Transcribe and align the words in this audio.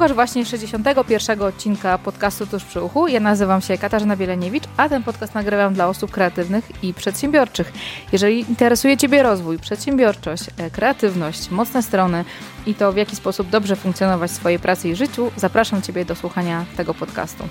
Słuchasz 0.00 0.14
właśnie 0.14 0.44
61. 0.44 1.42
odcinka 1.42 1.98
podcastu 1.98 2.46
Tuż 2.46 2.64
przy 2.64 2.82
uchu. 2.82 3.08
Ja 3.08 3.20
nazywam 3.20 3.60
się 3.60 3.78
Katarzyna 3.78 4.16
Bieleniewicz, 4.16 4.64
a 4.76 4.88
ten 4.88 5.02
podcast 5.02 5.34
nagrywam 5.34 5.74
dla 5.74 5.88
osób 5.88 6.10
kreatywnych 6.10 6.84
i 6.84 6.94
przedsiębiorczych. 6.94 7.72
Jeżeli 8.12 8.40
interesuje 8.40 8.96
Ciebie 8.96 9.22
rozwój, 9.22 9.58
przedsiębiorczość, 9.58 10.44
e, 10.56 10.70
kreatywność, 10.70 11.50
mocne 11.50 11.82
strony 11.82 12.24
i 12.66 12.74
to 12.74 12.92
w 12.92 12.96
jaki 12.96 13.16
sposób 13.16 13.48
dobrze 13.48 13.76
funkcjonować 13.76 14.30
w 14.30 14.34
swojej 14.34 14.58
pracy 14.58 14.88
i 14.88 14.96
życiu, 14.96 15.30
zapraszam 15.36 15.82
Ciebie 15.82 16.04
do 16.04 16.14
słuchania 16.14 16.64
tego 16.76 16.94
podcastu. 16.94 17.44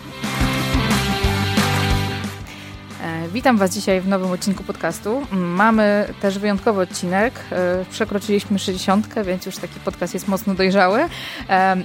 Witam 3.33 3.57
Was 3.57 3.73
dzisiaj 3.73 4.01
w 4.01 4.07
nowym 4.07 4.31
odcinku 4.31 4.63
podcastu. 4.63 5.21
Mamy 5.31 6.13
też 6.21 6.39
wyjątkowy 6.39 6.81
odcinek. 6.81 7.33
E, 7.51 7.85
przekroczyliśmy 7.91 8.59
60, 8.59 9.07
więc 9.25 9.45
już 9.45 9.57
taki 9.57 9.79
podcast 9.79 10.13
jest 10.13 10.27
mocno 10.27 10.55
dojrzały. 10.55 11.05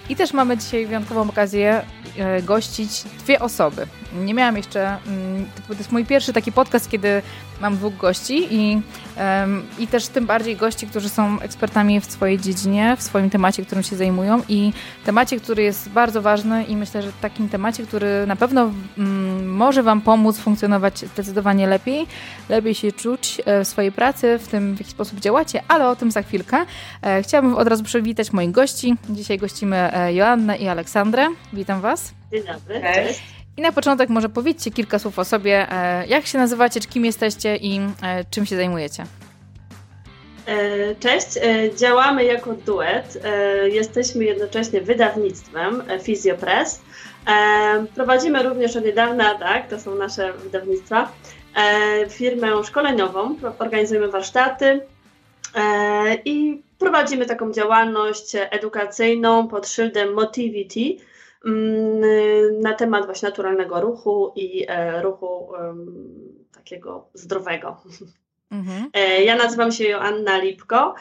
I 0.09 0.17
też 0.17 0.33
mamy 0.33 0.57
dzisiaj 0.59 0.87
wyjątkową 0.87 1.29
okazję 1.31 1.83
e, 2.19 2.43
gościć 2.43 3.03
dwie 3.03 3.41
osoby. 3.41 3.87
Nie 4.15 4.35
miałam 4.35 4.57
jeszcze, 4.57 4.97
mm, 5.07 5.47
to 5.69 5.75
jest 5.75 5.93
mój 5.93 6.05
pierwszy 6.05 6.33
taki 6.33 6.53
podcast, 6.53 6.91
kiedy 6.91 7.23
mam 7.61 7.77
dwóch 7.77 7.97
gości 7.97 8.55
i, 8.55 8.83
i 9.79 9.87
też 9.87 10.09
tym 10.09 10.27
bardziej 10.27 10.57
gości, 10.57 10.87
którzy 10.87 11.09
są 11.09 11.41
ekspertami 11.41 12.01
w 12.01 12.05
swojej 12.05 12.39
dziedzinie, 12.39 12.97
w 12.97 13.03
swoim 13.03 13.31
temacie, 13.31 13.65
którym 13.65 13.85
się 13.85 13.97
zajmują 13.97 14.43
i 14.49 14.73
temacie, 15.05 15.41
który 15.41 15.63
jest 15.63 15.89
bardzo 15.89 16.23
ważny 16.23 16.65
i 16.65 16.77
myślę, 16.77 17.03
że 17.03 17.13
takim 17.21 17.49
temacie, 17.49 17.87
który 17.87 18.27
na 18.27 18.37
pewno 18.37 18.71
mm, 18.99 19.49
może 19.57 19.83
Wam 19.83 20.01
pomóc 20.01 20.39
funkcjonować 20.39 20.99
zdecydowanie 20.99 21.67
lepiej, 21.67 22.07
lepiej 22.49 22.75
się 22.75 22.93
czuć 22.93 23.41
e, 23.45 23.65
w 23.65 23.69
swojej 23.69 23.93
pracy, 23.93 24.39
w 24.39 24.49
tym 24.49 24.77
w 24.77 24.79
jaki 24.79 24.91
sposób 24.91 25.21
działacie, 25.21 25.63
ale 25.69 25.89
o 25.89 25.97
tym 25.97 26.11
za 26.11 26.23
chwilkę. 26.23 26.57
E, 27.03 27.23
chciałabym 27.23 27.55
od 27.57 27.69
razu 27.69 27.85
przywitać 27.85 28.33
moich 28.33 28.51
gości. 28.51 28.97
Dzisiaj 29.11 29.39
gościmy 29.39 29.77
e, 29.95 30.15
Joannę 30.15 30.57
i 30.57 30.69
Aleksandrę. 30.69 31.29
Witam 31.53 31.81
Was. 31.81 32.15
Dzień 32.33 32.43
dobry. 32.43 32.81
Cześć. 32.95 33.44
I 33.57 33.63
na 33.63 33.73
początek 33.73 34.09
może 34.09 34.29
powiedzcie 34.29 34.71
kilka 34.71 34.99
słów 34.99 35.19
o 35.19 35.25
sobie. 35.25 35.73
E, 35.73 36.07
jak 36.07 36.27
się 36.27 36.39
nazywacie, 36.39 36.81
kim 36.81 37.05
jesteście 37.05 37.57
i 37.57 37.81
e, 38.03 38.25
czym 38.31 38.47
się 38.47 38.57
zajmujecie? 38.57 39.05
E, 40.47 40.95
cześć, 40.95 41.27
działamy 41.77 42.25
jako 42.25 42.55
duet. 42.55 43.23
Jesteśmy 43.65 44.25
jednocześnie 44.25 44.81
wydawnictwem 44.81 45.83
Fizjopress. 46.03 46.81
Prowadzimy 47.95 48.43
również 48.43 48.77
od 48.77 48.85
niedawna, 48.85 49.35
tak, 49.35 49.69
to 49.69 49.81
są 49.81 49.95
nasze 49.95 50.33
wydawnictwa, 50.33 51.13
firmę 52.11 52.65
szkoleniową. 52.65 53.37
Organizujemy 53.59 54.09
warsztaty 54.09 54.81
i 56.25 56.63
prowadzimy 56.79 57.27
taką 57.27 57.53
działalność 57.53 58.37
edukacyjną 58.51 59.49
pod 59.49 59.69
szyldem 59.69 60.15
Motivity 60.15 61.05
na 62.63 62.73
temat 62.75 63.05
właśnie 63.05 63.29
naturalnego 63.29 63.81
ruchu 63.81 64.33
i 64.37 64.67
e, 64.69 65.03
ruchu 65.03 65.53
takiego 66.55 67.09
zdrowego. 67.15 67.77
Mhm. 68.51 68.91
E, 68.93 69.25
ja 69.25 69.37
nazywam 69.37 69.73
się 69.73 69.85
Joanna 69.85 70.39
Lipko. 70.39 70.95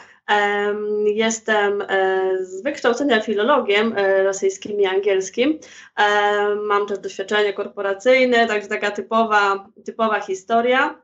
Jestem 1.04 1.82
e, 1.82 2.30
z 2.40 2.62
wykształcenia 2.62 3.20
filologiem 3.20 3.94
rosyjskim 4.24 4.80
i 4.80 4.86
angielskim. 4.86 5.58
Mam 6.62 6.86
też 6.86 6.98
doświadczenie 6.98 7.52
korporacyjne, 7.52 8.46
także 8.46 8.68
taka 8.68 8.90
typowa, 8.90 9.68
typowa 9.84 10.20
historia. 10.20 11.03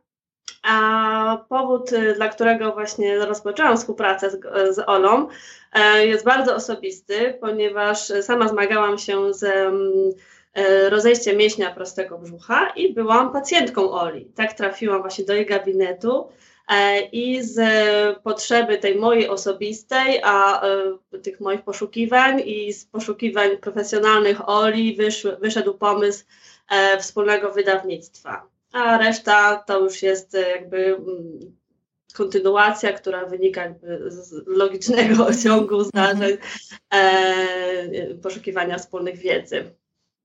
A 0.63 1.45
powód, 1.49 1.93
y, 1.93 2.15
dla 2.15 2.29
którego 2.29 2.73
właśnie 2.73 3.19
rozpoczęłam 3.19 3.77
współpracę 3.77 4.31
z, 4.31 4.41
z 4.75 4.89
Olą, 4.89 5.29
e, 5.73 6.07
jest 6.07 6.25
bardzo 6.25 6.55
osobisty, 6.55 7.39
ponieważ 7.41 7.99
sama 8.23 8.49
zmagałam 8.49 8.99
się 8.99 9.35
z 9.35 9.45
mm, 9.45 10.13
e, 10.55 10.91
rozejściem 10.91 11.37
mięśnia 11.37 11.71
prostego 11.71 12.19
brzucha 12.19 12.71
i 12.77 12.95
byłam 12.95 13.33
pacjentką 13.33 13.91
Oli. 13.91 14.25
Tak 14.25 14.53
trafiłam 14.53 15.01
właśnie 15.01 15.25
do 15.25 15.35
jej 15.35 15.47
gabinetu 15.47 16.29
e, 16.69 17.01
i 17.01 17.43
z 17.43 17.59
potrzeby 18.19 18.79
tej 18.79 18.99
mojej 18.99 19.29
osobistej, 19.29 20.21
a 20.25 20.63
tych 21.23 21.41
moich 21.41 21.63
poszukiwań 21.63 22.43
i 22.45 22.73
z 22.73 22.85
poszukiwań 22.85 23.57
profesjonalnych 23.57 24.49
Oli 24.49 24.99
wyszedł 25.41 25.75
pomysł 25.75 26.25
wspólnego 26.99 27.53
wydawnictwa 27.53 28.47
a 28.73 28.99
reszta 28.99 29.57
to 29.57 29.81
już 29.81 30.03
jest 30.03 30.35
e, 30.35 30.51
jakby 30.51 30.87
mm, 30.87 31.57
kontynuacja, 32.15 32.93
która 32.93 33.27
wynika 33.27 33.75
z 34.07 34.47
logicznego 34.47 35.35
ciągu 35.45 35.85
zdarzeń, 35.85 36.37
e, 36.91 38.15
poszukiwania 38.15 38.79
wspólnych 38.79 39.19
wiedzy. 39.19 39.75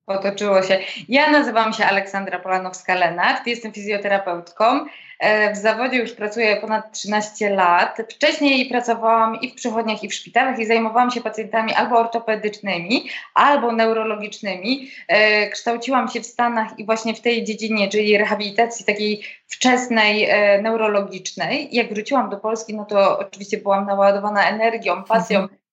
Potoczyło 0.06 0.64
się. 0.64 0.80
Ja 1.10 1.32
nazywam 1.32 1.74
się 1.74 1.86
Aleksandra 1.86 2.40
Polanowska-Lenart, 2.40 3.48
jestem 3.48 3.74
fizjoterapeutką. 3.74 4.86
E, 5.20 5.54
w 5.54 5.58
zawodzie 5.58 5.98
już 5.98 6.12
pracuję 6.12 6.58
ponad 6.58 6.92
13 6.92 7.50
lat. 7.50 7.98
Wcześniej 8.10 8.70
pracowałam 8.70 9.42
i 9.42 9.52
w 9.52 9.54
przychodniach, 9.54 10.04
i 10.04 10.10
w 10.10 10.14
szpitalach 10.14 10.60
i 10.60 10.66
zajmowałam 10.66 11.12
się 11.12 11.22
pacjentami 11.22 11.74
albo 11.74 12.00
ortopedycznymi, 12.00 13.10
albo 13.34 13.72
neurologicznymi. 13.72 14.92
E, 15.08 15.50
kształciłam 15.50 16.08
się 16.08 16.22
w 16.22 16.26
Stanach 16.26 16.80
i 16.80 16.86
właśnie 16.86 17.14
w 17.14 17.22
tej 17.22 17.44
dziedzinie, 17.44 17.90
czyli 17.90 18.18
rehabilitacji 18.18 18.86
takiej 18.86 19.24
wczesnej, 19.48 20.26
e, 20.30 20.62
neurologicznej. 20.62 21.70
Jak 21.72 21.94
wróciłam 21.94 22.30
do 22.30 22.38
Polski, 22.38 22.76
no 22.76 22.86
to 22.86 23.20
oczywiście 23.20 23.58
byłam 23.58 23.86
naładowana 23.86 24.50
energią, 24.50 25.04
pasją. 25.04 25.40
Mhm 25.40 25.65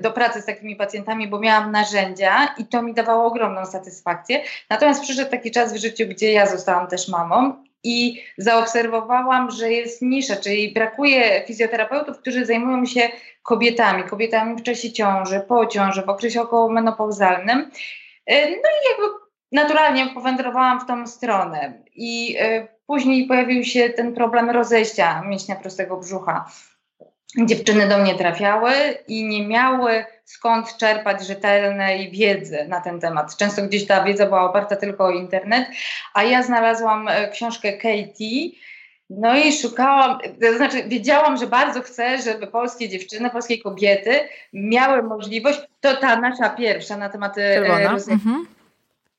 do 0.00 0.10
pracy 0.10 0.40
z 0.40 0.46
takimi 0.46 0.76
pacjentami, 0.76 1.28
bo 1.28 1.40
miałam 1.40 1.72
narzędzia 1.72 2.54
i 2.58 2.66
to 2.66 2.82
mi 2.82 2.94
dawało 2.94 3.24
ogromną 3.24 3.66
satysfakcję. 3.66 4.40
Natomiast 4.70 5.02
przyszedł 5.02 5.30
taki 5.30 5.50
czas 5.50 5.72
w 5.72 5.76
życiu, 5.76 6.04
gdzie 6.08 6.32
ja 6.32 6.46
zostałam 6.46 6.86
też 6.86 7.08
mamą 7.08 7.64
i 7.84 8.22
zaobserwowałam, 8.38 9.50
że 9.50 9.72
jest 9.72 10.02
nisza, 10.02 10.36
czyli 10.36 10.74
brakuje 10.74 11.44
fizjoterapeutów, 11.46 12.18
którzy 12.18 12.46
zajmują 12.46 12.86
się 12.86 13.08
kobietami, 13.42 14.02
kobietami 14.02 14.56
w 14.56 14.62
czasie 14.62 14.92
ciąży, 14.92 15.40
po 15.40 15.66
ciąży, 15.66 16.02
w 16.02 16.08
okresie 16.08 16.42
okołomenopauzalnym. 16.42 17.70
E, 18.26 18.50
no 18.50 18.56
i 18.56 18.88
jakby 18.90 19.18
naturalnie 19.52 20.06
powędrowałam 20.06 20.80
w 20.80 20.86
tą 20.86 21.06
stronę 21.06 21.82
i 21.94 22.36
e, 22.40 22.68
później 22.86 23.26
pojawił 23.26 23.64
się 23.64 23.90
ten 23.90 24.14
problem 24.14 24.50
rozejścia 24.50 25.22
mięśnia 25.22 25.56
prostego 25.56 25.96
brzucha 25.96 26.50
dziewczyny 27.36 27.88
do 27.88 27.98
mnie 27.98 28.14
trafiały 28.14 28.72
i 29.08 29.24
nie 29.24 29.46
miały 29.46 30.04
skąd 30.24 30.76
czerpać 30.76 31.26
rzetelnej 31.26 32.10
wiedzy 32.10 32.66
na 32.68 32.80
ten 32.80 33.00
temat. 33.00 33.36
Często 33.36 33.62
gdzieś 33.62 33.86
ta 33.86 34.04
wiedza 34.04 34.26
była 34.26 34.50
oparta 34.50 34.76
tylko 34.76 35.04
o 35.04 35.10
internet, 35.10 35.68
a 36.14 36.24
ja 36.24 36.42
znalazłam 36.42 37.08
e, 37.08 37.28
książkę 37.28 37.72
Katie. 37.72 38.50
No 39.10 39.36
i 39.36 39.52
szukałam, 39.52 40.18
to 40.40 40.56
znaczy 40.56 40.82
wiedziałam, 40.88 41.36
że 41.36 41.46
bardzo 41.46 41.82
chcę, 41.82 42.22
żeby 42.22 42.46
polskie 42.46 42.88
dziewczyny, 42.88 43.30
polskie 43.30 43.62
kobiety 43.62 44.20
miały 44.52 45.02
możliwość, 45.02 45.60
to 45.80 45.96
ta 45.96 46.20
nasza 46.20 46.50
pierwsza 46.50 46.96
na 46.96 47.08
temat 47.08 47.38
e, 47.38 47.54
Czerwona. 47.54 47.90
Mhm 47.90 48.57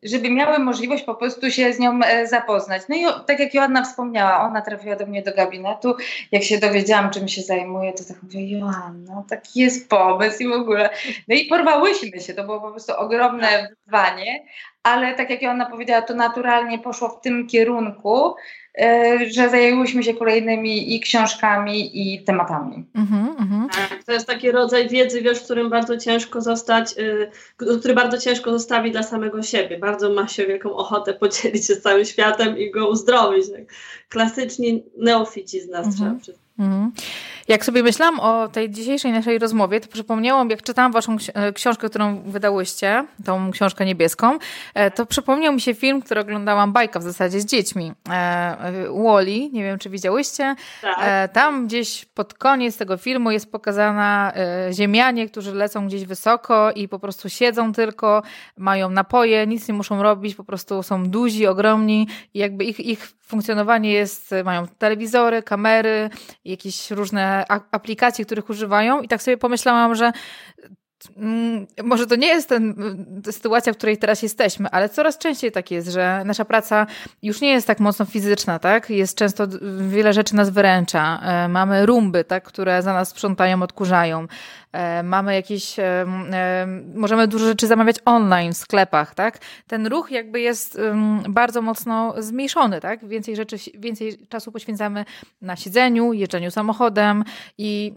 żeby 0.03 0.29
miały 0.29 0.59
możliwość 0.59 1.03
po 1.03 1.15
prostu 1.15 1.51
się 1.51 1.73
z 1.73 1.79
nią 1.79 1.99
e, 2.03 2.27
zapoznać. 2.27 2.81
No 2.89 2.95
i 2.95 3.05
tak 3.27 3.39
jak 3.39 3.53
Joanna 3.53 3.83
wspomniała, 3.83 4.41
ona 4.41 4.61
trafiła 4.61 4.95
do 4.95 5.05
mnie 5.05 5.23
do 5.23 5.33
gabinetu. 5.33 5.95
Jak 6.31 6.43
się 6.43 6.57
dowiedziałam, 6.57 7.09
czym 7.09 7.27
się 7.27 7.41
zajmuje, 7.41 7.93
to 7.93 8.03
tak 8.03 8.23
mówię, 8.23 8.59
Joanna, 8.59 9.23
taki 9.29 9.59
jest 9.59 9.89
pomysł 9.89 10.43
i 10.43 10.47
w 10.47 10.51
ogóle. 10.51 10.89
No 11.27 11.35
i 11.35 11.45
porwałyśmy 11.45 12.19
się, 12.19 12.33
to 12.33 12.43
było 12.43 12.61
po 12.61 12.71
prostu 12.71 12.93
ogromne 12.97 13.67
wyzwanie, 13.85 14.45
ale 14.83 15.15
tak 15.15 15.29
jak 15.29 15.41
Joanna 15.41 15.65
powiedziała, 15.65 16.01
to 16.01 16.15
naturalnie 16.15 16.79
poszło 16.79 17.09
w 17.09 17.21
tym 17.21 17.47
kierunku, 17.47 18.35
że 19.31 19.49
zajęłyśmy 19.49 20.03
się 20.03 20.13
kolejnymi 20.13 20.95
i 20.95 20.99
książkami, 20.99 22.01
i 22.01 22.23
tematami. 22.23 22.85
Mm 22.95 23.07
-hmm. 23.07 23.75
Tak, 23.75 24.03
to 24.03 24.11
jest 24.11 24.27
taki 24.27 24.51
rodzaj 24.51 24.89
wiedzy, 24.89 25.21
wiesz, 25.21 25.39
w 25.39 25.43
którym 25.43 25.69
bardzo 25.69 25.97
ciężko 25.97 26.41
zostać, 26.41 26.97
y, 26.97 27.31
który 27.79 27.93
bardzo 27.93 28.17
ciężko 28.17 28.51
zostawi 28.51 28.91
dla 28.91 29.03
samego 29.03 29.43
siebie. 29.43 29.79
Bardzo 29.79 30.13
ma 30.13 30.27
się 30.27 30.45
wielką 30.45 30.75
ochotę 30.75 31.13
podzielić 31.13 31.67
się 31.67 31.75
z 31.75 31.81
całym 31.81 32.05
światem 32.05 32.57
i 32.57 32.71
go 32.71 32.89
uzdrowić. 32.89 33.51
Tak. 33.51 33.61
Klasyczni 34.09 34.83
neofici 34.97 35.61
z 35.61 35.69
nas 35.69 35.85
mm 35.85 35.91
-hmm. 35.91 35.97
trzeba 35.97 36.19
przyznać. 36.19 36.48
-hmm. 36.59 36.89
Jak 37.49 37.65
sobie 37.65 37.83
myślałam 37.83 38.19
o 38.19 38.47
tej 38.47 38.69
dzisiejszej 38.69 39.11
naszej 39.11 39.39
rozmowie, 39.39 39.79
to 39.81 39.87
przypomniałam, 39.87 40.49
jak 40.49 40.63
czytałam 40.63 40.91
waszą 40.91 41.17
e, 41.33 41.53
książkę, 41.53 41.89
którą 41.89 42.21
wydałyście, 42.21 43.05
tą 43.25 43.51
książkę 43.51 43.85
niebieską, 43.85 44.37
e, 44.73 44.91
to 44.91 45.05
przypomniał 45.05 45.53
mi 45.53 45.61
się 45.61 45.73
film, 45.73 46.01
który 46.01 46.21
oglądałam, 46.21 46.73
bajka 46.73 46.99
w 46.99 47.03
zasadzie 47.03 47.41
z 47.41 47.45
dziećmi. 47.45 47.93
E, 48.09 48.57
Wally, 49.03 49.49
nie 49.51 49.63
wiem 49.63 49.79
czy 49.79 49.89
widziałyście. 49.89 50.55
Tak. 50.81 51.31
Tam 51.31 51.67
gdzieś 51.67 52.05
pod 52.05 52.33
koniec 52.33 52.77
tego 52.77 52.97
filmu 52.97 53.31
jest 53.31 53.51
pokazana 53.51 54.33
ziemianie, 54.71 55.29
którzy 55.29 55.53
lecą 55.55 55.87
gdzieś 55.87 56.05
wysoko 56.05 56.71
i 56.71 56.87
po 56.87 56.99
prostu 56.99 57.29
siedzą 57.29 57.73
tylko, 57.73 58.23
mają 58.57 58.89
napoje, 58.89 59.47
nic 59.47 59.67
nie 59.67 59.73
muszą 59.73 60.03
robić, 60.03 60.35
po 60.35 60.43
prostu 60.43 60.83
są 60.83 61.09
duzi, 61.09 61.47
ogromni 61.47 62.07
i 62.33 62.39
jakby 62.39 62.65
ich, 62.65 62.79
ich 62.79 63.18
funkcjonowanie 63.29 63.91
jest, 63.91 64.35
mają 64.43 64.67
telewizory, 64.67 65.43
kamery, 65.43 66.09
jakieś 66.45 66.91
różne 66.91 67.45
aplikacje, 67.71 68.25
których 68.25 68.49
używają. 68.49 69.01
I 69.01 69.07
tak 69.07 69.21
sobie 69.21 69.37
pomyślałam, 69.37 69.95
że 69.95 70.11
może 71.83 72.07
to 72.07 72.15
nie 72.15 72.27
jest 72.27 72.49
ten, 72.49 72.75
ta 73.25 73.31
sytuacja, 73.31 73.73
w 73.73 73.77
której 73.77 73.97
teraz 73.97 74.23
jesteśmy, 74.23 74.69
ale 74.69 74.89
coraz 74.89 75.17
częściej 75.17 75.51
tak 75.51 75.71
jest, 75.71 75.87
że 75.87 76.21
nasza 76.25 76.45
praca 76.45 76.87
już 77.21 77.41
nie 77.41 77.51
jest 77.51 77.67
tak 77.67 77.79
mocno 77.79 78.05
fizyczna, 78.05 78.59
tak? 78.59 78.89
Jest 78.89 79.17
często 79.17 79.47
wiele 79.89 80.13
rzeczy 80.13 80.35
nas 80.35 80.49
wyręcza. 80.49 81.19
E, 81.23 81.47
mamy 81.47 81.85
rumby, 81.85 82.23
tak, 82.23 82.43
które 82.43 82.81
za 82.81 82.93
nas 82.93 83.09
sprzątają, 83.09 83.63
odkurzają. 83.63 84.27
E, 84.71 85.03
mamy 85.03 85.35
jakieś, 85.35 85.75
możemy 86.95 87.27
dużo 87.27 87.45
rzeczy 87.45 87.67
zamawiać 87.67 87.95
online 88.05 88.53
w 88.53 88.57
sklepach, 88.57 89.15
tak? 89.15 89.39
Ten 89.67 89.87
ruch 89.87 90.11
jakby 90.11 90.39
jest 90.39 90.81
bardzo 91.29 91.61
mocno 91.61 92.13
zmniejszony, 92.17 92.81
tak? 92.81 93.07
Więcej 93.07 93.35
rzeczy, 93.35 93.57
więcej 93.73 94.17
czasu 94.29 94.51
poświęcamy 94.51 95.05
na 95.41 95.55
siedzeniu, 95.55 96.13
jeżdżeniu 96.13 96.51
samochodem 96.51 97.23
i 97.57 97.93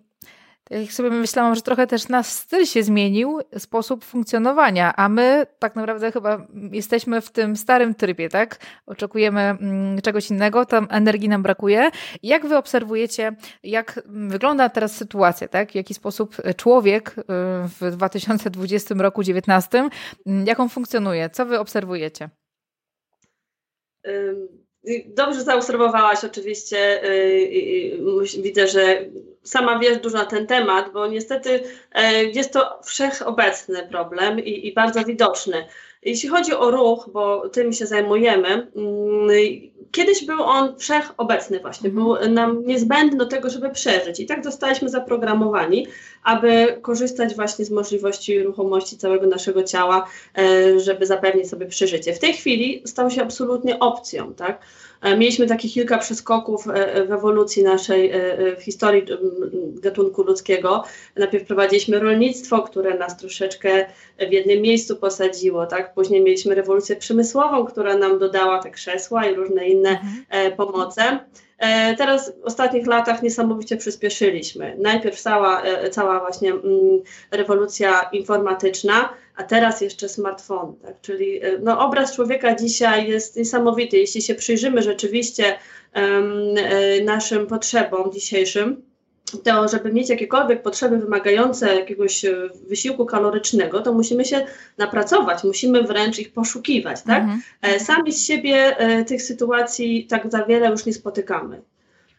jak 0.71 0.93
sobie 0.93 1.11
myślałam, 1.11 1.55
że 1.55 1.63
trochę 1.63 1.87
też 1.87 2.09
nasz 2.09 2.27
styl 2.27 2.67
się 2.67 2.83
zmienił, 2.83 3.41
sposób 3.59 4.05
funkcjonowania, 4.05 4.97
a 4.97 5.09
my 5.09 5.47
tak 5.59 5.77
naprawdę 5.77 6.13
chyba 6.13 6.47
jesteśmy 6.73 7.21
w 7.21 7.31
tym 7.31 7.57
starym 7.57 7.95
trybie, 7.95 8.29
tak? 8.29 8.59
Oczekujemy 8.87 9.41
mm, 9.41 10.01
czegoś 10.01 10.31
innego, 10.31 10.67
tam 10.67 10.87
energii 10.91 11.29
nam 11.29 11.43
brakuje. 11.43 11.91
Jak 12.23 12.47
wy 12.47 12.57
obserwujecie, 12.57 13.37
jak 13.63 14.03
wygląda 14.07 14.69
teraz 14.69 14.97
sytuacja, 14.97 15.49
tak? 15.49 15.73
W 15.73 15.75
jaki 15.75 15.95
sposób 15.95 16.37
człowiek 16.57 17.15
y, 17.19 17.23
w 17.81 17.91
2020 17.91 18.95
roku 18.99 19.23
19, 19.23 19.89
mm, 20.27 20.47
jak 20.47 20.61
on 20.61 20.69
funkcjonuje? 20.69 21.31
Co 21.31 21.47
wy 21.47 21.61
obserwujecie? 21.61 22.31
Dobrze 25.07 25.43
zaobserwowałaś 25.43 26.25
oczywiście. 26.25 27.05
Y, 27.05 27.09
y, 27.09 28.39
y, 28.39 28.43
widzę, 28.43 28.69
że 28.69 29.05
sama 29.43 29.79
wiesz 29.79 29.99
dużo 29.99 30.19
na 30.19 30.27
ten 30.27 30.47
temat, 30.47 30.93
bo 30.93 31.07
niestety 31.07 31.63
jest 32.33 32.53
to 32.53 32.81
wszechobecny 32.85 33.89
problem 33.89 34.41
i, 34.41 34.69
i 34.69 34.75
bardzo 34.75 35.05
widoczny. 35.05 35.67
Jeśli 36.03 36.29
chodzi 36.29 36.55
o 36.55 36.71
ruch, 36.71 37.11
bo 37.13 37.49
tym 37.49 37.73
się 37.73 37.87
zajmujemy, 37.87 38.49
mm, 38.49 39.29
kiedyś 39.93 40.25
był 40.25 40.43
on 40.43 40.77
wszechobecny 40.79 41.61
właśnie, 41.61 41.91
mhm. 41.91 42.07
był 42.07 42.35
nam 42.35 42.67
niezbędny 42.67 43.19
do 43.19 43.27
tego, 43.27 43.51
żeby 43.51 43.71
przeżyć. 43.71 44.21
I 44.21 44.27
tak 44.27 44.45
zostaliśmy 44.45 44.89
zaprogramowani, 44.89 45.87
aby 46.23 46.79
korzystać 46.83 47.35
właśnie 47.35 47.65
z 47.65 47.71
możliwości 47.71 48.43
ruchomości 48.43 48.97
całego 48.97 49.27
naszego 49.27 49.63
ciała, 49.63 50.07
e, 50.39 50.81
żeby 50.81 51.07
zapewnić 51.07 51.49
sobie 51.49 51.67
przeżycie. 51.67 52.15
W 52.15 52.19
tej 52.19 52.33
chwili 52.33 52.83
stał 52.87 53.11
się 53.11 53.23
absolutnie 53.23 53.79
opcją, 53.79 54.35
tak? 54.35 54.63
E, 55.03 55.17
mieliśmy 55.17 55.47
takich 55.47 55.73
kilka 55.73 55.99
przeskoków 55.99 56.69
e, 56.69 57.05
w 57.07 57.13
ewolucji 57.13 57.63
naszej, 57.63 58.13
w 58.59 58.63
historii 58.63 59.05
gatunku 59.75 60.23
ludzkiego. 60.23 60.85
Najpierw 61.17 61.47
prowadziliśmy 61.47 61.99
rolnictwo, 61.99 62.63
które 62.63 62.99
nas 62.99 63.17
troszeczkę 63.17 63.87
w 64.29 64.33
jednym 64.33 64.63
miejscu 64.63 64.97
posadziło, 64.97 65.67
tak? 65.67 65.95
Później 65.95 66.21
mieliśmy 66.21 66.55
rewolucję 66.55 66.97
przemysłową, 66.97 67.65
która 67.65 67.97
nam 67.97 68.19
dodała 68.19 68.63
te 68.63 68.71
krzesła 68.71 69.27
i 69.27 69.35
różne 69.35 69.69
inne 69.69 69.91
mhm. 69.91 70.53
pomoce. 70.57 71.19
E, 71.63 71.97
teraz 71.97 72.33
w 72.41 72.45
ostatnich 72.45 72.87
latach 72.87 73.23
niesamowicie 73.23 73.77
przyspieszyliśmy. 73.77 74.77
Najpierw 74.79 75.21
cała, 75.21 75.63
e, 75.63 75.91
cała 75.91 76.21
właśnie 76.21 76.51
mm, 76.51 76.63
rewolucja 77.31 78.09
informatyczna, 78.13 79.09
a 79.37 79.43
teraz 79.43 79.81
jeszcze 79.81 80.09
smartfon. 80.09 80.77
Tak? 80.83 81.01
Czyli 81.01 81.45
e, 81.45 81.59
no, 81.59 81.81
obraz 81.81 82.15
człowieka 82.15 82.55
dzisiaj 82.55 83.09
jest 83.09 83.37
niesamowity. 83.37 83.99
Jeśli 83.99 84.23
się 84.23 84.35
przyjrzymy 84.35 84.83
rzeczywiście 84.83 85.59
um, 85.95 86.55
naszym 87.05 87.47
potrzebom 87.47 88.13
dzisiejszym, 88.13 88.83
to, 89.39 89.69
żeby 89.69 89.93
mieć 89.93 90.11
jakiekolwiek 90.11 90.63
potrzeby 90.63 90.99
wymagające 90.99 91.75
jakiegoś 91.75 92.25
e, 92.25 92.35
wysiłku 92.69 93.07
kalorycznego, 93.07 93.81
to 93.81 93.93
musimy 93.93 94.25
się 94.25 94.47
napracować, 94.79 95.45
musimy 95.45 95.83
wręcz 95.83 96.19
ich 96.19 96.33
poszukiwać, 96.33 97.03
tak? 97.03 97.23
Mhm. 97.23 97.81
Sami 97.81 98.13
z 98.13 98.27
siebie 98.27 98.77
e, 98.79 99.05
tych 99.05 99.23
sytuacji 99.23 100.07
tak 100.07 100.31
za 100.31 100.45
wiele 100.45 100.69
już 100.69 100.87
nie 100.87 100.93
spotykamy. 100.93 101.63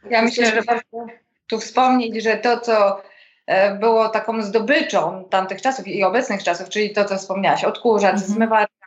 Ja 0.10 0.22
myślę, 0.22 0.46
że 0.46 0.62
warto 0.62 1.06
tu 1.48 1.60
wspomnieć, 1.60 2.24
że 2.24 2.38
to, 2.38 2.60
co 2.60 3.02
było 3.80 4.10
taką 4.10 4.42
zdobyczą 4.42 5.26
tamtych 5.30 5.62
czasów 5.62 5.88
i 5.88 6.04
obecnych 6.04 6.44
czasów, 6.44 6.70
czyli 6.70 6.94
to, 6.94 7.06
co 7.06 7.18
wspomniałaś, 7.18 7.64
odkurzacz, 7.64 8.14
mhm. 8.14 8.32
zmywarka, 8.32 8.86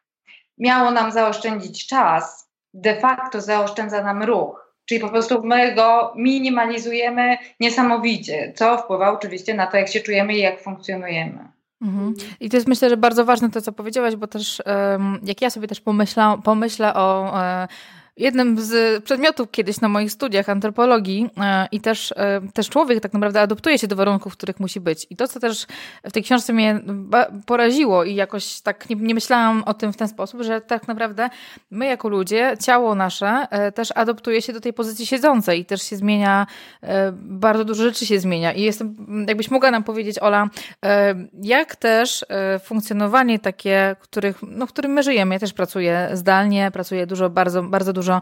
miało 0.58 0.90
nam 0.90 1.12
zaoszczędzić 1.12 1.86
czas, 1.86 2.48
de 2.74 3.00
facto 3.00 3.40
zaoszczędza 3.40 4.02
nam 4.02 4.22
ruch. 4.22 4.65
Czyli 4.86 5.00
po 5.00 5.08
prostu 5.08 5.42
my 5.44 5.74
go 5.74 6.12
minimalizujemy 6.16 7.36
niesamowicie, 7.60 8.52
co 8.56 8.78
wpływa 8.78 9.12
oczywiście 9.12 9.54
na 9.54 9.66
to, 9.66 9.76
jak 9.76 9.88
się 9.88 10.00
czujemy 10.00 10.34
i 10.34 10.40
jak 10.40 10.60
funkcjonujemy. 10.60 11.38
Mhm. 11.82 12.14
I 12.40 12.50
to 12.50 12.56
jest 12.56 12.68
myślę, 12.68 12.90
że 12.90 12.96
bardzo 12.96 13.24
ważne 13.24 13.50
to, 13.50 13.60
co 13.60 13.72
powiedziałaś, 13.72 14.16
bo 14.16 14.26
też 14.26 14.62
jak 15.22 15.42
ja 15.42 15.50
sobie 15.50 15.68
też 15.68 15.82
pomyślę, 16.44 16.94
o 16.94 17.40
e, 17.42 17.68
jednym 18.16 18.60
z 18.60 19.04
przedmiotów 19.04 19.50
kiedyś 19.50 19.80
na 19.80 19.88
moich 19.88 20.12
studiach 20.12 20.48
antropologii 20.48 21.30
e, 21.40 21.68
i 21.72 21.80
też, 21.80 22.12
e, 22.16 22.40
też 22.54 22.68
człowiek 22.68 23.00
tak 23.00 23.12
naprawdę 23.12 23.40
adoptuje 23.40 23.78
się 23.78 23.86
do 23.86 23.96
warunków, 23.96 24.32
w 24.32 24.36
których 24.36 24.60
musi 24.60 24.80
być. 24.80 25.06
I 25.10 25.16
to, 25.16 25.28
co 25.28 25.40
też 25.40 25.66
w 26.04 26.12
tej 26.12 26.22
książce 26.22 26.52
mnie 26.52 26.80
poraziło 27.46 28.04
i 28.04 28.14
jakoś 28.14 28.60
tak 28.60 28.90
nie, 28.90 28.96
nie 28.96 29.14
myślałam 29.14 29.62
o 29.66 29.74
tym 29.74 29.92
w 29.92 29.96
ten 29.96 30.08
sposób, 30.08 30.42
że 30.42 30.60
tak 30.60 30.88
naprawdę 30.88 31.30
my 31.70 31.86
jako 31.86 32.08
ludzie, 32.08 32.56
ciało 32.60 32.94
nasze 32.94 33.46
e, 33.50 33.72
też 33.72 33.92
adoptuje 33.94 34.42
się 34.42 34.52
do 34.52 34.60
tej 34.60 34.72
pozycji 34.72 35.06
siedzącej 35.06 35.60
i 35.60 35.64
też 35.64 35.82
się 35.82 35.96
zmienia, 35.96 36.46
bardzo 37.12 37.64
dużo 37.64 37.82
rzeczy 37.82 38.06
się 38.06 38.20
zmienia. 38.20 38.52
I 38.52 38.62
jestem, 38.62 38.96
jakbyś 39.28 39.50
mogła 39.50 39.70
nam 39.70 39.84
powiedzieć, 39.84 40.18
Ola, 40.18 40.48
jak 41.42 41.76
też 41.76 42.24
funkcjonowanie 42.64 43.38
takie, 43.38 43.96
których, 44.00 44.38
no, 44.42 44.66
w 44.66 44.68
którym 44.68 44.92
my 44.92 45.02
żyjemy, 45.02 45.34
ja 45.34 45.38
też 45.38 45.52
pracuję 45.52 46.08
zdalnie, 46.12 46.70
pracuję 46.70 47.06
dużo, 47.06 47.30
bardzo, 47.30 47.62
bardzo 47.62 47.92
dużo 47.92 48.05
dużo 48.06 48.20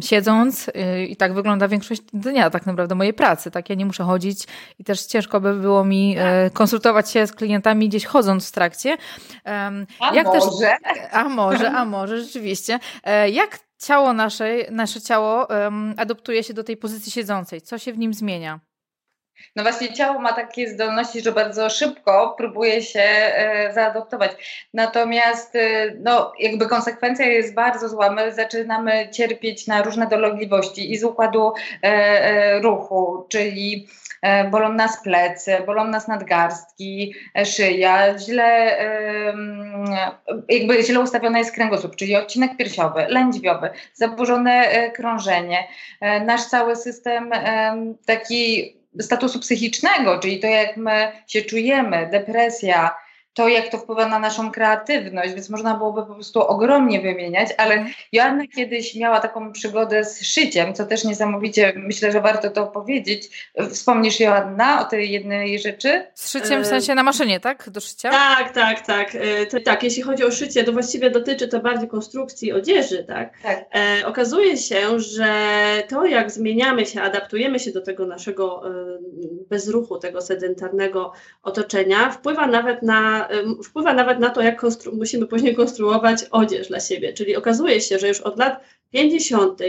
siedząc 0.00 0.66
yy, 0.66 1.06
i 1.06 1.16
tak 1.16 1.34
wygląda 1.34 1.68
większość 1.68 2.02
dnia 2.12 2.50
tak 2.50 2.66
naprawdę 2.66 2.94
mojej 2.94 3.14
pracy. 3.14 3.50
Tak, 3.50 3.70
ja 3.70 3.74
nie 3.74 3.86
muszę 3.86 4.04
chodzić 4.04 4.46
i 4.78 4.84
też 4.84 5.02
ciężko 5.02 5.40
by 5.40 5.54
było 5.54 5.84
mi 5.84 6.16
e, 6.18 6.50
konsultować 6.50 7.10
się 7.10 7.26
z 7.26 7.32
klientami 7.32 7.88
gdzieś 7.88 8.04
chodząc 8.04 8.48
w 8.48 8.52
trakcie. 8.52 8.96
A 10.00 10.14
jak 10.14 10.26
może? 10.26 10.76
Też, 10.84 10.98
a 11.12 11.28
może, 11.28 11.70
a 11.70 11.84
może, 11.84 12.24
rzeczywiście. 12.24 12.78
E, 13.04 13.30
jak 13.30 13.58
ciało 13.78 14.12
nasze, 14.12 14.56
nasze 14.70 15.00
ciało 15.00 15.46
um, 15.46 15.94
adoptuje 15.96 16.42
się 16.42 16.54
do 16.54 16.64
tej 16.64 16.76
pozycji 16.76 17.12
siedzącej? 17.12 17.60
Co 17.60 17.78
się 17.78 17.92
w 17.92 17.98
nim 17.98 18.14
zmienia? 18.14 18.60
No 19.56 19.62
właśnie 19.62 19.92
ciało 19.92 20.18
ma 20.18 20.32
takie 20.32 20.68
zdolności, 20.68 21.20
że 21.20 21.32
bardzo 21.32 21.70
szybko 21.70 22.34
próbuje 22.38 22.82
się 22.82 23.00
e, 23.00 23.72
zaadoptować. 23.74 24.32
Natomiast 24.74 25.56
e, 25.56 25.92
no, 26.00 26.32
jakby 26.38 26.66
konsekwencja 26.66 27.26
jest 27.26 27.54
bardzo 27.54 27.88
zła. 27.88 28.10
My 28.10 28.34
zaczynamy 28.34 29.08
cierpieć 29.10 29.66
na 29.66 29.82
różne 29.82 30.06
dolegliwości 30.06 30.92
i 30.92 30.98
z 30.98 31.04
układu 31.04 31.52
e, 31.82 31.86
e 31.86 32.60
ruchu, 32.60 33.26
czyli 33.28 33.88
e, 34.22 34.44
bolą 34.50 34.72
nas 34.72 35.02
plecy, 35.02 35.56
bolą 35.66 35.84
nas 35.84 36.08
nadgarstki, 36.08 37.14
e, 37.38 37.46
szyja, 37.46 38.18
źle, 38.18 38.76
jakby 40.48 40.82
źle 40.82 41.00
ustawiony 41.00 41.38
jest 41.38 41.54
kręgosłup, 41.54 41.96
czyli 41.96 42.16
odcinek 42.16 42.56
piersiowy, 42.56 43.06
lędźwiowy, 43.08 43.70
zaburzone 43.94 44.90
krążenie. 44.90 45.68
Nasz 46.00 46.44
cały 46.44 46.76
system 46.76 47.30
taki 48.06 48.81
statusu 49.00 49.38
psychicznego, 49.38 50.18
czyli 50.18 50.40
to, 50.40 50.46
jak 50.46 50.76
my 50.76 51.12
się 51.26 51.42
czujemy, 51.42 52.08
depresja, 52.12 52.94
to, 53.34 53.48
jak 53.48 53.68
to 53.68 53.78
wpływa 53.78 54.08
na 54.08 54.18
naszą 54.18 54.52
kreatywność, 54.52 55.34
więc 55.34 55.50
można 55.50 55.74
byłoby 55.74 56.06
po 56.06 56.14
prostu 56.14 56.40
ogromnie 56.40 57.00
wymieniać, 57.00 57.48
ale 57.58 57.74
mhm. 57.74 57.94
Joanna 58.12 58.44
kiedyś 58.46 58.94
miała 58.94 59.20
taką 59.20 59.52
przygodę 59.52 60.04
z 60.04 60.24
szyciem, 60.24 60.74
co 60.74 60.86
też 60.86 61.04
niesamowicie, 61.04 61.72
myślę, 61.76 62.12
że 62.12 62.20
warto 62.20 62.50
to 62.50 62.66
powiedzieć. 62.66 63.50
Wspomnisz 63.70 64.20
Joanna 64.20 64.80
o 64.80 64.84
tej 64.84 65.10
jednej 65.10 65.58
rzeczy? 65.58 66.06
Z 66.14 66.30
szyciem 66.30 66.62
w 66.62 66.66
sensie 66.66 66.94
na 66.94 67.02
maszynie, 67.02 67.40
tak? 67.40 67.70
Do 67.70 67.80
szycia? 67.80 68.10
Tak, 68.10 68.54
tak, 68.54 68.86
tak. 68.86 69.14
E, 69.14 69.46
to, 69.46 69.60
tak, 69.60 69.82
jeśli 69.82 70.02
chodzi 70.02 70.24
o 70.24 70.30
szycie, 70.30 70.64
to 70.64 70.72
właściwie 70.72 71.10
dotyczy 71.10 71.48
to 71.48 71.60
bardziej 71.60 71.88
konstrukcji 71.88 72.52
odzieży, 72.52 73.04
tak? 73.04 73.42
tak. 73.42 73.64
E, 73.74 74.06
okazuje 74.06 74.56
się, 74.56 75.00
że 75.00 75.34
to, 75.88 76.04
jak 76.04 76.30
zmieniamy 76.30 76.86
się, 76.86 77.02
adaptujemy 77.02 77.58
się 77.58 77.72
do 77.72 77.80
tego 77.80 78.06
naszego 78.06 78.68
e, 78.68 78.72
bezruchu, 79.50 79.98
tego 79.98 80.20
sedentarnego 80.20 81.12
otoczenia, 81.42 82.10
wpływa 82.10 82.46
nawet 82.46 82.82
na 82.82 83.21
wpływa 83.64 83.94
nawet 83.94 84.18
na 84.18 84.30
to, 84.30 84.42
jak 84.42 84.62
musimy 84.92 85.26
później 85.26 85.54
konstruować 85.54 86.24
odzież 86.30 86.68
dla 86.68 86.80
siebie. 86.80 87.12
Czyli 87.12 87.36
okazuje 87.36 87.80
się, 87.80 87.98
że 87.98 88.08
już 88.08 88.20
od 88.20 88.38
lat 88.38 88.60
50. 88.90 89.60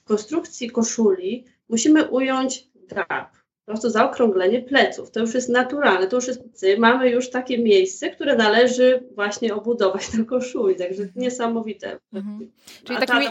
w 0.00 0.04
konstrukcji 0.04 0.70
koszuli 0.70 1.44
musimy 1.68 2.08
ująć 2.08 2.68
drap, 2.74 3.32
po 3.32 3.72
prostu 3.72 3.90
zaokrąglenie 3.90 4.62
pleców. 4.62 5.10
To 5.10 5.20
już 5.20 5.34
jest 5.34 5.48
naturalne, 5.48 6.06
to 6.06 6.16
już 6.16 6.26
jest, 6.26 6.40
mamy 6.78 7.10
już 7.10 7.30
takie 7.30 7.58
miejsce, 7.58 8.10
które 8.10 8.36
należy 8.36 9.02
właśnie 9.14 9.54
obudować 9.54 10.12
na 10.14 10.24
koszuli, 10.24 10.76
także 10.76 11.08
niesamowite. 11.16 11.98
Mhm. 12.12 12.50
Czyli 12.84 12.98
takimi, 12.98 13.26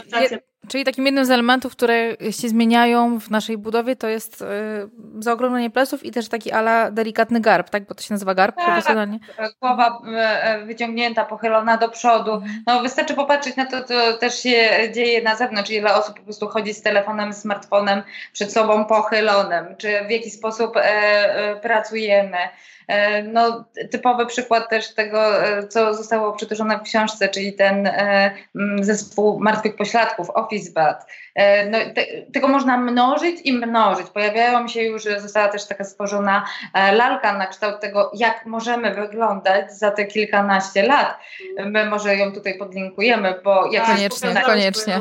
Czyli 0.68 0.84
takim 0.84 1.06
jednym 1.06 1.24
z 1.24 1.30
elementów, 1.30 1.72
które 1.72 2.16
się 2.30 2.48
zmieniają 2.48 3.20
w 3.20 3.30
naszej 3.30 3.58
budowie, 3.58 3.96
to 3.96 4.08
jest 4.08 4.40
yy, 4.40 5.22
zaokrąglenie 5.22 5.70
pleców 5.70 6.04
i 6.04 6.10
też 6.10 6.28
taki 6.28 6.52
ala 6.52 6.90
delikatny 6.90 7.40
garb, 7.40 7.70
tak? 7.70 7.86
Bo 7.86 7.94
to 7.94 8.02
się 8.02 8.14
nazywa 8.14 8.34
garb 8.34 8.56
tak, 8.56 8.64
profesjonalnie. 8.64 9.18
Głowa 9.60 10.02
wyciągnięta, 10.66 11.24
pochylona 11.24 11.76
do 11.76 11.88
przodu. 11.88 12.42
No 12.66 12.82
wystarczy 12.82 13.14
popatrzeć 13.14 13.56
na 13.56 13.66
to, 13.66 13.84
co 13.84 14.12
też 14.12 14.42
się 14.42 14.70
dzieje 14.94 15.22
na 15.22 15.36
zewnątrz, 15.36 15.70
ile 15.70 15.94
osób 15.94 16.18
po 16.18 16.24
prostu 16.24 16.48
chodzi 16.48 16.74
z 16.74 16.82
telefonem, 16.82 17.32
smartfonem 17.32 18.02
przed 18.32 18.52
sobą 18.52 18.84
pochylonym, 18.84 19.76
czy 19.78 19.88
w 20.08 20.10
jaki 20.10 20.30
sposób 20.30 20.76
e, 20.76 20.80
e, 20.82 21.56
pracujemy. 21.56 22.38
E, 22.88 23.22
no, 23.22 23.64
typowy 23.90 24.26
przykład 24.26 24.70
też 24.70 24.94
tego, 24.94 25.44
e, 25.44 25.68
co 25.68 25.94
zostało 25.94 26.32
przytoczone 26.32 26.78
w 26.78 26.82
książce, 26.82 27.28
czyli 27.28 27.52
ten 27.52 27.86
e, 27.86 28.30
zespół 28.80 29.40
martwych 29.40 29.76
pośladków, 29.76 30.30
Office 30.30 30.72
Bad. 30.72 31.06
No, 31.70 31.78
te, 31.94 32.06
tego 32.32 32.48
można 32.48 32.78
mnożyć 32.78 33.40
i 33.44 33.52
mnożyć. 33.52 34.06
Pojawiają 34.06 34.68
się 34.68 34.82
już, 34.82 35.02
została 35.02 35.48
też 35.48 35.66
taka 35.66 35.84
stworzona 35.84 36.44
lalka 36.74 37.38
na 37.38 37.46
kształt 37.46 37.80
tego, 37.80 38.10
jak 38.14 38.46
możemy 38.46 38.94
wyglądać 38.94 39.72
za 39.72 39.90
te 39.90 40.04
kilkanaście 40.04 40.82
lat. 40.82 41.18
My 41.64 41.84
może 41.84 42.16
ją 42.16 42.32
tutaj 42.32 42.58
podlinkujemy, 42.58 43.34
bo 43.44 43.72
jak 43.72 43.86
koniecznie, 43.86 44.42
koniecznie. 44.46 45.00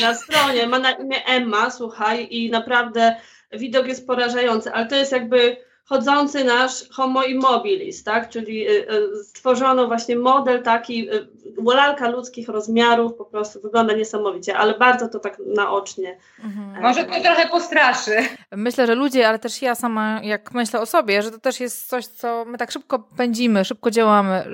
Na 0.00 0.14
stronie 0.14 0.66
ma 0.66 0.78
na 0.78 0.90
imię 0.90 1.24
Emma, 1.26 1.70
słuchaj, 1.70 2.28
i 2.30 2.50
naprawdę 2.50 3.16
widok 3.52 3.86
jest 3.86 4.06
porażający, 4.06 4.72
ale 4.72 4.86
to 4.86 4.94
jest 4.94 5.12
jakby 5.12 5.56
chodzący 5.84 6.44
nasz 6.44 6.88
homo 6.90 7.22
immobilis, 7.22 8.04
tak? 8.04 8.28
czyli 8.28 8.68
y, 8.68 8.92
y, 8.92 9.24
stworzono 9.24 9.86
właśnie 9.86 10.16
model 10.16 10.62
taki, 10.62 11.10
y, 11.10 11.26
lalka 11.74 12.08
ludzkich 12.08 12.48
rozmiarów, 12.48 13.14
po 13.14 13.24
prostu 13.24 13.60
wygląda 13.60 13.94
niesamowicie, 13.94 14.56
ale 14.56 14.78
bardzo 14.78 15.08
to 15.08 15.18
tak 15.18 15.36
naocznie. 15.56 16.18
Mhm. 16.44 16.82
Może 16.82 17.04
to 17.04 17.20
trochę 17.20 17.48
postraszy. 17.48 18.16
Myślę, 18.52 18.86
że 18.86 18.94
ludzie, 18.94 19.28
ale 19.28 19.38
też 19.38 19.62
ja 19.62 19.74
sama, 19.74 20.20
jak 20.22 20.52
myślę 20.52 20.80
o 20.80 20.86
sobie, 20.86 21.22
że 21.22 21.30
to 21.30 21.38
też 21.38 21.60
jest 21.60 21.88
coś, 21.88 22.06
co 22.06 22.44
my 22.44 22.58
tak 22.58 22.70
szybko 22.70 22.98
pędzimy, 23.16 23.64
szybko 23.64 23.90
działamy 23.90 24.44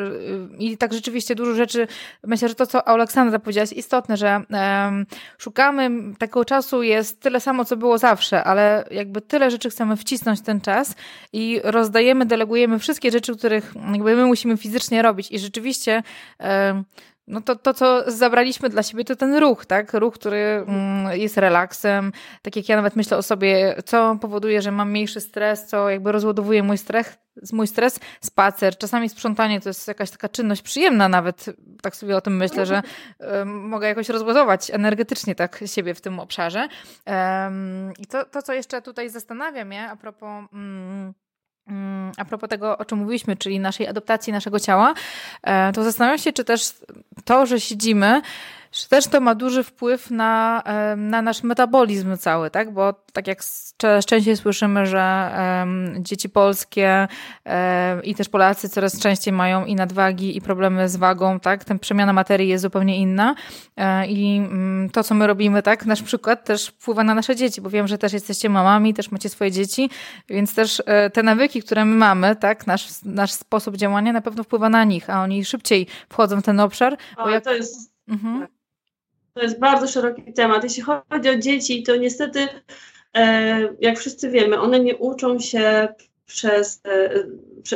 i 0.59 0.78
tak 0.78 0.92
rzeczywiście 0.92 1.35
dużo 1.35 1.54
rzeczy, 1.54 1.87
myślę, 2.25 2.49
że 2.49 2.54
to, 2.54 2.66
co 2.66 2.88
Aleksandra 2.88 3.38
powiedziała, 3.38 3.62
jest 3.62 3.73
istotne, 3.73 4.16
że 4.16 4.40
um, 4.50 5.06
szukamy 5.38 5.90
takiego 6.18 6.45
czasu, 6.45 6.83
jest 6.83 7.21
tyle 7.21 7.40
samo, 7.40 7.64
co 7.64 7.76
było 7.76 7.99
zawsze, 7.99 8.45
ale 8.45 8.85
jakby 8.90 9.21
tyle 9.21 9.50
rzeczy 9.50 9.71
chcemy 9.71 9.97
wcisnąć 9.97 10.40
w 10.40 10.42
ten 10.42 10.61
czas, 10.61 10.95
i 11.33 11.61
rozdajemy, 11.65 12.27
delegujemy 12.27 12.79
wszystkie 12.79 13.11
rzeczy, 13.11 13.37
których 13.37 13.75
jakby 13.93 14.17
my 14.17 14.27
musimy 14.27 14.57
fizycznie 14.57 15.03
robić 15.03 15.33
i 15.33 15.39
rzeczywiście 15.39 16.03
no 17.27 17.41
to, 17.41 17.57
to, 17.57 17.75
co 17.75 18.11
zabraliśmy 18.11 18.69
dla 18.69 18.83
siebie, 18.83 19.05
to 19.05 19.17
ten 19.17 19.35
ruch, 19.37 19.67
tak? 19.67 19.95
Ruch, 19.95 20.15
który 20.15 20.65
mm, 20.69 21.21
jest 21.21 21.37
relaksem. 21.37 22.13
Tak 22.43 22.57
jak 22.57 22.69
ja 22.69 22.77
nawet 22.77 22.97
myślę 22.97 23.17
o 23.17 23.23
sobie, 23.23 23.77
co 23.85 24.19
powoduje, 24.21 24.63
że 24.63 24.71
mam 24.71 24.91
mniejszy 24.91 25.21
stres, 25.21 25.67
co 25.67 25.91
jakby 25.91 26.13
rozładowuje 26.13 26.63
mój 26.63 26.79
stres, 26.79 27.19
mój 27.52 27.66
stres, 27.66 28.00
spacer. 28.21 28.78
Czasami 28.78 29.09
sprzątanie 29.09 29.61
to 29.61 29.69
jest 29.69 29.88
jakaś 29.88 30.11
taka 30.11 30.28
czynność 30.28 30.62
przyjemna 30.62 31.09
nawet. 31.09 31.45
Tak 31.83 31.97
sobie 31.97 32.16
o 32.16 32.21
tym 32.21 32.37
myślę, 32.37 32.66
że 32.66 32.83
mogę 33.45 33.88
jakoś 33.88 34.09
rozładować 34.09 34.71
energetycznie 34.71 35.35
tak 35.35 35.64
siebie 35.66 35.95
w 35.95 36.00
tym 36.00 36.21
obszarze. 36.21 36.69
I 37.99 38.07
to, 38.07 38.25
to 38.25 38.43
co 38.43 38.52
jeszcze 38.52 38.83
tutaj 38.83 39.11
zastanawia 39.11 39.64
mnie 39.64 39.90
a 39.90 39.97
propos... 39.97 40.45
Mm, 40.52 41.14
Mm, 41.69 42.12
a 42.16 42.25
propos 42.25 42.50
tego, 42.50 42.78
o 42.78 42.85
czym 42.85 42.99
mówiliśmy, 42.99 43.37
czyli 43.37 43.61
naszej 43.61 43.88
adaptacji 43.88 44.33
naszego 44.33 44.61
ciała, 44.61 44.95
e, 45.43 45.73
to 45.73 45.85
zastanawiam 45.85 46.19
się, 46.19 46.33
czy 46.33 46.45
też 46.45 46.75
to, 47.25 47.47
że 47.47 47.61
siedzimy, 47.61 48.23
że 48.76 48.88
też 48.88 49.06
to 49.06 49.21
ma 49.21 49.35
duży 49.35 49.62
wpływ 49.62 50.11
na, 50.11 50.62
na 50.97 51.23
nasz 51.23 51.42
metabolizm 51.42 52.16
cały, 52.16 52.50
tak? 52.50 52.73
Bo 52.73 52.95
tak 53.12 53.26
jak 53.26 53.45
coraz 53.78 54.06
częściej 54.06 54.37
słyszymy, 54.37 54.87
że 54.87 55.30
um, 55.38 55.95
dzieci 55.99 56.28
polskie 56.28 57.09
um, 57.45 58.04
i 58.04 58.14
też 58.14 58.28
Polacy 58.28 58.68
coraz 58.68 59.00
częściej 59.00 59.33
mają 59.33 59.64
i 59.64 59.75
nadwagi, 59.75 60.37
i 60.37 60.40
problemy 60.40 60.88
z 60.88 60.97
wagą, 60.97 61.40
tak? 61.40 61.64
Ten 61.64 61.78
przemiana 61.78 62.12
materii 62.12 62.49
jest 62.49 62.62
zupełnie 62.62 62.97
inna 62.99 63.35
um, 63.76 63.87
i 64.09 64.42
to, 64.92 65.04
co 65.04 65.14
my 65.14 65.26
robimy, 65.26 65.62
tak? 65.62 65.87
Nasz 65.87 66.02
przykład 66.02 66.45
też 66.45 66.66
wpływa 66.66 67.04
na 67.04 67.14
nasze 67.14 67.37
dzieci, 67.37 67.61
bo 67.61 67.71
wiem, 67.71 67.88
że 67.88 67.99
też 67.99 68.12
jesteście 68.12 68.49
mamami, 68.49 68.95
też 68.95 69.11
macie 69.11 69.28
swoje 69.28 69.50
dzieci, 69.50 69.90
więc 70.28 70.54
też 70.54 70.83
e, 70.87 71.11
te 71.11 71.23
nawyki, 71.23 71.62
które 71.62 71.85
my 71.85 71.97
mamy, 71.97 72.37
tak? 72.37 72.66
Nasz, 72.66 72.88
nasz 73.02 73.33
sposób 73.33 73.76
działania 73.76 74.12
na 74.12 74.21
pewno 74.21 74.42
wpływa 74.42 74.68
na 74.68 74.85
nich, 74.85 75.11
a 75.11 75.23
oni 75.23 75.45
szybciej 75.45 75.87
wchodzą 76.09 76.40
w 76.40 76.45
ten 76.45 76.61
obszar. 76.61 76.97
bo 77.16 77.28
jak... 77.28 77.45
to 77.45 77.54
jest... 77.54 77.97
Mhm. 78.09 78.47
To 79.37 79.43
jest 79.43 79.59
bardzo 79.59 79.87
szeroki 79.88 80.33
temat. 80.33 80.64
Jeśli 80.64 80.83
chodzi 80.83 81.28
o 81.28 81.38
dzieci, 81.38 81.83
to 81.83 81.97
niestety, 81.97 82.49
e, 83.16 83.69
jak 83.81 83.99
wszyscy 83.99 84.31
wiemy, 84.31 84.61
one 84.61 84.81
nie 84.81 84.97
uczą 84.97 85.38
się 85.38 85.88
przez, 86.26 86.81
e, 86.85 87.25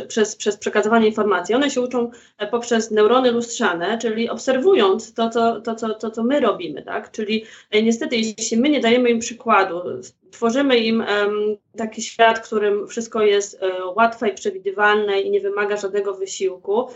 przez, 0.07 0.37
przez 0.37 0.57
przekazywanie 0.57 1.07
informacji. 1.07 1.55
One 1.55 1.71
się 1.71 1.81
uczą 1.81 2.11
e, 2.39 2.47
poprzez 2.47 2.91
neurony 2.91 3.31
lustrzane, 3.31 3.99
czyli 3.99 4.29
obserwując 4.29 5.15
to, 5.15 5.31
co, 5.31 5.61
to, 5.61 5.75
co, 5.75 5.95
to, 5.95 6.11
co 6.11 6.25
my 6.25 6.41
robimy. 6.41 6.83
Tak? 6.83 7.11
Czyli 7.11 7.45
niestety, 7.83 8.17
jeśli 8.17 8.57
my 8.57 8.69
nie 8.69 8.81
dajemy 8.81 9.11
im 9.11 9.19
przykładu, 9.19 9.83
tworzymy 10.31 10.79
im 10.79 11.05
taki 11.77 12.03
świat, 12.03 12.39
w 12.39 12.43
którym 12.43 12.89
wszystko 12.89 13.23
jest 13.23 13.61
łatwe 13.97 14.29
i 14.29 14.35
przewidywalne 14.35 15.21
i 15.21 15.31
nie 15.31 15.41
wymaga 15.41 15.77
żadnego 15.77 16.15
wysiłku, 16.15 16.89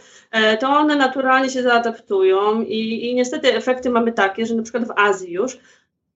to 0.60 0.68
one 0.68 0.96
naturalnie 0.96 1.50
się 1.50 1.62
zaadaptują 1.62 2.62
i, 2.62 3.10
i 3.10 3.14
niestety 3.14 3.54
efekty 3.54 3.90
mamy 3.90 4.12
takie, 4.12 4.46
że 4.46 4.54
na 4.54 4.62
przykład 4.62 4.88
w 4.88 4.92
Azji 4.96 5.32
już 5.32 5.58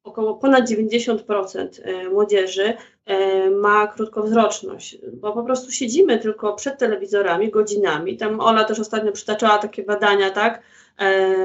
około 0.09 0.35
ponad 0.35 0.71
90% 0.71 1.69
e, 1.83 2.09
młodzieży 2.09 2.75
e, 3.07 3.51
ma 3.51 3.87
krótkowzroczność, 3.87 4.99
bo 5.13 5.33
po 5.33 5.43
prostu 5.43 5.71
siedzimy 5.71 6.19
tylko 6.19 6.55
przed 6.55 6.79
telewizorami 6.79 7.51
godzinami. 7.51 8.17
Tam 8.17 8.41
Ola 8.41 8.65
też 8.65 8.81
ostatnio 8.81 9.13
przytaczała 9.13 9.59
takie 9.59 9.83
badania, 9.83 10.31
tak? 10.31 10.63
E, 10.99 11.45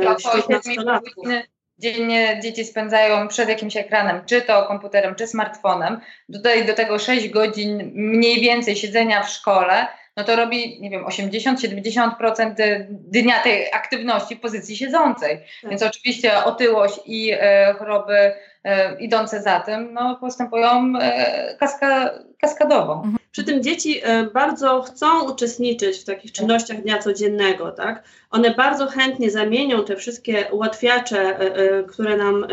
dziennie 1.83 2.39
dzieci 2.43 2.65
spędzają 2.65 3.27
przed 3.27 3.49
jakimś 3.49 3.77
ekranem, 3.77 4.21
czy 4.25 4.41
to 4.41 4.63
komputerem, 4.63 5.15
czy 5.15 5.27
smartfonem. 5.27 6.01
Dodaj 6.29 6.65
do 6.65 6.73
tego 6.73 6.99
6 6.99 7.29
godzin 7.29 7.91
mniej 7.93 8.41
więcej 8.41 8.75
siedzenia 8.75 9.23
w 9.23 9.29
szkole, 9.29 9.87
no 10.17 10.23
to 10.23 10.35
robi, 10.35 10.81
nie 10.81 10.89
wiem, 10.89 11.05
80-70% 11.05 12.53
dnia 12.89 13.39
tej 13.39 13.71
aktywności 13.73 14.35
w 14.35 14.39
pozycji 14.39 14.77
siedzącej. 14.77 15.37
Tak. 15.61 15.69
Więc 15.69 15.83
oczywiście 15.83 16.43
otyłość 16.43 16.99
i 17.05 17.31
e, 17.31 17.75
choroby 17.79 18.31
e, 18.63 18.99
idące 18.99 19.41
za 19.41 19.59
tym, 19.59 19.93
no 19.93 20.15
postępują 20.15 20.93
e, 21.01 21.55
kaska, 21.59 22.11
kaskadowo. 22.41 22.93
Mhm. 22.93 23.17
Przy 23.31 23.43
tym 23.43 23.63
dzieci 23.63 24.01
bardzo 24.33 24.81
chcą 24.81 25.31
uczestniczyć 25.31 25.97
w 25.97 26.05
takich 26.05 26.31
czynnościach 26.31 26.81
dnia 26.81 26.97
codziennego, 26.97 27.71
tak? 27.71 28.03
One 28.31 28.51
bardzo 28.51 28.87
chętnie 28.87 29.31
zamienią 29.31 29.85
te 29.85 29.95
wszystkie 29.95 30.45
ułatwiacze, 30.51 31.39
które 31.87 32.17
nam, 32.17 32.47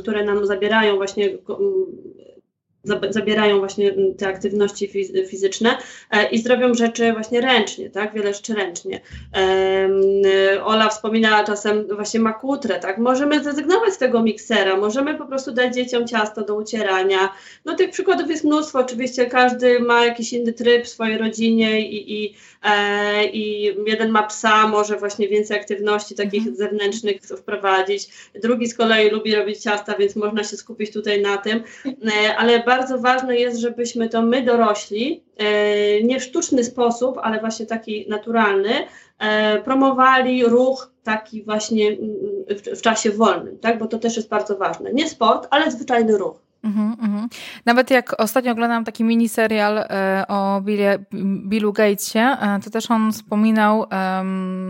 które 0.00 0.24
nam 0.24 0.46
zabierają 0.46 0.96
właśnie 0.96 1.28
zabierają 3.10 3.58
właśnie 3.58 3.92
te 4.18 4.28
aktywności 4.28 4.88
fizyczne 5.28 5.78
e, 6.10 6.28
i 6.28 6.38
zrobią 6.38 6.74
rzeczy 6.74 7.12
właśnie 7.12 7.40
ręcznie, 7.40 7.90
tak, 7.90 8.14
wiele 8.14 8.34
rzeczy 8.34 8.54
ręcznie. 8.54 9.00
Ola 10.64 10.88
wspominała 10.88 11.44
czasem 11.44 11.86
właśnie 11.94 12.20
makutrę, 12.20 12.78
tak, 12.78 12.98
możemy 12.98 13.44
zrezygnować 13.44 13.94
z 13.94 13.98
tego 13.98 14.22
miksera, 14.22 14.76
możemy 14.76 15.14
po 15.14 15.26
prostu 15.26 15.52
dać 15.52 15.74
dzieciom 15.74 16.08
ciasto 16.08 16.44
do 16.44 16.54
ucierania. 16.54 17.32
No 17.64 17.74
tych 17.74 17.90
przykładów 17.90 18.30
jest 18.30 18.44
mnóstwo, 18.44 18.78
oczywiście 18.78 19.26
każdy 19.26 19.80
ma 19.80 20.04
jakiś 20.04 20.32
inny 20.32 20.52
tryb 20.52 20.84
w 20.84 20.88
swojej 20.88 21.18
rodzinie 21.18 21.80
i, 21.80 22.24
i, 22.24 22.34
e, 22.62 23.24
i 23.24 23.74
jeden 23.86 24.10
ma 24.10 24.22
psa, 24.22 24.68
może 24.68 24.96
właśnie 24.96 25.28
więcej 25.28 25.58
aktywności 25.58 26.14
takich 26.14 26.46
mhm. 26.46 26.56
zewnętrznych 26.56 27.22
wprowadzić, 27.22 28.08
drugi 28.42 28.66
z 28.66 28.74
kolei 28.74 29.10
lubi 29.10 29.34
robić 29.34 29.58
ciasta, 29.58 29.94
więc 29.98 30.16
można 30.16 30.44
się 30.44 30.56
skupić 30.56 30.92
tutaj 30.92 31.22
na 31.22 31.36
tym, 31.36 31.62
e, 31.86 32.36
ale 32.36 32.62
bardzo 32.62 32.75
bardzo 32.76 32.98
ważne 32.98 33.36
jest, 33.36 33.60
żebyśmy 33.60 34.08
to 34.08 34.22
my 34.22 34.42
dorośli, 34.42 35.24
e, 35.36 36.02
nie 36.02 36.20
w 36.20 36.22
sztuczny 36.22 36.64
sposób, 36.64 37.18
ale 37.22 37.40
właśnie 37.40 37.66
taki 37.66 38.06
naturalny, 38.08 38.70
e, 39.18 39.62
promowali 39.62 40.44
ruch 40.44 40.90
taki 41.02 41.42
właśnie 41.42 41.88
mm, 41.88 41.98
w, 42.48 42.78
w 42.78 42.82
czasie 42.82 43.10
wolnym, 43.10 43.58
tak? 43.58 43.78
bo 43.78 43.86
to 43.86 43.98
też 43.98 44.16
jest 44.16 44.28
bardzo 44.28 44.56
ważne. 44.56 44.92
Nie 44.92 45.08
sport, 45.08 45.48
ale 45.50 45.70
zwyczajny 45.70 46.18
ruch. 46.18 46.45
Mm 46.66 46.96
-hmm. 46.96 47.28
Nawet 47.66 47.90
jak 47.90 48.20
ostatnio 48.20 48.52
oglądałam 48.52 48.84
taki 48.84 49.04
miniserial 49.04 49.78
e, 49.78 50.24
o 50.28 50.60
Billie, 50.60 50.98
Billu 51.48 51.72
Gatesie, 51.72 52.18
e, 52.20 52.60
to 52.64 52.70
też 52.70 52.90
on 52.90 53.12
wspominał, 53.12 53.82
e, 53.82 53.86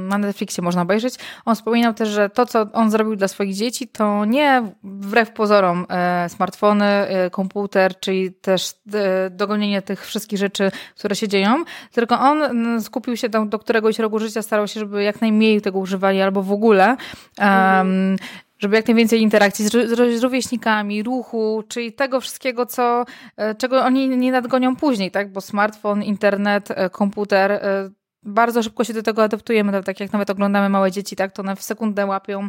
na 0.08 0.18
Netflixie 0.18 0.64
można 0.64 0.82
obejrzeć, 0.82 1.14
on 1.44 1.54
wspominał 1.54 1.94
też, 1.94 2.08
że 2.08 2.30
to, 2.30 2.46
co 2.46 2.66
on 2.72 2.90
zrobił 2.90 3.16
dla 3.16 3.28
swoich 3.28 3.54
dzieci, 3.54 3.88
to 3.88 4.24
nie 4.24 4.62
wbrew 4.84 5.30
pozorom 5.30 5.86
e, 5.88 6.28
smartfony, 6.28 6.84
e, 6.84 7.30
komputer, 7.30 8.00
czyli 8.00 8.32
też 8.32 8.74
e, 8.94 9.30
dogonienie 9.30 9.82
tych 9.82 10.06
wszystkich 10.06 10.38
rzeczy, 10.38 10.70
które 10.98 11.16
się 11.16 11.28
dzieją, 11.28 11.64
tylko 11.92 12.20
on 12.20 12.38
skupił 12.82 13.16
się 13.16 13.28
do, 13.28 13.44
do 13.44 13.58
któregoś 13.58 13.98
roku 13.98 14.18
życia, 14.18 14.42
starał 14.42 14.68
się, 14.68 14.80
żeby 14.80 15.02
jak 15.02 15.20
najmniej 15.20 15.60
tego 15.60 15.78
używali 15.78 16.22
albo 16.22 16.42
w 16.42 16.52
ogóle. 16.52 16.96
Mm 17.38 18.16
-hmm 18.16 18.45
Żeby 18.58 18.76
jak 18.76 18.86
najwięcej 18.86 19.22
interakcji 19.22 19.64
z, 19.64 19.72
z 20.18 20.22
rówieśnikami, 20.22 21.02
ruchu, 21.02 21.64
czyli 21.68 21.92
tego 21.92 22.20
wszystkiego, 22.20 22.66
co, 22.66 23.04
e, 23.36 23.54
czego 23.54 23.84
oni 23.84 24.08
nie 24.08 24.32
nadgonią 24.32 24.76
później, 24.76 25.10
tak? 25.10 25.32
Bo 25.32 25.40
smartfon, 25.40 26.02
internet, 26.02 26.70
e, 26.70 26.90
komputer 26.90 27.52
e, 27.52 27.90
bardzo 28.22 28.62
szybko 28.62 28.84
się 28.84 28.92
do 28.92 29.02
tego 29.02 29.22
adaptujemy, 29.22 29.82
tak 29.82 30.00
jak 30.00 30.12
nawet 30.12 30.30
oglądamy 30.30 30.68
małe 30.68 30.90
dzieci, 30.90 31.16
tak, 31.16 31.32
to 31.32 31.42
one 31.42 31.56
w 31.56 31.62
sekundę 31.62 32.06
łapią 32.06 32.48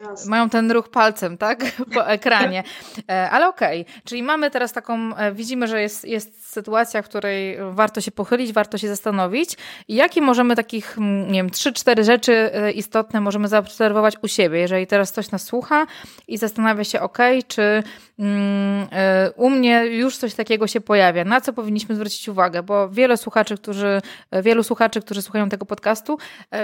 Jasne. 0.00 0.30
Mają 0.30 0.50
ten 0.50 0.70
ruch 0.70 0.88
palcem, 0.88 1.38
tak? 1.38 1.64
Po 1.94 2.06
ekranie. 2.08 2.62
E, 3.10 3.30
ale 3.30 3.48
okej, 3.48 3.80
okay. 3.82 4.02
czyli 4.04 4.22
mamy 4.22 4.50
teraz 4.50 4.72
taką, 4.72 5.16
e, 5.16 5.32
widzimy, 5.32 5.66
że 5.66 5.82
jest, 5.82 6.04
jest 6.04 6.50
sytuacja, 6.52 7.02
w 7.02 7.04
której 7.04 7.58
warto 7.70 8.00
się 8.00 8.10
pochylić, 8.10 8.52
warto 8.52 8.78
się 8.78 8.88
zastanowić. 8.88 9.56
Jakie 9.88 10.20
możemy 10.20 10.56
takich, 10.56 10.96
nie 11.26 11.38
wiem, 11.38 11.50
trzy, 11.50 11.72
cztery 11.72 12.04
rzeczy 12.04 12.32
e, 12.54 12.72
istotne 12.72 13.20
możemy 13.20 13.48
zaobserwować 13.48 14.14
u 14.22 14.28
siebie, 14.28 14.58
jeżeli 14.58 14.86
teraz 14.86 15.12
ktoś 15.12 15.30
nas 15.30 15.42
słucha 15.42 15.86
i 16.28 16.38
zastanawia 16.38 16.84
się, 16.84 17.00
okej, 17.00 17.38
okay, 17.38 17.48
czy 17.48 17.82
mm, 18.18 18.88
u 19.36 19.50
mnie 19.50 19.86
już 19.86 20.16
coś 20.16 20.34
takiego 20.34 20.66
się 20.66 20.80
pojawia, 20.80 21.24
na 21.24 21.40
co 21.40 21.52
powinniśmy 21.52 21.94
zwrócić 21.94 22.28
uwagę, 22.28 22.62
bo 22.62 22.88
wiele 22.88 23.16
słuchaczy, 23.16 23.56
którzy, 23.56 24.00
wielu 24.42 24.62
słuchaczy, 24.62 25.00
którzy 25.00 25.22
słuchają 25.22 25.48
tego 25.48 25.66
podcastu, 25.66 26.18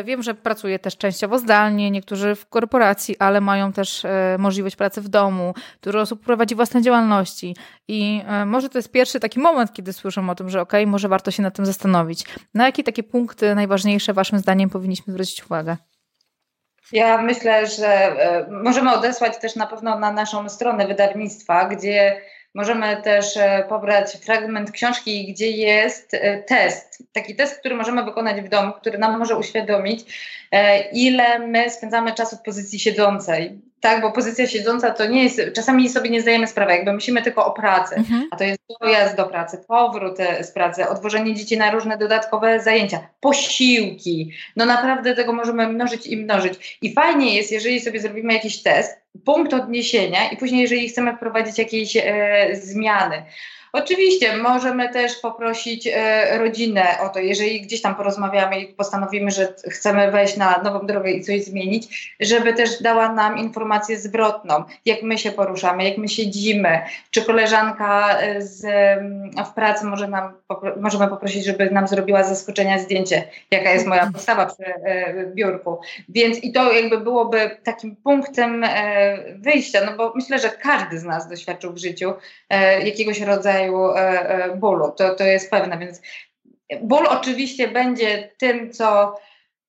wiem, 0.04 0.22
że 0.22 0.34
pracuje 0.34 0.78
też 0.78 0.96
częściowo 0.96 1.38
zdalnie, 1.38 1.90
niektórzy 1.90 2.34
w 2.34 2.46
korporacji, 2.46 3.16
ale 3.26 3.40
mają 3.40 3.72
też 3.72 4.04
e, 4.04 4.36
możliwość 4.38 4.76
pracy 4.76 5.00
w 5.00 5.08
domu, 5.08 5.54
dużo 5.82 6.00
osób 6.00 6.24
prowadzi 6.24 6.54
własne 6.54 6.82
działalności 6.82 7.56
i 7.88 8.22
e, 8.26 8.46
może 8.46 8.68
to 8.68 8.78
jest 8.78 8.92
pierwszy 8.92 9.20
taki 9.20 9.40
moment, 9.40 9.72
kiedy 9.72 9.92
słyszą 9.92 10.30
o 10.30 10.34
tym, 10.34 10.50
że 10.50 10.60
okay, 10.60 10.86
może 10.86 11.08
warto 11.08 11.30
się 11.30 11.42
nad 11.42 11.54
tym 11.54 11.66
zastanowić. 11.66 12.24
Na 12.54 12.66
jakie 12.66 12.82
takie 12.82 13.02
punkty 13.02 13.54
najważniejsze 13.54 14.12
waszym 14.12 14.38
zdaniem 14.38 14.70
powinniśmy 14.70 15.12
zwrócić 15.12 15.44
uwagę? 15.44 15.76
Ja 16.92 17.22
myślę, 17.22 17.66
że 17.66 17.88
e, 17.88 18.46
możemy 18.50 18.94
odesłać 18.94 19.38
też 19.38 19.56
na 19.56 19.66
pewno 19.66 19.98
na 19.98 20.12
naszą 20.12 20.48
stronę 20.48 20.86
wydawnictwa, 20.86 21.64
gdzie 21.64 22.20
Możemy 22.56 23.02
też 23.02 23.36
e, 23.36 23.64
pobrać 23.68 24.12
fragment 24.12 24.70
książki, 24.70 25.32
gdzie 25.32 25.50
jest 25.50 26.14
e, 26.14 26.42
test, 26.42 27.02
taki 27.12 27.36
test, 27.36 27.58
który 27.58 27.74
możemy 27.74 28.04
wykonać 28.04 28.40
w 28.40 28.48
domu, 28.48 28.72
który 28.72 28.98
nam 28.98 29.18
może 29.18 29.36
uświadomić, 29.36 30.04
e, 30.52 30.90
ile 30.90 31.38
my 31.38 31.70
spędzamy 31.70 32.14
czasu 32.14 32.36
w 32.36 32.42
pozycji 32.42 32.78
siedzącej 32.78 33.60
tak, 33.80 34.00
bo 34.00 34.12
pozycja 34.12 34.46
siedząca 34.46 34.90
to 34.90 35.06
nie 35.06 35.24
jest, 35.24 35.40
czasami 35.54 35.88
sobie 35.88 36.10
nie 36.10 36.22
zdajemy 36.22 36.46
sprawy, 36.46 36.72
jakby 36.72 36.92
myślimy 36.92 37.22
tylko 37.22 37.46
o 37.46 37.52
pracy, 37.52 37.94
mhm. 37.94 38.28
a 38.30 38.36
to 38.36 38.44
jest 38.44 38.60
dojazd 38.80 39.16
do 39.16 39.26
pracy, 39.26 39.58
powrót 39.68 40.20
e, 40.20 40.44
z 40.44 40.52
pracy, 40.52 40.88
odwożenie 40.88 41.34
dzieci 41.34 41.58
na 41.58 41.70
różne 41.70 41.98
dodatkowe 41.98 42.60
zajęcia, 42.60 43.08
posiłki, 43.20 44.32
no 44.56 44.66
naprawdę 44.66 45.14
tego 45.14 45.32
możemy 45.32 45.68
mnożyć 45.68 46.06
i 46.06 46.16
mnożyć. 46.16 46.78
I 46.82 46.94
fajnie 46.94 47.36
jest, 47.36 47.52
jeżeli 47.52 47.80
sobie 47.80 48.00
zrobimy 48.00 48.32
jakiś 48.32 48.62
test, 48.62 49.00
punkt 49.24 49.54
odniesienia 49.54 50.30
i 50.30 50.36
później, 50.36 50.62
jeżeli 50.62 50.88
chcemy 50.88 51.16
wprowadzić 51.16 51.58
jakieś 51.58 51.96
e, 51.96 52.48
zmiany, 52.52 53.22
Oczywiście 53.72 54.36
możemy 54.36 54.92
też 54.92 55.16
poprosić 55.16 55.86
e, 55.86 56.38
rodzinę 56.38 56.84
o 57.02 57.08
to, 57.08 57.18
jeżeli 57.18 57.60
gdzieś 57.60 57.82
tam 57.82 57.94
porozmawiamy 57.94 58.60
i 58.60 58.66
postanowimy, 58.66 59.30
że 59.30 59.54
chcemy 59.68 60.10
wejść 60.10 60.36
na 60.36 60.62
nową 60.62 60.86
drogę 60.86 61.10
i 61.10 61.24
coś 61.24 61.44
zmienić, 61.44 62.16
żeby 62.20 62.52
też 62.52 62.82
dała 62.82 63.12
nam 63.12 63.38
informację 63.38 63.98
zwrotną, 63.98 64.64
jak 64.84 65.02
my 65.02 65.18
się 65.18 65.32
poruszamy, 65.32 65.84
jak 65.84 65.98
my 65.98 66.08
siedzimy, 66.08 66.80
czy 67.10 67.22
koleżanka 67.22 68.18
e, 68.20 68.42
z, 68.42 68.66
w 69.50 69.54
pracy 69.54 69.84
może 69.84 70.08
nam, 70.08 70.32
możemy 70.80 71.08
poprosić, 71.08 71.44
żeby 71.44 71.70
nam 71.70 71.88
zrobiła 71.88 72.24
zaskoczenia 72.24 72.78
zdjęcie, 72.78 73.24
jaka 73.50 73.70
jest 73.70 73.86
moja 73.86 74.10
postawa 74.12 74.46
przy 74.46 74.64
e, 74.66 75.26
biurku. 75.26 75.80
Więc 76.08 76.44
i 76.44 76.52
to 76.52 76.72
jakby 76.72 76.98
byłoby 76.98 77.50
takim 77.64 77.96
punktem 77.96 78.64
wyjścia, 79.36 79.80
no 79.86 79.96
bo 79.96 80.12
myślę, 80.14 80.38
że 80.38 80.48
każdy 80.48 80.98
z 80.98 81.04
nas 81.04 81.28
doświadczył 81.28 81.72
w 81.72 81.78
życiu 81.78 82.14
jakiegoś 82.84 83.20
rodzaju 83.20 83.55
rodzaju 83.56 83.90
e, 83.90 84.28
e, 84.28 84.56
bólu. 84.56 84.92
To, 84.92 85.14
to 85.14 85.24
jest 85.24 85.50
pewne, 85.50 85.78
więc 85.78 86.02
ból 86.82 87.06
oczywiście 87.06 87.68
będzie 87.68 88.30
tym, 88.38 88.72
co 88.72 89.14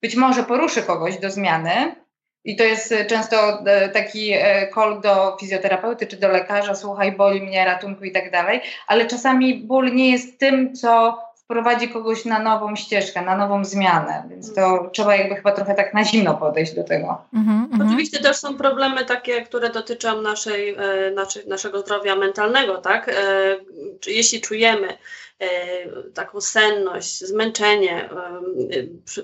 być 0.02 0.16
może 0.16 0.44
poruszy 0.44 0.84
kogoś 0.84 1.18
do 1.18 1.32
zmiany. 1.32 1.96
I 2.44 2.56
to 2.56 2.64
jest 2.64 2.94
często 3.08 3.66
e, 3.66 3.90
taki 3.90 4.34
call 4.76 5.02
do 5.02 5.38
fizjoterapeuty 5.40 6.08
czy 6.08 6.18
do 6.18 6.28
lekarza, 6.28 6.76
słuchaj, 6.76 7.12
boli 7.12 7.42
mnie, 7.42 7.66
ratunku 7.66 8.04
i 8.04 8.12
tak 8.12 8.32
dalej, 8.32 8.62
ale 8.88 9.06
czasami 9.06 9.56
ból 9.56 9.96
nie 9.96 10.12
jest 10.12 10.40
tym, 10.40 10.76
co 10.76 11.20
wprowadzi 11.48 11.90
kogoś 11.90 12.26
na 12.26 12.40
nową 12.40 12.76
ścieżkę, 12.76 13.22
na 13.22 13.38
nową 13.38 13.66
zmianę, 13.66 14.24
więc 14.30 14.54
to 14.54 14.90
trzeba 14.94 15.16
jakby 15.16 15.36
chyba 15.36 15.52
trochę 15.52 15.76
tak 15.76 15.94
na 15.94 16.04
zimno 16.04 16.34
podejść 16.34 16.76
do 16.76 16.84
tego. 16.84 17.22
Mm 17.34 17.68
-hmm. 17.70 17.88
Oczywiście 17.88 18.20
też 18.20 18.38
są 18.38 18.58
problemy 18.58 19.06
takie, 19.06 19.42
które 19.42 19.70
dotyczą 19.70 20.22
naszej, 20.22 20.70
e, 20.70 21.48
naszego 21.48 21.80
zdrowia 21.80 22.16
mentalnego, 22.16 22.78
tak? 22.78 23.10
E, 23.10 23.14
jeśli 24.08 24.42
czujemy, 24.42 24.88
taką 26.14 26.42
senność, 26.42 27.20
zmęczenie 27.20 28.10
e, 28.12 28.42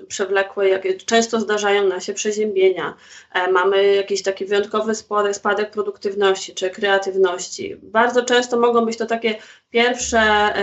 przewlekłe, 0.08 0.68
jakie 0.68 0.94
często 0.94 1.40
zdarzają 1.40 1.88
nam 1.88 2.00
się 2.00 2.14
przeziębienia. 2.14 2.96
E, 3.32 3.52
mamy 3.52 3.94
jakiś 3.94 4.22
taki 4.22 4.46
wyjątkowy 4.46 4.94
spadek, 4.94 5.36
spadek 5.36 5.70
produktywności 5.70 6.54
czy 6.54 6.70
kreatywności. 6.70 7.76
Bardzo 7.82 8.24
często 8.24 8.60
mogą 8.60 8.84
być 8.84 8.96
to 8.96 9.06
takie 9.06 9.34
pierwsze, 9.70 10.54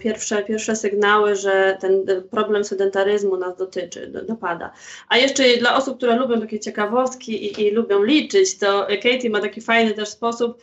pierwsze, 0.00 0.42
pierwsze 0.42 0.76
sygnały, 0.76 1.36
że 1.36 1.78
ten 1.80 2.06
problem 2.30 2.64
sedentaryzmu 2.64 3.36
nas 3.36 3.56
dotyczy, 3.56 4.06
dopada. 4.06 4.72
A 5.08 5.18
jeszcze 5.18 5.56
dla 5.56 5.76
osób, 5.76 5.96
które 5.96 6.16
lubią 6.16 6.40
takie 6.40 6.60
ciekawostki 6.60 7.44
i, 7.44 7.62
i 7.62 7.70
lubią 7.70 8.02
liczyć, 8.02 8.58
to 8.58 8.86
Katie 9.02 9.30
ma 9.30 9.40
taki 9.40 9.60
fajny 9.60 9.94
też 9.94 10.08
sposób, 10.08 10.62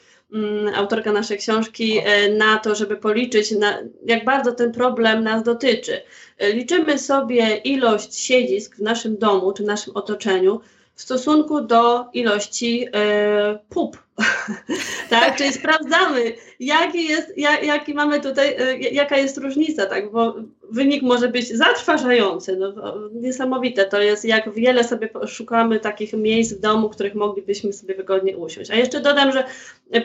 autorka 0.75 1.11
naszej 1.11 1.37
książki, 1.37 1.99
e, 2.03 2.29
na 2.29 2.57
to, 2.57 2.75
żeby 2.75 2.97
policzyć, 2.97 3.51
na, 3.51 3.77
jak 4.05 4.25
bardzo 4.25 4.51
ten 4.51 4.71
problem 4.71 5.23
nas 5.23 5.43
dotyczy. 5.43 6.01
E, 6.37 6.53
liczymy 6.53 6.99
sobie 6.99 7.55
ilość 7.55 8.19
siedzisk 8.19 8.75
w 8.75 8.81
naszym 8.81 9.17
domu 9.17 9.53
czy 9.53 9.63
w 9.63 9.65
naszym 9.65 9.95
otoczeniu 9.95 10.59
w 10.95 11.01
stosunku 11.01 11.61
do 11.61 12.05
ilości 12.13 12.87
e, 12.93 13.59
pup. 13.69 13.97
tak, 15.09 15.35
czyli 15.37 15.53
sprawdzamy, 15.53 16.33
jaki 16.59 17.07
jest, 17.07 17.37
jak, 17.37 17.63
jaki 17.63 17.93
mamy 17.93 18.19
tutaj, 18.19 18.55
e, 18.59 18.77
jaka 18.77 19.17
jest 19.17 19.37
różnica, 19.37 19.85
tak, 19.85 20.11
bo 20.11 20.35
wynik 20.71 21.03
może 21.03 21.29
być 21.29 21.57
zatrważający, 21.57 22.57
no, 22.57 22.73
niesamowite 23.13 23.85
to 23.85 24.01
jest, 24.01 24.25
jak 24.25 24.53
wiele 24.53 24.83
sobie 24.83 25.09
szukamy 25.27 25.79
takich 25.79 26.13
miejsc 26.13 26.53
w 26.53 26.59
domu, 26.59 26.89
w 26.89 26.91
których 26.91 27.15
moglibyśmy 27.15 27.73
sobie 27.73 27.95
wygodnie 27.95 28.37
usiąść. 28.37 28.71
A 28.71 28.75
jeszcze 28.75 28.99
dodam, 28.99 29.31
że 29.31 29.43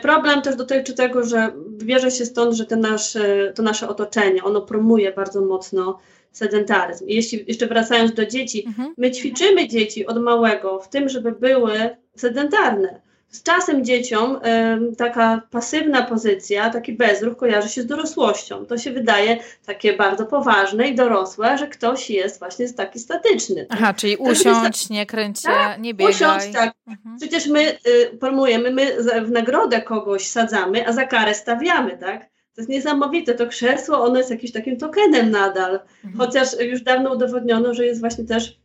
problem 0.01 0.41
też 0.41 0.55
dotyczy 0.55 0.93
tego, 0.93 1.23
że 1.23 1.51
bierze 1.69 2.11
się 2.11 2.25
stąd, 2.25 2.53
że 2.55 2.65
ten 2.65 2.79
nasz, 2.79 3.17
to 3.55 3.63
nasze 3.63 3.89
otoczenie, 3.89 4.43
ono 4.43 4.61
promuje 4.61 5.11
bardzo 5.11 5.41
mocno 5.41 5.99
sedentaryzm. 6.31 7.07
I 7.07 7.15
jeśli 7.15 7.45
jeszcze 7.47 7.67
wracając 7.67 8.13
do 8.13 8.25
dzieci, 8.25 8.63
mhm. 8.67 8.93
my 8.97 9.11
ćwiczymy 9.11 9.67
dzieci 9.67 10.05
od 10.05 10.21
małego 10.21 10.79
w 10.79 10.89
tym, 10.89 11.09
żeby 11.09 11.31
były 11.31 11.89
sedentarne. 12.15 13.07
Z 13.29 13.43
czasem 13.43 13.85
dzieciom 13.85 14.35
y, 14.35 14.95
taka 14.95 15.41
pasywna 15.51 16.03
pozycja, 16.03 16.69
taki 16.69 16.93
bezruch 16.93 17.37
kojarzy 17.37 17.69
się 17.69 17.81
z 17.81 17.85
dorosłością. 17.85 18.65
To 18.65 18.77
się 18.77 18.91
wydaje 18.91 19.37
takie 19.65 19.93
bardzo 19.93 20.25
poważne 20.25 20.87
i 20.87 20.95
dorosłe, 20.95 21.57
że 21.57 21.67
ktoś 21.67 22.09
jest 22.09 22.39
właśnie 22.39 22.73
taki 22.73 22.99
statyczny. 22.99 23.65
Aha, 23.69 23.93
czyli 23.93 24.17
usiąść, 24.17 24.89
nie 24.89 25.05
kręć 25.05 25.41
się, 25.41 25.47
tak? 25.47 25.79
nie 25.79 25.93
biegaj. 25.93 26.13
Usiąść, 26.13 26.47
tak. 26.53 26.73
Mhm. 26.87 27.17
Przecież 27.17 27.47
my 27.47 27.77
y, 27.87 28.17
promujemy, 28.19 28.71
my 28.71 28.97
w 29.25 29.31
nagrodę 29.31 29.81
kogoś 29.81 30.27
sadzamy, 30.27 30.87
a 30.87 30.93
za 30.93 31.05
karę 31.05 31.33
stawiamy, 31.33 31.97
tak? 31.97 32.29
To 32.57 32.61
jest 32.61 32.69
niesamowite, 32.69 33.33
to 33.33 33.47
krzesło, 33.47 34.03
ono 34.03 34.17
jest 34.17 34.31
jakimś 34.31 34.51
takim 34.51 34.77
tokenem 34.77 35.31
nadal, 35.31 35.79
mhm. 36.05 36.17
chociaż 36.17 36.59
już 36.59 36.81
dawno 36.81 37.13
udowodniono, 37.13 37.73
że 37.73 37.85
jest 37.85 37.99
właśnie 37.99 38.23
też 38.23 38.59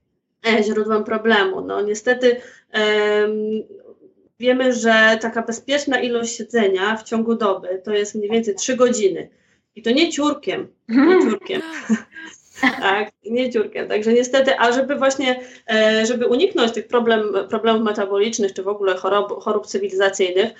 e, 0.46 0.62
źródłem 0.62 1.04
problemu. 1.04 1.60
No 1.60 1.82
niestety 1.82 2.36
wiemy, 4.40 4.72
że 4.72 5.18
taka 5.20 5.42
bezpieczna 5.42 6.00
ilość 6.00 6.36
siedzenia 6.36 6.96
w 6.96 7.02
ciągu 7.02 7.34
doby 7.34 7.82
to 7.84 7.92
jest 7.94 8.14
mniej 8.14 8.30
więcej 8.30 8.54
3 8.54 8.76
godziny. 8.76 9.28
I 9.76 9.82
to 9.82 9.90
nie 9.90 10.12
ciurkiem, 10.12 10.68
nie 10.88 11.22
ciurkiem. 11.22 11.62
tak, 12.80 13.10
nie 13.24 13.52
ciurkiem. 13.52 13.88
Także 13.88 14.12
niestety, 14.12 14.58
a 14.58 14.72
żeby 14.72 14.96
właśnie, 14.96 15.40
e, 15.70 16.06
żeby 16.06 16.26
uniknąć 16.26 16.72
tych 16.72 16.88
problem, 16.88 17.34
problemów 17.48 17.82
metabolicznych, 17.82 18.54
czy 18.54 18.62
w 18.62 18.68
ogóle 18.68 18.94
chorób, 18.94 19.42
chorób 19.42 19.66
cywilizacyjnych, 19.66 20.54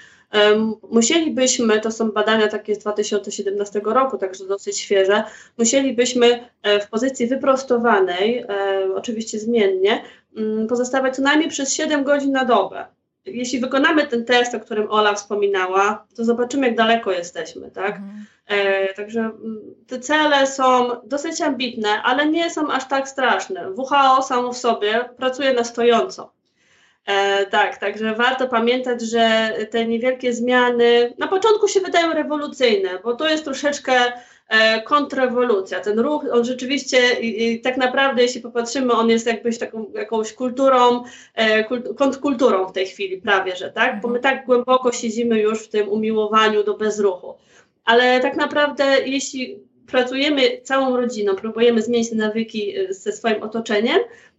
Musielibyśmy, 0.91 1.81
to 1.81 1.91
są 1.91 2.13
badania 2.13 2.49
takie 2.49 2.75
z 2.75 2.79
2017 2.79 3.81
roku, 3.85 4.19
także 4.19 4.47
dosyć 4.47 4.79
świeże, 4.79 5.25
musielibyśmy 5.59 6.49
e, 6.63 6.81
w 6.81 6.89
pozycji 6.89 7.27
wyprostowanej, 7.27 8.39
e, 8.39 8.47
oczywiście 8.95 9.39
zmiennie, 9.39 10.03
mm, 10.37 10.67
pozostawać 10.67 11.17
co 11.17 11.23
najmniej 11.23 11.49
przez 11.49 11.73
7 11.73 12.05
godzin 12.05 12.33
na 12.33 12.45
dobę. 12.45 12.87
Jeśli 13.25 13.61
wykonamy 13.61 14.07
ten 14.07 14.25
test, 14.25 14.55
o 14.55 14.61
którym 14.61 14.91
Ola 14.91 15.15
wspominała, 15.15 16.07
to 16.17 16.25
zobaczymy, 16.25 16.67
jak 16.67 16.77
daleko 16.77 17.13
jesteśmy, 17.13 17.71
tak? 17.71 17.97
Mhm. 17.97 18.27
E, 18.47 18.95
także 18.95 19.21
mm, 19.21 19.61
te 19.87 19.99
cele 19.99 20.47
są 20.47 20.91
dosyć 21.05 21.41
ambitne, 21.41 22.03
ale 22.03 22.27
nie 22.27 22.51
są 22.51 22.73
aż 22.73 22.89
tak 22.89 23.09
straszne. 23.09 23.71
WHO 23.71 24.23
samo 24.23 24.53
w 24.53 24.59
sobie 24.59 25.09
pracuje 25.17 25.55
na 25.55 25.65
stojąco. 25.65 26.33
E, 27.07 27.47
tak, 27.47 27.79
także 27.79 28.15
warto 28.15 28.49
pamiętać, 28.49 29.03
że 29.03 29.53
te 29.71 29.87
niewielkie 29.87 30.33
zmiany 30.33 31.15
na 31.19 31.29
początku 31.29 31.69
się 31.69 31.81
wydają 31.81 32.13
rewolucyjne, 32.13 32.91
bo 33.05 33.15
to 33.15 33.29
jest 33.29 33.45
troszeczkę 33.45 34.13
kontrrewolucja. 34.85 35.81
Ten 35.81 35.99
ruch, 35.99 36.25
on 36.33 36.45
rzeczywiście 36.45 36.99
tak 37.63 37.77
naprawdę, 37.77 38.23
jeśli 38.23 38.41
popatrzymy, 38.41 38.93
on 38.93 39.11
jest 39.11 39.27
jakbyś 39.27 39.59
taką 39.59 39.93
jakąś 39.95 40.33
kulturą, 40.33 41.03
e, 41.35 41.65
kult, 41.65 41.89
kontrkulturą 41.97 42.67
w 42.67 42.73
tej 42.73 42.87
chwili 42.87 43.21
prawie, 43.21 43.57
że 43.57 43.71
tak, 43.71 44.01
bo 44.01 44.09
my 44.09 44.21
tak 44.21 44.47
głęboko 44.47 44.93
siedzimy 44.93 45.41
już 45.41 45.63
w 45.63 45.69
tym 45.69 45.89
umiłowaniu 45.89 46.65
do 46.65 46.77
bezruchu. 46.77 47.35
Ale 47.85 48.21
tak 48.21 48.37
naprawdę, 48.37 48.85
jeśli 49.07 49.59
pracujemy 49.87 50.61
całą 50.63 50.97
rodziną, 50.97 51.37
próbujemy 51.37 51.83
zmienić 51.83 52.13
nawyki 52.13 52.79
e, 52.79 52.95
ze 52.95 53.13
swoim 53.13 53.43
otoczeniem, 53.43 53.99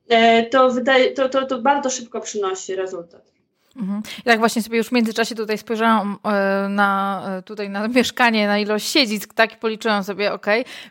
e, 0.09 0.45
to, 0.45 0.69
wydaje, 0.69 1.11
to, 1.11 1.29
to, 1.29 1.45
to 1.45 1.61
bardzo 1.61 1.89
szybko 1.89 2.21
przynosi 2.21 2.75
rezultat. 2.75 3.32
Mhm. 3.75 4.01
Tak 4.25 4.39
właśnie 4.39 4.61
sobie 4.61 4.77
już 4.77 4.87
w 4.87 4.91
międzyczasie 4.91 5.35
tutaj 5.35 5.57
spojrzałam 5.57 6.17
e, 6.23 6.67
na, 6.69 7.23
e, 7.27 7.41
tutaj 7.41 7.69
na 7.69 7.87
mieszkanie, 7.87 8.47
na 8.47 8.59
ilość 8.59 8.87
siedzisk, 8.87 9.33
tak, 9.33 9.53
i 9.53 9.57
policzyłam 9.57 10.03
sobie, 10.03 10.33
ok, 10.33 10.45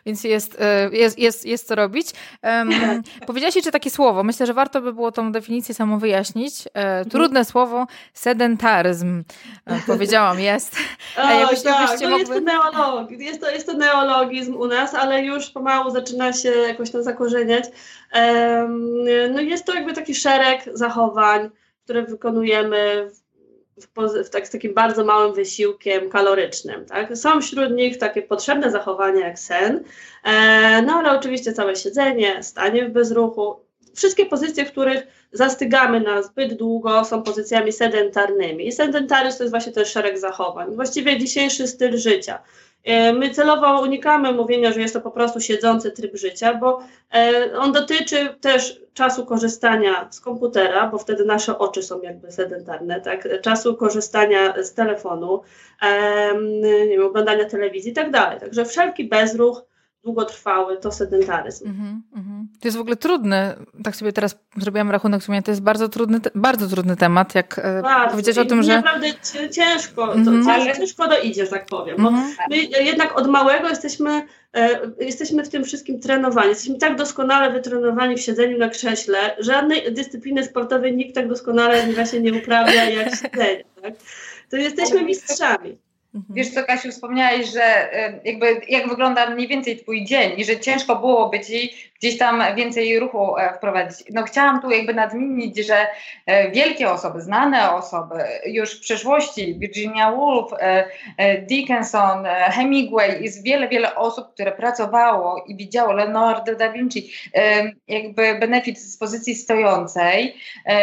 więc 0.05 0.23
jest, 0.23 0.61
e, 0.61 0.89
jest, 0.91 1.19
jest, 1.19 1.45
jest 1.45 1.67
co 1.67 1.75
robić. 1.75 2.07
Um, 2.43 2.71
powiedziałaś 3.27 3.55
jeszcze 3.55 3.71
takie 3.71 3.89
słowo, 3.89 4.23
myślę, 4.23 4.45
że 4.45 4.53
warto 4.53 4.81
by 4.81 4.93
było 4.93 5.11
tą 5.11 5.31
definicję 5.31 5.75
samą 5.75 5.99
wyjaśnić. 5.99 6.63
Trudne 7.09 7.45
słowo, 7.45 7.87
sedentaryzm. 8.13 9.23
Powiedziałam, 9.87 10.39
jest. 10.39 10.75
O, 11.17 11.21
tak, 11.63 12.01
no 12.01 12.09
mogły... 12.09 12.19
jest, 12.19 12.31
to 12.31 12.39
neolog, 12.39 13.11
jest, 13.11 13.41
to, 13.41 13.51
jest 13.51 13.65
to 13.65 13.73
neologizm 13.73 14.55
u 14.55 14.67
nas, 14.67 14.93
ale 14.93 15.23
już 15.23 15.49
pomału 15.49 15.91
zaczyna 15.91 16.33
się 16.33 16.49
jakoś 16.49 16.91
to 16.91 17.03
zakorzeniać. 17.03 17.65
Um, 18.13 19.03
no 19.31 19.41
jest 19.41 19.65
to 19.65 19.73
jakby 19.73 19.93
taki 19.93 20.15
szereg 20.15 20.69
zachowań, 20.73 21.49
które 21.83 22.03
wykonujemy 22.03 23.09
w, 23.77 23.87
w, 24.25 24.29
tak, 24.29 24.47
z 24.47 24.49
takim 24.49 24.73
bardzo 24.73 25.05
małym 25.05 25.33
wysiłkiem 25.33 26.09
kalorycznym. 26.09 26.85
Tak? 26.85 27.17
Są 27.17 27.41
wśród 27.41 27.71
nich 27.71 27.97
takie 27.97 28.21
potrzebne 28.21 28.71
zachowania 28.71 29.27
jak 29.27 29.39
sen, 29.39 29.83
e, 30.23 30.81
no 30.81 30.93
ale 30.93 31.19
oczywiście 31.19 31.53
całe 31.53 31.75
siedzenie, 31.75 32.43
stanie 32.43 32.89
w 32.89 32.91
bezruchu, 32.91 33.62
wszystkie 33.95 34.25
pozycje, 34.25 34.65
w 34.65 34.71
których 34.71 35.07
zastygamy 35.31 35.99
na 35.99 36.21
zbyt 36.21 36.53
długo, 36.53 37.05
są 37.05 37.23
pozycjami 37.23 37.71
sedentarnymi. 37.71 38.67
I 38.67 38.71
sedentaryzm 38.71 39.37
to 39.37 39.43
jest 39.43 39.53
właśnie 39.53 39.71
ten 39.71 39.85
szereg 39.85 40.17
zachowań, 40.17 40.75
właściwie 40.75 41.17
dzisiejszy 41.17 41.67
styl 41.67 41.97
życia. 41.97 42.39
E, 42.83 43.13
my 43.13 43.29
celowo 43.29 43.81
unikamy 43.81 44.31
mówienia, 44.31 44.71
że 44.71 44.81
jest 44.81 44.93
to 44.93 45.01
po 45.01 45.11
prostu 45.11 45.39
siedzący 45.39 45.91
tryb 45.91 46.15
życia, 46.17 46.53
bo 46.53 46.83
e, 47.13 47.51
on 47.57 47.71
dotyczy 47.71 48.35
też 48.41 48.81
czasu 48.93 49.25
korzystania 49.25 50.07
z 50.11 50.19
komputera, 50.19 50.87
bo 50.87 50.97
wtedy 50.97 51.25
nasze 51.25 51.57
oczy 51.57 51.83
są 51.83 52.01
jakby 52.01 52.31
sedentarne, 52.31 53.01
tak? 53.01 53.41
czasu 53.41 53.75
korzystania 53.75 54.63
z 54.63 54.73
telefonu, 54.73 55.41
nie 56.61 56.87
wiem, 56.87 57.05
oglądania 57.05 57.45
telewizji 57.45 57.91
i 57.91 57.93
tak 57.93 58.11
dalej. 58.11 58.39
Także 58.39 58.65
wszelki 58.65 59.03
bezruch, 59.03 59.65
długotrwały, 60.03 60.77
to 60.77 60.91
sedentaryzm. 60.91 61.65
Mm 61.65 62.01
-hmm, 62.15 62.61
To 62.61 62.67
jest 62.67 62.77
w 62.77 62.81
ogóle 62.81 62.95
trudny, 62.95 63.55
tak 63.83 63.95
sobie 63.95 64.13
teraz 64.13 64.39
zrobiłam 64.57 64.91
rachunek 64.91 65.23
sumienia, 65.23 65.41
to 65.41 65.51
jest 65.51 65.61
bardzo 65.61 65.89
trudny, 65.89 66.19
bardzo 66.35 66.67
trudny 66.67 66.95
temat, 66.95 67.35
jak 67.35 67.59
e, 67.59 67.81
bardzo. 67.81 68.11
powiedzieć 68.11 68.37
o 68.37 68.45
tym, 68.45 68.63
że... 68.63 68.75
Naprawdę 68.75 69.07
ciężko, 69.51 70.13
mm 70.13 70.25
-hmm. 70.25 70.45
ciężko, 70.45 70.79
ciężko 70.79 71.07
dojdzie, 71.07 71.47
tak 71.47 71.65
powiem, 71.65 71.97
bo 71.97 72.09
-hmm. 72.09 72.21
my 72.49 72.57
jednak 72.83 73.17
od 73.17 73.27
małego 73.27 73.69
jesteśmy, 73.69 74.27
e, 74.53 74.79
jesteśmy 74.99 75.43
w 75.43 75.49
tym 75.49 75.63
wszystkim 75.63 75.99
trenowani, 75.99 76.49
jesteśmy 76.49 76.77
tak 76.77 76.95
doskonale 76.95 77.51
wytrenowani 77.51 78.15
w 78.15 78.21
siedzeniu 78.21 78.57
na 78.57 78.69
krześle, 78.69 79.35
żadnej 79.39 79.93
dyscypliny 79.93 80.43
sportowej 80.43 80.95
nikt 80.95 81.15
tak 81.15 81.29
doskonale 81.29 81.93
właśnie 81.93 82.19
nie 82.19 82.33
uprawia 82.33 82.89
jak 82.89 83.15
siedzenie, 83.15 83.63
tak? 83.81 83.93
To 84.49 84.57
jesteśmy 84.57 85.03
mistrzami. 85.03 85.77
Mhm. 86.15 86.35
Wiesz 86.35 86.53
co, 86.53 86.63
Kasiu, 86.63 86.91
wspomniałaś, 86.91 87.45
że 87.45 87.89
jakby 88.23 88.61
jak 88.69 88.89
wygląda 88.89 89.29
mniej 89.29 89.47
więcej 89.47 89.77
twój 89.77 90.05
dzień 90.05 90.31
i 90.37 90.45
że 90.45 90.59
ciężko 90.59 90.95
byłoby 90.95 91.39
ci 91.39 91.73
gdzieś 92.03 92.17
tam 92.17 92.43
więcej 92.55 92.99
ruchu 92.99 93.37
e, 93.37 93.53
wprowadzić. 93.53 94.03
No 94.13 94.23
chciałam 94.23 94.61
tu 94.61 94.71
jakby 94.71 94.93
nadmienić, 94.93 95.57
że 95.67 95.87
e, 96.25 96.51
wielkie 96.51 96.91
osoby, 96.91 97.21
znane 97.21 97.71
osoby 97.71 98.15
już 98.45 98.77
w 98.77 98.81
przeszłości, 98.81 99.59
Virginia 99.59 100.11
Woolf, 100.11 100.51
e, 100.59 101.41
Dickinson, 101.41 102.25
Hemingway, 102.25 103.23
jest 103.23 103.43
wiele, 103.43 103.67
wiele 103.67 103.95
osób, 103.95 104.33
które 104.33 104.51
pracowało 104.51 105.43
i 105.47 105.55
widziało 105.55 105.93
Leonardo 105.93 106.55
da 106.55 106.71
Vinci, 106.71 107.11
jakby 107.87 108.35
benefit 108.39 108.79
z 108.79 108.97
pozycji 108.97 109.35
stojącej. 109.35 110.35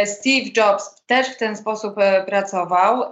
Steve 0.04 0.50
Jobs 0.56 0.99
też 1.10 1.28
w 1.28 1.36
ten 1.36 1.56
sposób 1.56 1.94
pracował. 2.26 3.04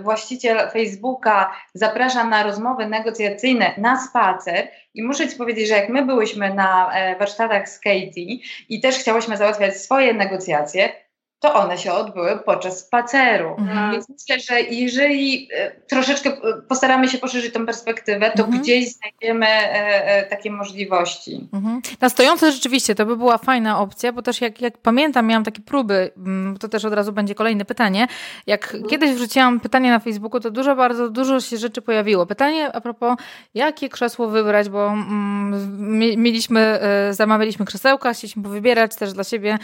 Właściciel 0.00 0.70
Facebooka 0.70 1.52
zaprasza 1.74 2.24
na 2.24 2.42
rozmowy 2.42 2.86
negocjacyjne 2.86 3.74
na 3.78 4.00
spacer 4.00 4.68
i 4.94 5.02
muszę 5.02 5.28
Ci 5.28 5.36
powiedzieć, 5.36 5.68
że 5.68 5.74
jak 5.74 5.88
my 5.88 6.06
byłyśmy 6.06 6.54
na 6.54 6.92
e, 6.94 7.16
warsztatach 7.18 7.68
z 7.68 7.78
Katie 7.78 8.38
i 8.68 8.80
też 8.80 8.96
chciałyśmy 8.96 9.36
załatwiać 9.36 9.76
swoje 9.76 10.14
negocjacje, 10.14 10.92
to 11.42 11.54
one 11.54 11.78
się 11.78 11.92
odbyły 11.92 12.38
podczas 12.38 12.78
spaceru. 12.78 13.54
Mhm. 13.58 13.92
Więc 13.92 14.08
myślę, 14.08 14.40
że 14.40 14.60
jeżeli 14.60 15.48
e, 15.54 15.70
troszeczkę 15.70 16.30
e, 16.30 16.62
postaramy 16.68 17.08
się 17.08 17.18
poszerzyć 17.18 17.52
tą 17.52 17.66
perspektywę, 17.66 18.30
to 18.36 18.42
mhm. 18.42 18.62
gdzieś 18.62 18.92
znajdziemy 18.92 19.46
e, 19.46 20.26
takie 20.26 20.50
możliwości. 20.50 21.48
Mhm. 21.52 21.80
Na 22.00 22.08
stojące 22.08 22.52
rzeczywiście 22.52 22.94
to 22.94 23.06
by 23.06 23.16
była 23.16 23.38
fajna 23.38 23.80
opcja, 23.80 24.12
bo 24.12 24.22
też 24.22 24.40
jak, 24.40 24.60
jak 24.60 24.78
pamiętam, 24.78 25.26
miałam 25.26 25.44
takie 25.44 25.62
próby, 25.62 26.10
mm, 26.16 26.56
to 26.56 26.68
też 26.68 26.84
od 26.84 26.92
razu 26.92 27.12
będzie 27.12 27.34
kolejne 27.34 27.64
pytanie. 27.64 28.06
Jak 28.46 28.64
mhm. 28.64 28.84
kiedyś 28.84 29.10
wrzuciłam 29.10 29.60
pytanie 29.60 29.90
na 29.90 29.98
Facebooku, 29.98 30.40
to 30.40 30.50
dużo, 30.50 30.76
bardzo 30.76 31.08
dużo 31.08 31.40
się 31.40 31.56
rzeczy 31.56 31.82
pojawiło. 31.82 32.26
Pytanie 32.26 32.72
a 32.72 32.80
propos, 32.80 33.16
jakie 33.54 33.88
krzesło 33.88 34.28
wybrać, 34.28 34.68
bo 34.68 34.86
mm, 34.88 36.18
mieliśmy, 36.22 36.80
zamawialiśmy 37.10 37.66
krzesełka, 37.66 38.12
chcieliśmy 38.12 38.42
wybierać 38.42 38.96
też 38.96 39.12
dla 39.12 39.24
siebie 39.24 39.58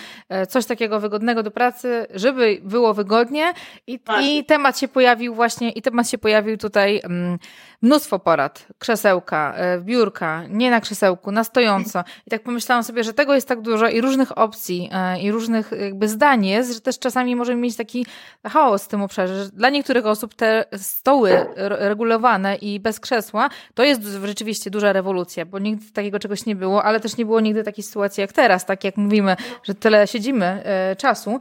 coś 0.49 0.67
takiego 0.67 1.01
wygodnego 1.01 1.43
do 1.43 1.51
pracy, 1.51 1.68
pracy, 1.69 2.07
żeby 2.15 2.59
było 2.63 2.95
wygodnie 2.95 3.53
i, 3.87 4.01
i 4.23 4.45
temat 4.45 4.79
się 4.79 4.89
pojawił 4.89 5.35
właśnie, 5.35 5.71
i 5.71 5.83
temat 5.83 6.11
się 6.11 6.19
pojawił 6.19 6.57
tutaj 6.57 7.01
mm, 7.05 7.39
mnóstwo 7.83 8.19
porad, 8.19 8.67
krzesełka, 8.79 9.55
e, 9.57 9.81
biurka, 9.81 10.43
nie 10.49 10.71
na 10.71 10.81
krzesełku, 10.81 11.33
na 11.33 11.45
stojąco. 11.45 12.05
I 12.27 12.31
tak 12.31 12.43
pomyślałam 12.43 12.85
sobie, 12.85 13.05
że 13.05 13.13
tego 13.13 13.35
jest 13.35 13.49
tak 13.49 13.61
dużo 13.61 13.89
i 13.89 14.01
różnych 14.01 14.39
opcji 14.39 14.89
e, 14.93 15.21
i 15.21 15.31
różnych 15.31 15.71
jakby 15.81 16.09
zdań 16.09 16.47
jest, 16.47 16.75
że 16.75 16.81
też 16.81 16.99
czasami 16.99 17.37
możemy 17.37 17.61
mieć 17.61 17.77
taki 17.77 18.07
chaos 18.47 18.85
w 18.85 18.89
tym 18.89 19.03
obszarze, 19.03 19.45
że 19.45 19.51
dla 19.51 19.71
niektórych 19.71 20.07
osób 20.07 20.35
te 20.35 20.65
stoły 20.77 21.47
regulowane 21.57 22.57
i 22.57 22.81
bez 22.81 23.01
krzesła 23.01 23.49
to 23.75 23.85
jest 23.85 24.03
rzeczywiście 24.03 24.71
duża 24.71 24.93
rewolucja, 24.93 25.47
bo 25.47 25.59
nigdy 25.59 25.93
takiego 25.93 26.19
czegoś 26.19 26.47
nie 26.47 26.57
było, 26.57 26.85
ale 26.85 27.01
też 27.01 27.17
nie 27.17 27.27
było 27.27 27.41
nigdy 27.41 27.65
takiej 27.65 27.85
sytuacji 27.85 28.21
jak 28.21 28.33
teraz, 28.33 28.67
tak 28.67 28.85
jak 28.85 28.97
mówimy, 28.97 29.37
że 29.63 29.75
tyle 29.75 30.07
siedzimy 30.07 30.47
e, 30.47 30.97
czasu 30.97 31.39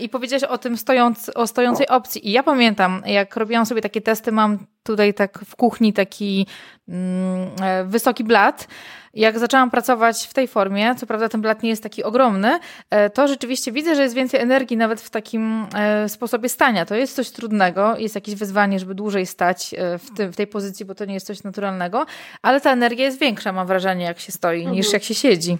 i 0.00 0.08
powiedziałeś 0.08 0.44
o 0.44 0.58
tym 0.58 0.76
stojąc, 0.76 1.30
o 1.34 1.46
stojącej 1.46 1.88
opcji 1.88 2.28
i 2.28 2.32
ja 2.32 2.42
pamiętam, 2.42 3.02
jak 3.06 3.36
robiłam 3.36 3.66
sobie 3.66 3.80
takie 3.80 4.00
testy, 4.00 4.32
mam 4.32 4.58
tutaj 4.82 5.14
tak 5.14 5.38
w 5.44 5.56
kuchni 5.56 5.92
taki 5.92 6.46
mm, 6.88 7.50
e, 7.62 7.84
wysoki 7.84 8.24
blat. 8.24 8.68
Jak 9.14 9.38
zaczęłam 9.38 9.70
pracować 9.70 10.26
w 10.26 10.34
tej 10.34 10.48
formie, 10.48 10.94
co 10.94 11.06
prawda 11.06 11.28
ten 11.28 11.40
blat 11.40 11.62
nie 11.62 11.70
jest 11.70 11.82
taki 11.82 12.04
ogromny, 12.04 12.58
e, 12.90 13.10
to 13.10 13.28
rzeczywiście 13.28 13.72
widzę, 13.72 13.96
że 13.96 14.02
jest 14.02 14.14
więcej 14.14 14.40
energii 14.40 14.76
nawet 14.76 15.00
w 15.00 15.10
takim 15.10 15.66
e, 15.74 16.08
sposobie 16.08 16.48
stania. 16.48 16.86
To 16.86 16.94
jest 16.94 17.16
coś 17.16 17.30
trudnego, 17.30 17.98
jest 17.98 18.14
jakieś 18.14 18.34
wyzwanie, 18.34 18.78
żeby 18.78 18.94
dłużej 18.94 19.26
stać 19.26 19.74
w, 19.98 20.16
tym, 20.16 20.32
w 20.32 20.36
tej 20.36 20.46
pozycji, 20.46 20.86
bo 20.86 20.94
to 20.94 21.04
nie 21.04 21.14
jest 21.14 21.26
coś 21.26 21.42
naturalnego, 21.42 22.06
ale 22.42 22.60
ta 22.60 22.72
energia 22.72 23.04
jest 23.04 23.18
większa, 23.18 23.52
mam 23.52 23.66
wrażenie, 23.66 24.04
jak 24.04 24.20
się 24.20 24.32
stoi, 24.32 24.58
mhm. 24.58 24.76
niż 24.76 24.92
jak 24.92 25.02
się 25.02 25.14
siedzi. 25.14 25.58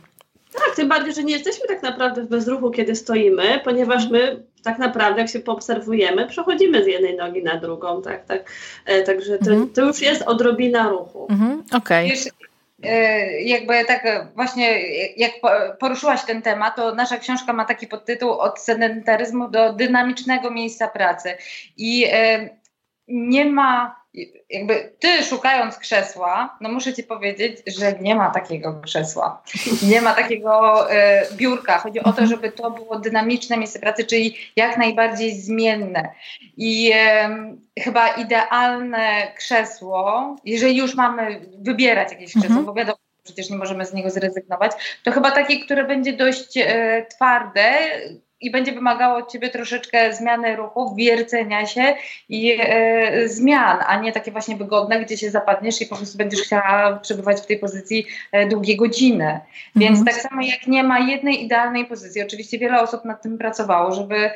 Tak, 0.53 0.77
tym 0.77 0.89
bardziej, 0.89 1.15
że 1.15 1.25
nie 1.25 1.33
jesteśmy 1.33 1.67
tak 1.67 1.83
naprawdę 1.83 2.23
w 2.23 2.29
bezruchu, 2.29 2.71
kiedy 2.71 2.97
stoimy, 2.97 3.61
ponieważ 3.65 4.11
my 4.11 4.43
tak 4.63 4.79
naprawdę, 4.79 5.21
jak 5.21 5.31
się 5.31 5.41
poobserwujemy, 5.41 6.27
przechodzimy 6.27 6.85
z 6.85 6.87
jednej 6.87 7.17
nogi 7.17 7.43
na 7.43 7.57
drugą, 7.57 8.03
tak, 8.03 8.25
tak. 8.25 8.51
E, 8.87 9.03
także 9.03 9.39
to, 9.39 9.51
mhm. 9.51 9.69
to 9.69 9.83
już 9.83 10.01
jest 10.01 10.23
odrobina 10.23 10.89
ruchu. 10.89 11.27
Mhm, 11.31 11.65
Okej. 11.73 12.07
Okay 12.07 12.33
e, 12.83 13.41
jakby 13.41 13.85
tak 13.85 14.27
właśnie, 14.35 14.81
jak 15.17 15.33
poruszyłaś 15.79 16.25
ten 16.25 16.43
temat, 16.43 16.77
to 16.77 16.95
nasza 16.95 17.17
książka 17.17 17.53
ma 17.53 17.65
taki 17.65 17.87
podtytuł 17.87 18.31
Od 18.31 18.61
sedentaryzmu 18.61 19.49
do 19.49 19.73
dynamicznego 19.73 20.51
miejsca 20.51 20.89
pracy. 20.89 21.35
I 21.77 22.07
e, 22.13 22.49
nie 23.09 23.45
ma 23.45 24.02
jakby 24.51 24.93
ty 24.99 25.23
szukając 25.25 25.79
krzesła, 25.79 26.59
no 26.61 26.69
muszę 26.69 26.95
ci 26.95 27.03
powiedzieć, 27.03 27.57
że 27.67 27.93
nie 28.01 28.15
ma 28.15 28.31
takiego 28.31 28.81
krzesła. 28.81 29.43
Nie 29.91 30.01
ma 30.01 30.15
takiego 30.15 30.87
y, 30.93 30.97
biurka. 31.37 31.79
Chodzi 31.79 32.01
o 32.01 32.03
to, 32.03 32.09
mhm. 32.09 32.29
żeby 32.29 32.53
to 32.53 32.71
było 32.71 32.99
dynamiczne 32.99 33.57
miejsce 33.57 33.79
pracy, 33.79 34.05
czyli 34.05 34.37
jak 34.57 34.79
najbardziej 34.79 35.41
zmienne. 35.41 36.13
I 36.57 36.93
chyba 37.81 38.09
idealne 38.09 39.33
krzesło, 39.37 40.37
jeżeli 40.45 40.77
już 40.77 40.95
mamy 40.95 41.41
wybierać 41.59 42.13
jakieś 42.13 42.31
krzesło, 42.31 42.49
mhm. 42.49 42.67
bo 42.67 42.75
wiadomo, 42.75 42.99
przecież 43.25 43.51
nie 43.51 43.57
możemy 43.57 43.87
z 43.87 43.93
niego 43.93 44.11
zrezygnować, 44.11 44.73
to 45.05 45.13
chyba 45.13 45.31
takie, 45.31 45.61
które 45.61 45.85
będzie 45.85 46.13
dość 46.13 46.57
y, 46.57 47.07
twarde, 47.11 47.79
i 48.43 48.51
będzie 48.51 48.73
wymagało 48.73 49.19
od 49.19 49.33
ciebie 49.33 49.51
troszeczkę 49.51 50.15
zmiany 50.15 50.57
ruchu, 50.57 50.95
wiercenia 50.95 51.67
się 51.67 51.95
i 52.29 52.57
e, 52.61 53.29
zmian, 53.29 53.79
a 53.87 54.01
nie 54.01 54.13
takie 54.13 54.33
właśnie 54.33 54.57
wygodne, 54.57 55.05
gdzie 55.05 55.17
się 55.17 55.31
zapadniesz 55.31 55.83
i 55.83 55.87
po 55.87 55.97
prostu 55.97 56.19
będziesz 56.19 56.41
chciała 56.41 56.97
przebywać 56.97 57.41
w 57.41 57.47
tej 57.47 57.59
pozycji 57.59 58.07
e, 58.33 58.49
długie 58.49 58.77
godziny. 58.77 59.41
Więc 59.77 59.99
mhm. 59.99 60.07
tak 60.07 60.31
samo 60.31 60.43
jak 60.43 60.67
nie 60.67 60.85
ma 60.85 60.99
jednej 60.99 61.45
idealnej 61.45 61.87
pozycji, 61.87 62.23
oczywiście 62.23 62.59
wiele 62.59 62.83
osób 62.83 63.05
nad 63.05 63.23
tym 63.23 63.39
pracowało, 63.39 63.93
żeby 63.93 64.31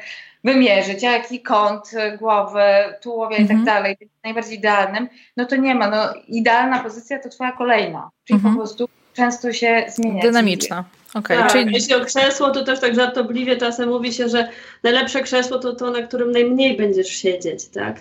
wymierzyć, 0.44 1.02
jaki 1.02 1.40
kąt 1.40 1.90
głowy, 2.18 2.60
tułowia 3.02 3.36
i 3.36 3.46
tak 3.46 3.56
mhm. 3.56 3.64
dalej 3.64 3.96
najbardziej 4.24 4.58
idealnym, 4.58 5.08
no 5.36 5.44
to 5.44 5.56
nie 5.56 5.74
ma. 5.74 5.90
No, 5.90 6.14
idealna 6.28 6.78
pozycja 6.78 7.18
to 7.18 7.28
twoja 7.28 7.52
kolejna, 7.52 8.10
czyli 8.24 8.40
po 8.40 8.48
mhm. 8.48 8.56
prostu 8.56 8.88
często 9.14 9.52
się 9.52 9.84
zmienia. 9.88 10.22
Dynamiczna. 10.22 10.84
Okay, 11.18 11.36
tak, 11.36 11.52
czyli... 11.52 11.74
Jeśli 11.74 11.94
o 11.94 12.04
krzesło, 12.04 12.50
to 12.50 12.64
też 12.64 12.80
tak 12.80 12.94
żartobliwie 12.94 13.56
czasem 13.56 13.88
mówi 13.88 14.12
się, 14.12 14.28
że 14.28 14.48
najlepsze 14.82 15.22
krzesło 15.22 15.58
to 15.58 15.72
to, 15.72 15.90
na 15.90 16.02
którym 16.02 16.30
najmniej 16.32 16.76
będziesz 16.76 17.08
siedzieć, 17.08 17.68
tak? 17.68 18.00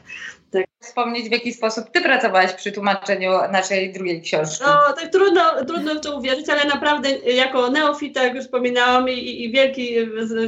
Wspomnieć, 0.86 1.30
w 1.30 1.32
jaki 1.32 1.54
sposób 1.54 1.90
ty 1.92 2.02
pracowałaś 2.02 2.54
przy 2.54 2.72
tłumaczeniu 2.72 3.32
naszej 3.52 3.94
drugiej 3.94 4.22
książki. 4.22 4.64
No, 4.66 4.94
tak 4.94 5.12
trudno, 5.12 5.42
trudno 5.68 5.96
w 5.96 6.02
to 6.02 6.18
uwierzyć, 6.18 6.50
ale 6.50 6.66
naprawdę 6.66 7.10
jako 7.20 7.70
neofita, 7.70 8.24
jak 8.24 8.36
już 8.36 8.46
wspominałam, 8.46 9.10
i, 9.10 9.44
i 9.44 9.52
wielki, 9.52 9.96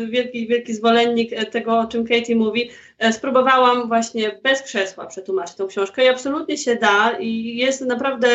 wielki, 0.09 0.47
wielki 0.47 0.73
zwolennik 0.73 1.31
tego, 1.51 1.79
o 1.79 1.85
czym 1.85 2.07
Katie 2.07 2.35
mówi, 2.35 2.71
e, 2.99 3.13
spróbowałam 3.13 3.87
właśnie 3.87 4.39
bez 4.43 4.61
krzesła 4.61 5.05
przetłumaczyć 5.05 5.55
tą 5.55 5.67
książkę 5.67 6.05
i 6.05 6.07
absolutnie 6.07 6.57
się 6.57 6.75
da 6.75 7.11
i 7.19 7.57
jest 7.57 7.81
naprawdę 7.81 8.27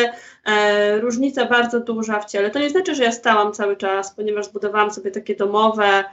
e, 0.45 0.99
różnica 0.99 1.45
bardzo 1.45 1.79
duża 1.79 2.19
w 2.19 2.25
ciele. 2.25 2.49
To 2.49 2.59
nie 2.59 2.69
znaczy, 2.69 2.95
że 2.95 3.03
ja 3.03 3.11
stałam 3.11 3.53
cały 3.53 3.77
czas, 3.77 4.15
ponieważ 4.15 4.45
zbudowałam 4.45 4.91
sobie 4.91 5.11
takie 5.11 5.35
domowe, 5.35 6.03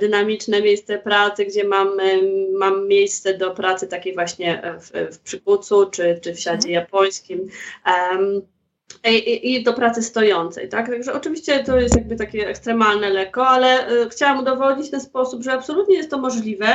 dynamiczne 0.00 0.62
miejsce 0.62 0.98
pracy, 0.98 1.44
gdzie 1.44 1.64
mam, 1.64 1.88
mam 2.58 2.88
miejsce 2.88 3.38
do 3.38 3.50
pracy 3.50 3.86
takiej 3.86 4.14
właśnie 4.14 4.62
w, 4.80 5.14
w 5.14 5.18
przykucu 5.18 5.86
czy, 5.90 6.20
czy 6.22 6.34
w 6.34 6.40
siadzie 6.40 6.68
mhm. 6.68 6.74
japońskim. 6.74 7.48
Um, 7.86 8.42
i, 9.04 9.54
i, 9.54 9.62
do 9.62 9.72
pracy 9.72 10.02
stojącej, 10.02 10.68
tak? 10.68 10.86
Także 10.86 11.12
oczywiście 11.12 11.64
to 11.64 11.80
jest 11.80 11.96
jakby 11.96 12.16
takie 12.16 12.48
ekstremalne 12.48 13.10
lekko, 13.10 13.48
ale 13.48 13.90
y, 13.90 14.08
chciałam 14.08 14.38
udowodnić 14.38 14.88
w 14.88 14.90
ten 14.90 15.00
sposób, 15.00 15.42
że 15.42 15.52
absolutnie 15.52 15.96
jest 15.96 16.10
to 16.10 16.18
możliwe. 16.18 16.66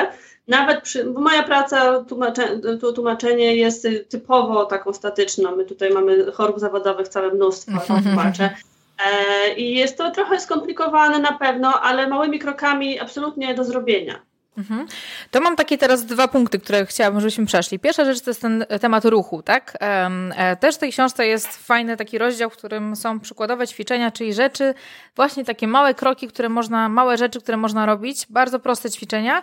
Nawet 0.47 0.82
przy, 0.82 1.04
bo 1.04 1.21
moja 1.21 1.43
praca, 1.43 2.04
tłumacze, 2.04 2.60
to 2.82 2.93
tłumaczenie 2.93 3.56
jest 3.56 3.88
typowo 4.10 4.65
taką 4.65 4.93
statyczną. 4.93 5.56
My 5.56 5.65
tutaj 5.65 5.89
mamy 5.89 6.32
chorób 6.32 6.60
zawodowych 6.60 7.08
całe 7.08 7.34
mnóstwo, 7.34 7.71
tłumaczę. 8.04 8.50
E, 9.06 9.54
I 9.54 9.76
jest 9.76 9.98
to 9.98 10.12
trochę 10.12 10.40
skomplikowane 10.40 11.20
na 11.20 11.32
pewno, 11.32 11.82
ale 11.82 12.08
małymi 12.08 12.40
krokami 12.40 13.00
absolutnie 13.00 13.54
do 13.54 13.64
zrobienia. 13.64 14.32
Mhm. 14.58 14.88
To 15.32 15.42
mam 15.42 15.56
takie 15.56 15.78
teraz 15.78 16.06
dwa 16.06 16.28
punkty, 16.28 16.60
które 16.60 16.86
chciałabym, 16.86 17.22
żebyśmy 17.22 17.46
przeszli. 17.46 17.80
Pierwsza 17.80 18.06
rzecz 18.06 18.22
to 18.22 18.30
jest 18.30 18.42
ten 18.42 18.66
temat 18.82 19.06
ruchu, 19.06 19.44
tak? 19.44 19.78
E, 19.82 20.56
też 20.56 20.76
w 20.76 20.78
tej 20.78 20.92
książce 20.92 21.28
jest 21.28 21.68
fajny 21.68 21.98
taki 21.98 22.18
rozdział, 22.18 22.50
w 22.50 22.58
którym 22.58 22.96
są 22.96 23.20
przykładowe 23.20 23.68
ćwiczenia, 23.68 24.12
czyli 24.12 24.34
rzeczy, 24.34 24.74
właśnie 25.16 25.46
takie 25.46 25.68
małe 25.68 25.94
kroki, 25.94 26.28
które 26.28 26.50
można, 26.50 26.90
małe 26.90 27.18
rzeczy, 27.18 27.42
które 27.42 27.58
można 27.58 27.86
robić, 27.86 28.26
bardzo 28.30 28.60
proste 28.60 28.90
ćwiczenia. 28.90 29.42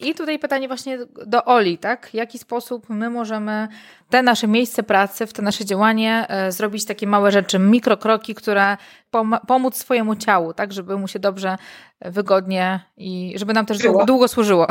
I 0.00 0.14
tutaj 0.14 0.38
pytanie 0.38 0.68
właśnie 0.68 0.98
do 1.26 1.44
Oli, 1.44 1.78
tak? 1.78 2.08
W 2.10 2.14
jaki 2.14 2.38
sposób 2.38 2.88
my 2.88 3.10
możemy 3.10 3.68
te 4.10 4.22
nasze 4.22 4.48
miejsce 4.48 4.82
pracy, 4.82 5.26
w 5.26 5.32
te 5.32 5.42
nasze 5.42 5.64
działanie 5.64 6.26
e, 6.28 6.52
zrobić 6.52 6.84
takie 6.86 7.06
małe 7.06 7.32
rzeczy, 7.32 7.58
mikrokroki, 7.58 8.34
które 8.34 8.76
pom 9.10 9.36
pomóc 9.46 9.76
swojemu 9.76 10.16
ciału, 10.16 10.54
tak, 10.54 10.72
żeby 10.72 10.96
mu 10.98 11.08
się 11.08 11.18
dobrze, 11.18 11.56
wygodnie 12.00 12.80
i 12.96 13.34
żeby 13.36 13.52
nam 13.52 13.66
też 13.66 13.78
długo, 13.78 14.06
długo 14.06 14.28
służyło. 14.28 14.66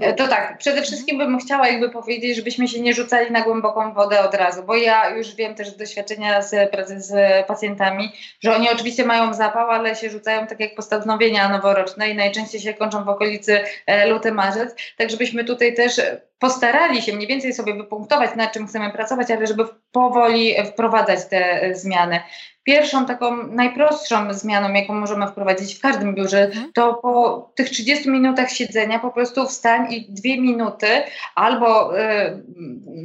E, 0.00 0.14
to 0.14 0.28
tak, 0.28 0.58
przede 0.58 0.82
wszystkim 0.82 1.18
bym 1.18 1.38
chciała 1.38 1.68
jakby 1.68 1.90
powiedzieć, 1.90 2.36
żebyśmy 2.36 2.68
się 2.68 2.80
nie 2.80 2.94
rzucali 2.94 3.30
na 3.30 3.40
głęboką 3.40 3.94
wodę 3.94 4.20
od 4.20 4.34
razu, 4.34 4.62
bo 4.62 4.76
ja 4.76 5.10
już 5.10 5.34
wiem 5.34 5.54
też 5.54 5.68
z 5.68 5.76
doświadczenia 5.76 6.42
z 6.42 6.70
pracy 6.70 7.00
z 7.00 7.46
pacjentami, 7.46 8.12
że 8.40 8.56
oni 8.56 8.70
oczywiście 8.70 9.04
mają 9.04 9.34
zapał, 9.34 9.70
ale 9.70 9.96
się 9.96 10.10
rzucają 10.10 10.46
tak 10.46 10.60
jak 10.60 10.74
postanowienia 10.74 11.48
noworoczne 11.48 12.08
i 12.08 12.16
najczęściej 12.16 12.60
się 12.60 12.74
kończą 12.74 13.04
w 13.04 13.08
okolicy 13.08 13.60
e, 13.86 14.08
luty, 14.08 14.32
marzec, 14.32 14.74
tak 14.96 15.10
żebyśmy 15.10 15.44
tutaj 15.44 15.74
też 15.74 16.00
postarali 16.38 17.02
się 17.02 17.16
mniej 17.16 17.28
więcej 17.28 17.52
sobie 17.52 17.74
wypunktować, 17.74 18.30
nad 18.36 18.52
czym 18.52 18.66
chcemy 18.66 18.90
pracować, 18.90 19.30
ale 19.30 19.46
żeby 19.46 19.64
powoli 19.92 20.54
wprowadzać 20.66 21.26
te 21.30 21.62
e, 21.62 21.74
zmiany. 21.74 22.20
Pierwszą 22.62 23.06
taką 23.06 23.46
najprostszą 23.46 24.34
zmianą, 24.34 24.72
jaką 24.72 24.94
możemy 24.94 25.26
wprowadzić 25.26 25.74
w 25.74 25.80
każdym 25.80 26.14
biurze, 26.14 26.42
mhm. 26.42 26.72
to 26.74 26.94
po 26.94 27.52
tych 27.54 27.70
30 27.70 28.10
minutach 28.10 28.50
siedzenia 28.50 28.98
po 28.98 29.10
prostu 29.10 29.46
wstań 29.46 29.92
i 29.92 30.06
dwie 30.08 30.40
minuty 30.40 30.86
albo 31.34 31.98
y, 31.98 32.42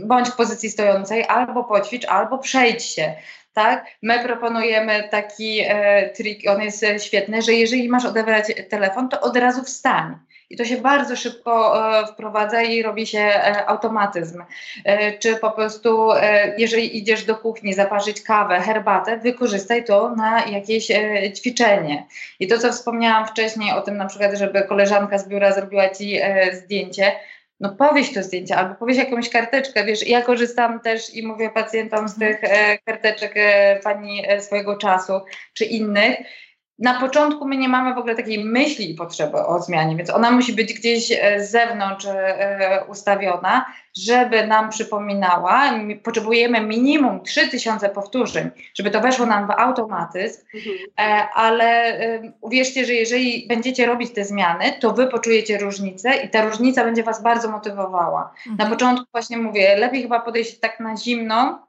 bądź 0.05 0.29
w 0.29 0.35
pozycji 0.35 0.69
stojącej, 0.69 1.25
albo 1.27 1.63
poćwicz, 1.63 2.05
albo 2.05 2.37
przejdź 2.37 2.83
się 2.83 3.13
tak? 3.53 3.85
My 4.01 4.23
proponujemy 4.23 5.07
taki 5.11 5.59
e, 5.67 6.09
trik, 6.09 6.49
on 6.49 6.61
jest 6.61 6.85
świetny, 6.99 7.41
że 7.41 7.53
jeżeli 7.53 7.89
masz 7.89 8.05
odebrać 8.05 8.45
telefon, 8.69 9.09
to 9.09 9.21
od 9.21 9.37
razu 9.37 9.63
wstań. 9.63 10.15
I 10.53 10.57
to 10.57 10.65
się 10.65 10.77
bardzo 10.77 11.15
szybko 11.15 11.83
e, 11.99 12.07
wprowadza 12.07 12.61
i 12.61 12.81
robi 12.81 13.07
się 13.07 13.19
e, 13.19 13.65
automatyzm. 13.65 14.43
E, 14.85 15.17
czy 15.17 15.35
po 15.35 15.51
prostu, 15.51 16.09
jeżeli 16.57 16.97
idziesz 16.97 17.23
do 17.23 17.35
kuchni 17.35 17.73
zaparzyć 17.73 18.21
kawę, 18.21 18.59
herbatę, 18.59 19.17
wykorzystaj 19.17 19.85
to 19.85 20.15
na 20.15 20.45
jakieś 20.45 20.87
ćwiczenie. 21.35 22.05
I 22.39 22.47
to, 22.47 22.57
co 22.57 22.71
wspomniałam 22.71 23.27
wcześniej 23.27 23.71
o 23.71 23.81
tym, 23.81 23.97
na 23.97 24.05
przykład, 24.05 24.37
żeby 24.37 24.63
koleżanka 24.63 25.17
z 25.17 25.27
biura 25.27 25.51
zrobiła 25.51 25.89
ci 25.89 26.19
zdjęcie, 26.53 27.11
no 27.59 27.69
powieś 27.69 28.13
to 28.13 28.23
zdjęcie 28.23 28.55
albo 28.55 28.75
powieś 28.75 28.97
jakąś 28.97 29.29
karteczkę, 29.29 29.85
wiesz, 29.85 30.07
ja 30.07 30.21
korzystam 30.21 30.79
też 30.79 31.15
i 31.15 31.27
mówię 31.27 31.49
pacjentom 31.49 32.09
z 32.09 32.19
tych 32.19 32.43
e, 32.43 32.77
karteczek 32.77 33.35
pani 33.83 34.23
swojego 34.39 34.77
czasu 34.77 35.13
czy 35.53 35.65
innych 35.65 36.17
na 36.79 36.99
początku 36.99 37.47
my 37.47 37.57
nie 37.57 37.69
mamy 37.69 37.95
w 37.95 37.97
ogóle 37.97 38.15
takiej 38.15 38.45
myśli 38.45 38.91
i 38.91 38.95
potrzeby 38.95 39.37
o 39.37 39.61
zmianie, 39.61 39.95
więc 39.95 40.09
ona 40.09 40.31
musi 40.31 40.53
być 40.53 40.73
gdzieś 40.73 41.11
e, 41.11 41.43
z 41.45 41.51
zewnątrz 41.51 42.05
e, 42.05 42.85
ustawiona, 42.87 43.65
żeby 43.97 44.47
nam 44.47 44.69
przypominała. 44.69 45.71
Potrzebujemy 46.03 46.61
minimum 46.61 47.23
3000 47.23 47.89
powtórzeń, 47.89 48.49
żeby 48.75 48.91
to 48.91 49.01
weszło 49.01 49.25
nam 49.25 49.47
w 49.47 49.51
automatyzm, 49.51 50.41
mhm. 50.55 50.75
E, 50.99 51.29
ale 51.33 51.99
uwierzcie, 52.41 52.85
że 52.85 52.93
jeżeli 52.93 53.47
będziecie 53.47 53.85
robić 53.85 54.13
te 54.13 54.25
zmiany, 54.25 54.65
to 54.79 54.93
wy 54.93 55.07
poczujecie 55.07 55.57
różnicę 55.57 56.15
i 56.15 56.29
ta 56.29 56.45
różnica 56.45 56.83
będzie 56.83 57.03
was 57.03 57.23
bardzo 57.23 57.51
motywowała. 57.51 58.33
Mhm. 58.47 58.57
Na 58.57 58.75
początku 58.75 59.05
właśnie 59.11 59.37
mówię, 59.37 59.77
lepiej 59.77 60.01
chyba 60.01 60.19
podejść 60.19 60.59
tak 60.59 60.79
na 60.79 60.97
zimno, 60.97 61.67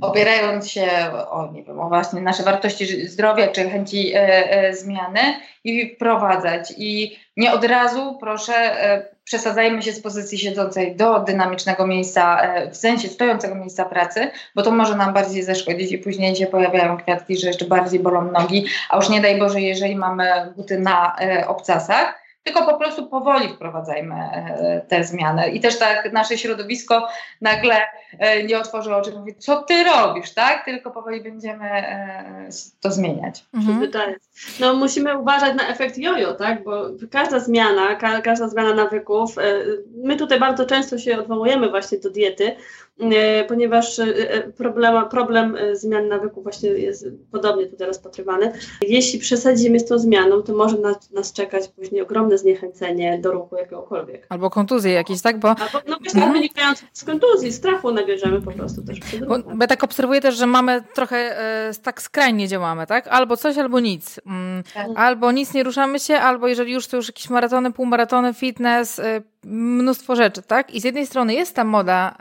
opierając 0.00 0.70
się 0.70 0.88
o, 1.30 1.52
nie 1.52 1.62
wiem, 1.64 1.80
o 1.80 1.88
właśnie 1.88 2.20
nasze 2.20 2.42
wartości 2.42 3.08
zdrowia 3.08 3.48
czy 3.48 3.70
chęci 3.70 4.14
e, 4.14 4.18
e, 4.50 4.74
zmiany 4.74 5.20
i 5.64 5.94
wprowadzać. 5.94 6.72
I 6.76 7.18
nie 7.36 7.52
od 7.52 7.64
razu, 7.64 8.18
proszę, 8.20 8.54
e, 8.54 9.12
przesadzajmy 9.24 9.82
się 9.82 9.92
z 9.92 10.00
pozycji 10.00 10.38
siedzącej 10.38 10.96
do 10.96 11.18
dynamicznego 11.20 11.86
miejsca, 11.86 12.42
e, 12.42 12.70
w 12.70 12.76
sensie 12.76 13.08
stojącego 13.08 13.54
miejsca 13.54 13.84
pracy, 13.84 14.30
bo 14.54 14.62
to 14.62 14.70
może 14.70 14.96
nam 14.96 15.14
bardziej 15.14 15.42
zaszkodzić 15.42 15.92
i 15.92 15.98
później 15.98 16.36
się 16.36 16.46
pojawiają 16.46 16.96
kwiatki, 16.96 17.36
że 17.36 17.46
jeszcze 17.46 17.64
bardziej 17.64 18.00
bolą 18.00 18.30
nogi, 18.30 18.66
a 18.90 18.96
już 18.96 19.08
nie 19.08 19.20
daj 19.20 19.38
Boże, 19.38 19.60
jeżeli 19.60 19.96
mamy 19.96 20.52
buty 20.56 20.78
na 20.78 21.16
e, 21.20 21.48
obcasach, 21.48 22.21
tylko 22.42 22.66
po 22.66 22.78
prostu 22.78 23.06
powoli 23.06 23.48
wprowadzajmy 23.48 24.14
e, 24.14 24.80
te 24.88 25.04
zmiany. 25.04 25.50
I 25.50 25.60
też 25.60 25.78
tak 25.78 26.12
nasze 26.12 26.38
środowisko 26.38 27.08
nagle 27.40 27.76
e, 28.18 28.42
nie 28.42 28.58
otworzy 28.58 28.94
oczy 28.94 29.10
i 29.10 29.18
mówi, 29.18 29.34
co 29.34 29.62
ty 29.62 29.84
robisz, 29.84 30.34
tak? 30.34 30.64
Tylko 30.64 30.90
powoli 30.90 31.20
będziemy 31.20 31.70
e, 31.70 32.48
to 32.80 32.90
zmieniać. 32.90 33.44
Mhm. 33.54 33.90
No 34.60 34.74
musimy 34.74 35.18
uważać 35.18 35.56
na 35.56 35.68
efekt 35.68 35.98
jojo, 35.98 36.34
tak? 36.34 36.64
Bo 36.64 36.84
każda 37.10 37.40
zmiana, 37.40 37.94
każda 38.24 38.48
zmiana 38.48 38.74
nawyków, 38.74 39.36
my 39.94 40.16
tutaj 40.16 40.40
bardzo 40.40 40.66
często 40.66 40.98
się 40.98 41.18
odwołujemy 41.18 41.70
właśnie 41.70 41.98
do 41.98 42.10
diety, 42.10 42.56
ponieważ 43.48 43.98
e, 43.98 44.04
e, 44.30 44.40
problem, 44.52 45.08
problem 45.08 45.56
zmian 45.72 46.08
nawyków 46.08 46.42
właśnie 46.42 46.70
jest 46.70 47.06
podobnie 47.32 47.66
tutaj 47.66 47.86
rozpatrywany. 47.86 48.52
Jeśli 48.82 49.18
przesadzimy 49.18 49.80
z 49.80 49.84
tą 49.84 49.98
zmianą, 49.98 50.42
to 50.42 50.54
może 50.54 50.78
nas, 50.78 51.10
nas 51.10 51.32
czekać 51.32 51.68
później 51.68 52.02
ogromne 52.02 52.38
zniechęcenie 52.38 53.18
do 53.18 53.32
ruchu 53.32 53.56
jakiegokolwiek. 53.56 54.26
Albo 54.28 54.50
kontuzje 54.50 54.92
jakieś, 54.92 55.22
tak? 55.22 55.38
Bo... 55.38 55.48
Albo, 55.48 55.80
no 55.88 55.96
właśnie 56.00 56.22
mhm. 56.22 56.32
wynikające 56.32 56.86
z 56.92 57.04
kontuzji, 57.04 57.52
strachu 57.52 57.92
nabierzemy 57.92 58.42
po 58.42 58.52
prostu 58.52 58.82
też. 58.82 58.98
Bo, 59.28 59.38
bo 59.38 59.56
ja 59.60 59.66
tak 59.66 59.84
obserwuję 59.84 60.20
też, 60.20 60.36
że 60.36 60.46
mamy 60.46 60.82
trochę 60.94 61.16
e, 61.16 61.72
tak 61.82 62.02
skrajnie 62.02 62.48
działamy, 62.48 62.86
tak? 62.86 63.08
Albo 63.08 63.36
coś, 63.36 63.58
albo 63.58 63.80
nic. 63.80 64.20
Mm, 64.26 64.62
tak. 64.74 64.86
Albo 64.96 65.32
nic 65.32 65.54
nie 65.54 65.62
ruszamy 65.62 66.00
się, 66.00 66.14
albo 66.14 66.48
jeżeli 66.48 66.72
już 66.72 66.86
to 66.86 66.96
już 66.96 67.06
jakieś 67.06 67.30
maratony, 67.30 67.72
półmaratony, 67.72 68.34
fitness, 68.34 68.98
e, 68.98 69.31
mnóstwo 69.44 70.16
rzeczy, 70.16 70.42
tak? 70.42 70.74
I 70.74 70.80
z 70.80 70.84
jednej 70.84 71.06
strony 71.06 71.34
jest 71.34 71.56
ta 71.56 71.64
moda 71.64 72.16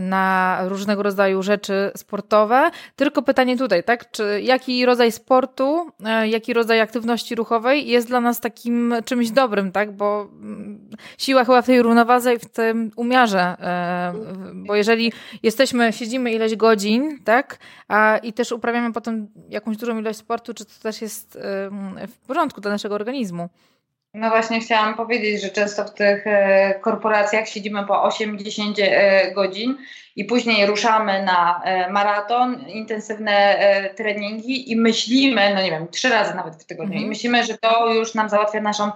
na 0.00 0.58
różnego 0.64 1.02
rodzaju 1.02 1.42
rzeczy 1.42 1.90
sportowe, 1.96 2.70
tylko 2.96 3.22
pytanie 3.22 3.56
tutaj, 3.56 3.84
tak? 3.84 4.10
Czy 4.10 4.40
jaki 4.42 4.86
rodzaj 4.86 5.12
sportu, 5.12 5.90
e, 6.04 6.28
jaki 6.28 6.52
rodzaj 6.52 6.80
aktywności 6.80 7.34
ruchowej 7.34 7.88
jest 7.88 8.08
dla 8.08 8.20
nas 8.20 8.40
takim 8.40 8.94
czymś 9.04 9.30
dobrym, 9.30 9.72
tak? 9.72 9.96
Bo 9.96 10.28
mm, 10.32 10.90
siła 11.18 11.44
chyba 11.44 11.62
w 11.62 11.66
tej 11.66 11.82
równowadze 11.82 12.34
i 12.34 12.38
w 12.38 12.46
tym 12.46 12.90
umiarze, 12.96 13.56
e, 13.60 14.12
bo 14.54 14.74
jeżeli 14.74 15.12
jesteśmy, 15.42 15.92
siedzimy 15.92 16.32
ileś 16.32 16.56
godzin, 16.56 17.18
tak? 17.24 17.58
A, 17.88 18.18
I 18.22 18.32
też 18.32 18.52
uprawiamy 18.52 18.92
potem 18.92 19.28
jakąś 19.48 19.76
dużą 19.76 19.98
ilość 19.98 20.18
sportu, 20.18 20.54
czy 20.54 20.64
to 20.64 20.72
też 20.82 21.02
jest 21.02 21.38
w 22.08 22.26
porządku 22.26 22.60
dla 22.60 22.70
naszego 22.70 22.94
organizmu? 22.94 23.48
No 24.16 24.30
właśnie 24.30 24.60
chciałam 24.60 24.94
powiedzieć, 24.94 25.42
że 25.42 25.48
często 25.48 25.84
w 25.84 25.94
tych 25.94 26.26
e, 26.26 26.74
korporacjach 26.80 27.48
siedzimy 27.48 27.86
po 27.86 28.08
8-10 28.08 28.74
e, 28.78 29.32
godzin 29.32 29.76
i 30.16 30.24
później 30.24 30.66
ruszamy 30.66 31.22
na 31.22 31.62
e, 31.64 31.90
maraton, 31.90 32.68
intensywne 32.68 33.58
treningi 33.96 34.72
i 34.72 34.76
myślimy, 34.76 35.54
no 35.54 35.62
nie 35.62 35.70
wiem, 35.70 35.88
trzy 35.88 36.08
razy 36.08 36.34
nawet 36.34 36.54
w 36.54 36.64
tygodniu 36.64 36.92
i 36.92 36.96
mhm. 36.96 37.08
myślimy, 37.08 37.44
że 37.44 37.58
to 37.58 37.94
już 37.94 38.14
nam 38.14 38.28
załatwia 38.28 38.60
naszą 38.60 38.90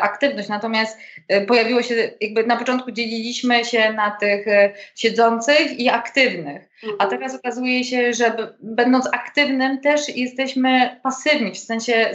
aktywność. 0.00 0.48
Natomiast 0.48 0.98
pojawiło 1.46 1.82
się, 1.82 1.94
jakby 2.20 2.46
na 2.46 2.56
początku 2.56 2.92
dzieliliśmy 2.92 3.64
się 3.64 3.92
na 3.92 4.10
tych 4.10 4.46
siedzących 4.94 5.78
i 5.78 5.88
aktywnych. 5.88 6.68
A 6.82 6.92
mhm. 6.92 7.10
teraz 7.10 7.34
okazuje 7.34 7.84
się, 7.84 8.12
że 8.12 8.54
będąc 8.62 9.08
aktywnym 9.12 9.80
też 9.80 10.16
jesteśmy 10.16 11.00
pasywni, 11.02 11.52
w 11.52 11.58
sensie 11.58 12.10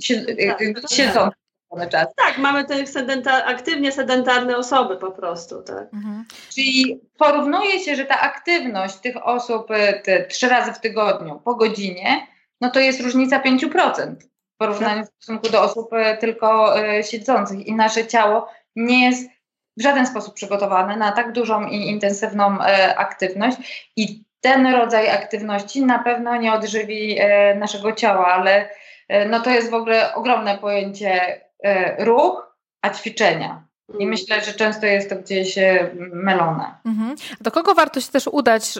sedentarycznym 0.00 0.74
tak, 0.74 0.90
siedzą 0.90 1.30
cały 1.72 1.88
czas. 1.90 2.06
Tak, 2.16 2.38
mamy 2.38 2.64
te 2.64 2.86
sedenta 2.86 3.44
aktywnie 3.44 3.92
sedentarne 3.92 4.56
osoby 4.56 4.96
po 4.96 5.10
prostu. 5.10 5.62
Tak. 5.62 5.94
Mhm. 5.94 6.24
Czyli 6.54 7.00
porównuje 7.18 7.80
się, 7.80 7.96
że 7.96 8.04
ta 8.04 8.20
aktywność 8.20 8.94
tych 8.96 9.26
osób 9.26 9.70
y, 9.70 10.00
te, 10.04 10.24
trzy 10.24 10.48
razy 10.48 10.72
w 10.72 10.80
tygodniu 10.80 11.40
po 11.44 11.54
godzinie, 11.54 12.26
no 12.60 12.70
to 12.70 12.80
jest 12.80 13.00
różnica 13.00 13.40
5% 13.40 14.16
w 14.54 14.56
porównaniu 14.58 15.04
w 15.04 15.08
stosunku 15.08 15.48
do 15.48 15.62
osób 15.62 15.92
y, 15.92 16.16
tylko 16.16 16.78
y, 16.80 17.02
siedzących 17.02 17.66
i 17.66 17.74
nasze 17.74 18.06
ciało 18.06 18.48
nie 18.76 19.04
jest 19.04 19.30
w 19.76 19.82
żaden 19.82 20.06
sposób 20.06 20.34
przygotowane 20.34 20.96
na 20.96 21.12
tak 21.12 21.32
dużą 21.32 21.66
i 21.66 21.76
intensywną 21.76 22.58
aktywność 22.96 23.90
i 23.96 24.24
ten 24.40 24.66
rodzaj 24.66 25.10
aktywności 25.10 25.84
na 25.84 25.98
pewno 25.98 26.36
nie 26.36 26.52
odżywi 26.52 27.18
naszego 27.54 27.92
ciała, 27.92 28.26
ale 28.26 28.68
E, 28.68 28.68
no 29.08 29.40
to 29.40 29.50
jest 29.50 29.70
w 29.70 29.74
ogóle 29.74 30.14
ogromne 30.14 30.58
pojęcie 30.58 31.40
e, 31.64 32.04
ruch, 32.04 32.56
a 32.82 32.90
ćwiczenia. 32.90 33.68
I 33.88 33.94
mm. 33.94 34.08
myślę, 34.08 34.44
że 34.44 34.52
często 34.52 34.86
jest 34.86 35.10
to 35.10 35.16
gdzieś 35.16 35.58
e, 35.58 35.90
mylone. 36.12 36.74
Mhm. 36.84 37.16
Do 37.40 37.50
kogo 37.50 37.74
warto 37.74 38.00
się 38.00 38.08
też 38.08 38.26
udać, 38.26 38.78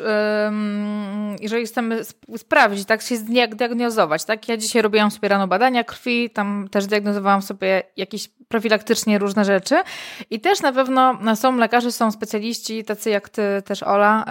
jeżeli 1.41 1.67
chcemy 1.67 2.01
sprawdzić, 2.37 2.87
tak 2.87 3.03
się 3.03 3.17
zdiagnozować? 3.17 4.25
Tak? 4.25 4.49
Ja 4.49 4.57
dzisiaj 4.57 4.83
robiłam 4.83 5.11
sobie 5.11 5.29
rano 5.29 5.49
badania 5.49 5.85
krwi, 5.85 6.31
tam 6.31 6.69
też 6.71 6.87
diagnozowałam 6.87 7.43
sobie 7.43 7.83
jakieś 7.97 8.29
profilaktycznie 8.49 9.19
różne 9.19 9.45
rzeczy. 9.45 9.83
I 10.31 10.41
też 10.41 10.61
na 10.61 10.73
pewno 10.73 11.19
są 11.37 11.57
lekarze, 11.57 11.93
są 11.93 12.12
specjaliści, 12.12 12.85
tacy 12.85 13.11
jak 13.11 13.29
ty 13.29 13.43
też 13.65 13.83
Ola, 13.83 14.25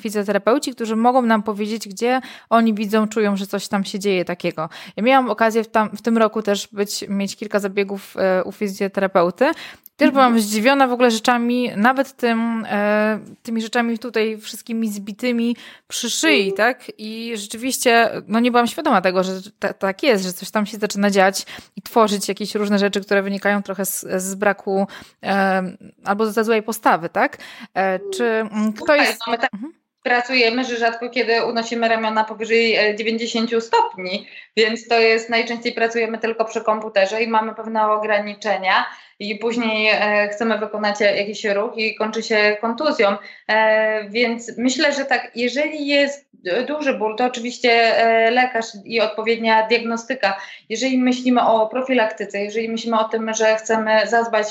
fizjoterapeuci, 0.00 0.74
którzy 0.74 0.96
mogą 0.96 1.22
nam 1.22 1.42
powiedzieć, 1.42 1.88
gdzie 1.88 2.20
oni 2.50 2.74
widzą, 2.74 3.08
czują, 3.08 3.36
że 3.36 3.46
coś 3.46 3.68
tam 3.68 3.84
się 3.84 3.98
dzieje 3.98 4.24
takiego. 4.24 4.68
Ja 4.96 5.02
miałam 5.02 5.30
okazję 5.30 5.64
w, 5.64 5.68
tam, 5.68 5.96
w 5.96 6.02
tym 6.02 6.18
roku 6.18 6.42
też 6.42 6.68
być, 6.72 7.04
mieć 7.08 7.36
kilka 7.36 7.58
zabiegów 7.58 8.14
e, 8.16 8.44
u 8.44 8.52
fizjoterapeuty 8.52 9.50
też 9.96 10.10
byłam 10.10 10.40
zdziwiona 10.40 10.86
w 10.86 10.92
ogóle 10.92 11.10
rzeczami, 11.10 11.70
nawet 11.76 12.16
tym, 12.16 12.66
e, 12.70 13.18
tymi 13.42 13.62
rzeczami 13.62 13.98
tutaj 13.98 14.38
wszystkimi 14.38 14.88
zbitymi 14.88 15.56
przy 15.88 16.10
szyi, 16.10 16.42
mm. 16.42 16.56
tak? 16.56 16.92
I 16.98 17.32
rzeczywiście, 17.34 18.10
no 18.28 18.40
nie 18.40 18.50
byłam 18.50 18.66
świadoma 18.66 19.00
tego, 19.00 19.24
że 19.24 19.32
tak 19.78 20.02
jest, 20.02 20.24
że 20.24 20.32
coś 20.32 20.50
tam 20.50 20.66
się 20.66 20.78
zaczyna 20.78 21.10
dziać 21.10 21.46
i 21.76 21.82
tworzyć 21.82 22.28
jakieś 22.28 22.54
różne 22.54 22.78
rzeczy, 22.78 23.00
które 23.00 23.22
wynikają 23.22 23.62
trochę 23.62 23.86
z, 23.86 24.06
z 24.22 24.34
braku 24.34 24.86
e, 25.22 25.62
albo 26.04 26.26
ze 26.26 26.44
złej 26.44 26.62
postawy, 26.62 27.08
tak? 27.08 27.38
E, 27.74 27.98
czy 28.14 28.24
mm, 28.24 28.72
kto 28.72 28.94
jest... 28.94 29.20
No 29.26 29.36
tak 29.36 29.54
mhm. 29.54 29.72
pracujemy, 30.02 30.64
że 30.64 30.76
rzadko 30.76 31.10
kiedy 31.10 31.44
unosimy 31.44 31.88
ramiona 31.88 32.24
powyżej 32.24 32.96
90 32.96 33.52
e, 33.52 33.60
stopni, 33.60 34.26
więc 34.56 34.88
to 34.88 35.00
jest 35.00 35.30
najczęściej 35.30 35.72
pracujemy 35.72 36.18
tylko 36.18 36.44
przy 36.44 36.60
komputerze 36.60 37.22
i 37.22 37.28
mamy 37.28 37.54
pewne 37.54 37.86
ograniczenia 37.86 38.84
i 39.22 39.36
później 39.36 39.88
e, 39.92 40.28
chcemy 40.28 40.58
wykonać 40.58 41.00
jakiś 41.00 41.44
ruch 41.44 41.76
i 41.76 41.94
kończy 41.94 42.22
się 42.22 42.56
kontuzją. 42.60 43.16
E, 43.48 44.08
więc 44.08 44.58
myślę, 44.58 44.92
że 44.92 45.04
tak, 45.04 45.30
jeżeli 45.34 45.86
jest 45.86 46.32
duży 46.66 46.94
ból, 46.94 47.16
to 47.16 47.24
oczywiście 47.24 47.70
e, 47.70 48.30
lekarz 48.30 48.66
i 48.84 49.00
odpowiednia 49.00 49.66
diagnostyka. 49.66 50.40
Jeżeli 50.68 50.98
myślimy 50.98 51.40
o 51.40 51.66
profilaktyce, 51.66 52.38
jeżeli 52.38 52.68
myślimy 52.68 52.98
o 52.98 53.04
tym, 53.04 53.34
że 53.34 53.56
chcemy 53.56 54.06
zadbać 54.06 54.46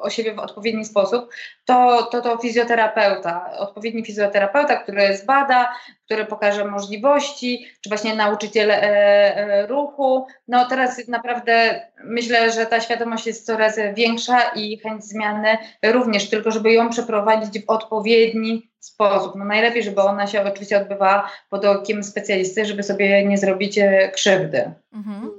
o 0.00 0.10
siebie 0.10 0.34
w 0.34 0.38
odpowiedni 0.38 0.84
sposób, 0.84 1.30
to, 1.64 2.02
to 2.02 2.20
to 2.20 2.38
fizjoterapeuta, 2.38 3.50
odpowiedni 3.58 4.04
fizjoterapeuta, 4.04 4.76
który 4.76 5.16
zbada, 5.16 5.68
który 6.10 6.24
pokaże 6.24 6.64
możliwości, 6.64 7.66
czy 7.80 7.90
właśnie 7.90 8.16
nauczyciel 8.16 8.70
e, 8.70 8.76
e, 8.76 9.66
ruchu. 9.66 10.26
No 10.48 10.68
teraz 10.68 11.08
naprawdę 11.08 11.80
myślę, 12.04 12.52
że 12.52 12.66
ta 12.66 12.80
świadomość 12.80 13.26
jest 13.26 13.46
coraz 13.46 13.76
większa 13.94 14.40
i 14.40 14.78
chęć 14.78 15.04
zmiany 15.04 15.58
również, 15.82 16.30
tylko 16.30 16.50
żeby 16.50 16.72
ją 16.72 16.90
przeprowadzić 16.90 17.64
w 17.64 17.70
odpowiedni 17.70 18.70
sposób. 18.80 19.34
No 19.36 19.44
najlepiej, 19.44 19.82
żeby 19.82 20.00
ona 20.00 20.26
się 20.26 20.42
oczywiście 20.42 20.76
odbywała 20.76 21.30
pod 21.50 21.64
okiem 21.64 22.02
specjalisty, 22.02 22.64
żeby 22.64 22.82
sobie 22.82 23.24
nie 23.24 23.38
zrobić 23.38 23.78
e, 23.78 24.08
krzywdy. 24.08 24.72
Mhm. 24.92 25.30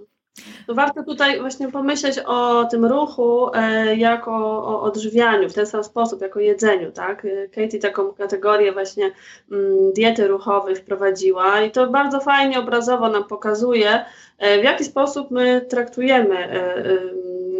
To 0.67 0.74
warto 0.74 1.04
tutaj 1.04 1.39
właśnie 1.39 1.72
pomyśleć 1.72 2.20
o 2.20 2.65
tym 2.65 2.86
ruchu 2.86 3.50
e, 3.54 3.96
jako 3.96 4.32
o 4.65 4.82
odżywianiu 4.82 5.50
w 5.50 5.54
ten 5.54 5.65
sam 5.65 5.84
sposób, 5.84 6.22
jako 6.22 6.39
jedzeniu, 6.39 6.91
tak? 6.91 7.28
Katie 7.56 7.80
taką 7.80 8.13
kategorię 8.13 8.72
właśnie 8.72 9.12
mm, 9.52 9.94
diety 9.94 10.28
ruchowej 10.28 10.76
wprowadziła 10.76 11.62
i 11.62 11.72
to 11.72 11.88
bardzo 11.88 12.20
fajnie 12.20 12.60
obrazowo 12.60 13.10
nam 13.10 13.24
pokazuje, 13.24 14.06
e, 14.38 14.62
w 14.62 14.63
jaki 14.63 14.84
sposób 14.84 15.32
my 15.32 15.65
traktujemy 15.70 16.38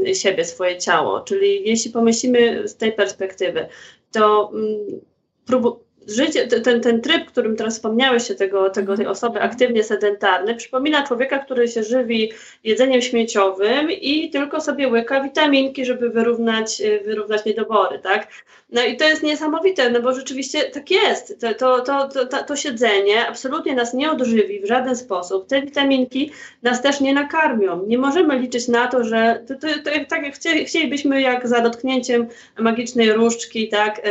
e, 0.06 0.16
siebie, 0.16 0.46
swoje 0.46 0.78
ciało. 0.78 1.22
Czyli 1.22 1.70
jeśli 1.70 1.92
pomyślimy 1.92 2.68
z 2.68 2.78
tej 2.78 2.92
perspektywy, 2.94 3.68
to 4.12 4.52
mm, 4.54 5.02
próbujemy 5.46 5.91
życie, 6.08 6.48
ten, 6.48 6.82
ten 6.82 7.02
tryb, 7.02 7.26
którym 7.26 7.56
teraz 7.56 7.76
wspomniałeś 7.76 8.28
się, 8.28 8.36
tego, 8.36 8.70
tego, 8.70 8.98
tej 8.98 9.08
osoby 9.08 9.42
aktywnie 9.42 9.84
sedentarnej, 9.84 10.56
przypomina 10.56 11.08
człowieka, 11.08 11.40
który 11.40 11.68
się 11.68 11.84
żywi 11.84 12.32
jedzeniem 12.64 13.02
śmieciowym 13.02 13.92
i 13.92 14.30
tylko 14.30 14.62
sobie 14.62 14.88
łyka 14.88 15.24
witaminki, 15.24 15.86
żeby 15.86 16.10
wyrównać, 16.10 16.82
wyrównać 17.06 17.46
niedobory, 17.46 18.00
tak? 18.00 18.28
No 18.72 18.84
i 18.84 18.98
to 18.98 19.08
jest 19.08 19.24
niesamowite, 19.24 19.90
no 19.90 20.02
bo 20.02 20.14
rzeczywiście 20.14 20.62
tak 20.64 20.92
jest. 20.92 21.40
To, 21.40 21.82
to, 21.82 22.08
to, 22.08 22.26
to, 22.26 22.44
to 22.44 22.56
siedzenie 22.56 23.28
absolutnie 23.28 23.76
nas 23.76 23.94
nie 23.94 24.12
odżywi 24.12 24.62
w 24.62 24.68
żaden 24.68 24.96
sposób. 24.96 25.48
Te 25.48 25.62
witaminki 25.62 26.32
nas 26.64 26.82
też 26.82 27.02
nie 27.02 27.14
nakarmią. 27.14 27.86
Nie 27.88 27.98
możemy 27.98 28.40
liczyć 28.40 28.68
na 28.68 28.88
to, 28.88 29.04
że 29.04 29.44
to, 29.48 29.56
to, 29.56 29.68
to 29.68 29.92
tak 30.10 30.24
jak 30.24 30.36
chcielibyśmy 30.68 31.22
jak 31.22 31.48
za 31.48 31.62
dotknięciem 31.62 32.28
magicznej 32.60 33.14
różdżki 33.14 33.70
tak, 33.70 34.00
e, 34.00 34.04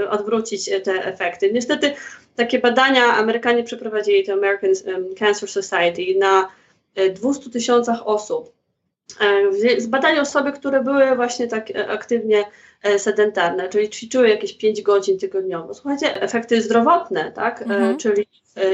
e, 0.00 0.10
odwrócić 0.10 0.70
te 0.84 1.04
efekty. 1.04 1.33
Niestety 1.52 1.94
takie 2.36 2.58
badania 2.58 3.16
Amerykanie 3.16 3.64
przeprowadzili, 3.64 4.26
to 4.26 4.32
American 4.32 4.70
Cancer 5.18 5.48
Society, 5.48 6.18
na 6.18 6.48
200 7.14 7.46
e, 7.46 7.50
tysiącach 7.50 8.06
osób. 8.06 8.52
Zbadali 9.78 10.18
osoby, 10.18 10.52
które 10.52 10.82
były 10.82 11.16
właśnie 11.16 11.48
tak 11.48 11.68
aktywnie 11.88 12.44
E, 12.84 12.98
sedentarne, 12.98 13.68
czyli 13.68 13.90
ćwiczyły 13.90 14.28
jakieś 14.28 14.52
5 14.52 14.82
godzin 14.82 15.18
tygodniowo. 15.18 15.74
Słuchajcie, 15.74 16.22
efekty 16.22 16.62
zdrowotne, 16.62 17.32
tak, 17.32 17.62
e, 17.62 17.64
mhm. 17.64 17.96
czyli 17.96 18.22
e, 18.22 18.26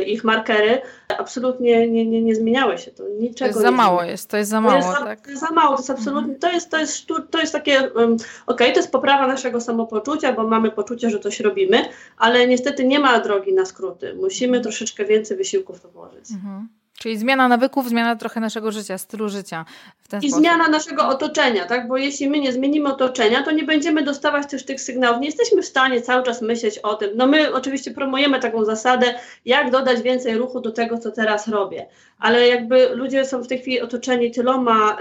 ich 0.06 0.24
markery 0.24 0.82
absolutnie 1.18 1.88
nie, 1.88 2.06
nie, 2.06 2.22
nie 2.22 2.34
zmieniały 2.34 2.78
się. 2.78 2.90
To 2.90 3.08
niczego 3.08 3.54
to 3.54 3.58
jest 3.58 3.60
za 3.60 3.70
mało 3.70 4.02
jest, 4.02 4.30
to 4.30 4.36
jest 4.36 4.50
za 4.50 4.60
mało, 4.60 4.82
to 4.82 4.88
jest, 4.88 4.98
tak? 4.98 5.26
Jest 5.28 5.40
za 5.40 5.50
mało, 5.50 5.76
to 5.76 5.82
jest 5.82 5.90
absolutnie, 5.90 6.34
to 6.34 6.52
jest, 6.52 6.70
to 6.70 6.78
jest, 6.78 7.06
to 7.30 7.40
jest 7.40 7.52
takie, 7.52 7.80
um, 7.80 8.14
okej, 8.14 8.26
okay, 8.46 8.72
to 8.72 8.76
jest 8.76 8.92
poprawa 8.92 9.26
naszego 9.26 9.60
samopoczucia, 9.60 10.32
bo 10.32 10.46
mamy 10.46 10.70
poczucie, 10.70 11.10
że 11.10 11.20
coś 11.20 11.40
robimy, 11.40 11.84
ale 12.16 12.46
niestety 12.46 12.84
nie 12.84 12.98
ma 12.98 13.20
drogi 13.20 13.52
na 13.52 13.64
skróty. 13.64 14.14
Musimy 14.14 14.60
troszeczkę 14.60 15.04
więcej 15.04 15.36
wysiłków 15.36 15.80
to 15.80 15.88
włożyć. 15.88 16.30
Mhm. 16.30 16.68
Czyli 16.98 17.18
zmiana 17.18 17.48
nawyków, 17.48 17.88
zmiana 17.88 18.16
trochę 18.16 18.40
naszego 18.40 18.72
życia, 18.72 18.98
stylu 18.98 19.28
życia. 19.28 19.64
I 20.12 20.16
sposób. 20.18 20.38
zmiana 20.38 20.68
naszego 20.68 21.08
otoczenia, 21.08 21.66
tak? 21.66 21.88
Bo 21.88 21.96
jeśli 21.96 22.30
my 22.30 22.40
nie 22.40 22.52
zmienimy 22.52 22.88
otoczenia, 22.88 23.42
to 23.42 23.50
nie 23.50 23.64
będziemy 23.64 24.02
dostawać 24.02 24.50
też 24.50 24.64
tych 24.64 24.80
sygnałów. 24.80 25.20
Nie 25.20 25.26
jesteśmy 25.26 25.62
w 25.62 25.66
stanie 25.66 26.02
cały 26.02 26.22
czas 26.22 26.42
myśleć 26.42 26.78
o 26.78 26.94
tym. 26.94 27.10
No 27.14 27.26
my 27.26 27.54
oczywiście 27.54 27.90
promujemy 27.90 28.40
taką 28.40 28.64
zasadę, 28.64 29.14
jak 29.44 29.70
dodać 29.70 30.02
więcej 30.02 30.38
ruchu 30.38 30.60
do 30.60 30.72
tego, 30.72 30.98
co 30.98 31.10
teraz 31.10 31.48
robię. 31.48 31.86
Ale 32.20 32.48
jakby 32.48 32.88
ludzie 32.88 33.24
są 33.24 33.42
w 33.42 33.48
tej 33.48 33.58
chwili 33.58 33.80
otoczeni 33.80 34.30
tyloma, 34.30 34.96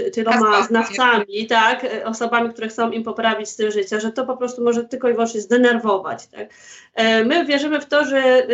y, 0.00 0.10
tyloma 0.10 0.62
znawcami, 0.62 1.46
tak? 1.48 1.86
Osobami, 2.04 2.50
które 2.50 2.68
chcą 2.68 2.90
im 2.90 3.02
poprawić 3.02 3.48
styl 3.48 3.70
życia, 3.70 4.00
że 4.00 4.12
to 4.12 4.26
po 4.26 4.36
prostu 4.36 4.64
może 4.64 4.84
tylko 4.84 5.08
i 5.08 5.12
wyłącznie 5.12 5.40
zdenerwować, 5.40 6.26
tak? 6.26 6.48
E, 6.94 7.24
my 7.24 7.44
wierzymy 7.44 7.80
w 7.80 7.86
to, 7.86 8.04
że 8.04 8.46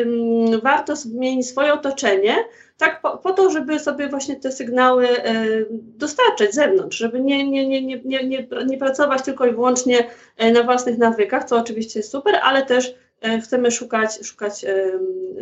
warto 0.62 0.96
zmienić 0.96 1.48
swoje 1.48 1.72
otoczenie, 1.72 2.36
tak 2.78 3.00
po, 3.00 3.18
po, 3.18 3.32
to, 3.32 3.50
żeby 3.50 3.78
sobie 3.78 4.08
właśnie 4.08 4.36
te 4.36 4.52
sygnały 4.52 5.08
e, 5.08 5.34
dostarczać 5.70 6.52
z 6.52 6.54
zewnątrz, 6.54 6.98
żeby 6.98 7.20
nie, 7.20 7.50
nie, 7.50 7.68
nie, 7.68 7.82
nie, 7.82 8.02
nie, 8.04 8.24
nie, 8.24 8.48
nie 8.66 8.78
pracować 8.78 9.22
tylko 9.22 9.46
i 9.46 9.50
wyłącznie 9.50 10.10
e, 10.36 10.52
na 10.52 10.62
własnych 10.62 10.98
nawykach, 10.98 11.44
co 11.44 11.56
oczywiście 11.56 11.98
jest 11.98 12.12
super, 12.12 12.34
ale 12.42 12.66
też 12.66 12.94
chcemy 13.42 13.70
szukać, 13.70 14.26
szukać 14.26 14.64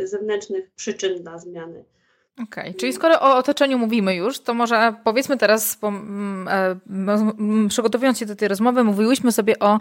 zewnętrznych 0.04 0.70
przyczyn 0.70 1.22
dla 1.22 1.38
zmiany. 1.38 1.84
Okej, 2.42 2.64
okay. 2.64 2.74
czyli 2.74 2.92
skoro 2.92 3.20
o 3.20 3.36
otoczeniu 3.36 3.78
mówimy 3.78 4.14
już, 4.14 4.40
to 4.40 4.54
może 4.54 4.94
powiedzmy 5.04 5.36
teraz, 5.36 5.76
po, 5.76 5.88
m, 5.88 6.48
m, 6.90 7.68
przygotowując 7.68 8.18
się 8.18 8.26
do 8.26 8.36
tej 8.36 8.48
rozmowy, 8.48 8.84
mówiłyśmy 8.84 9.32
sobie 9.32 9.58
o 9.58 9.78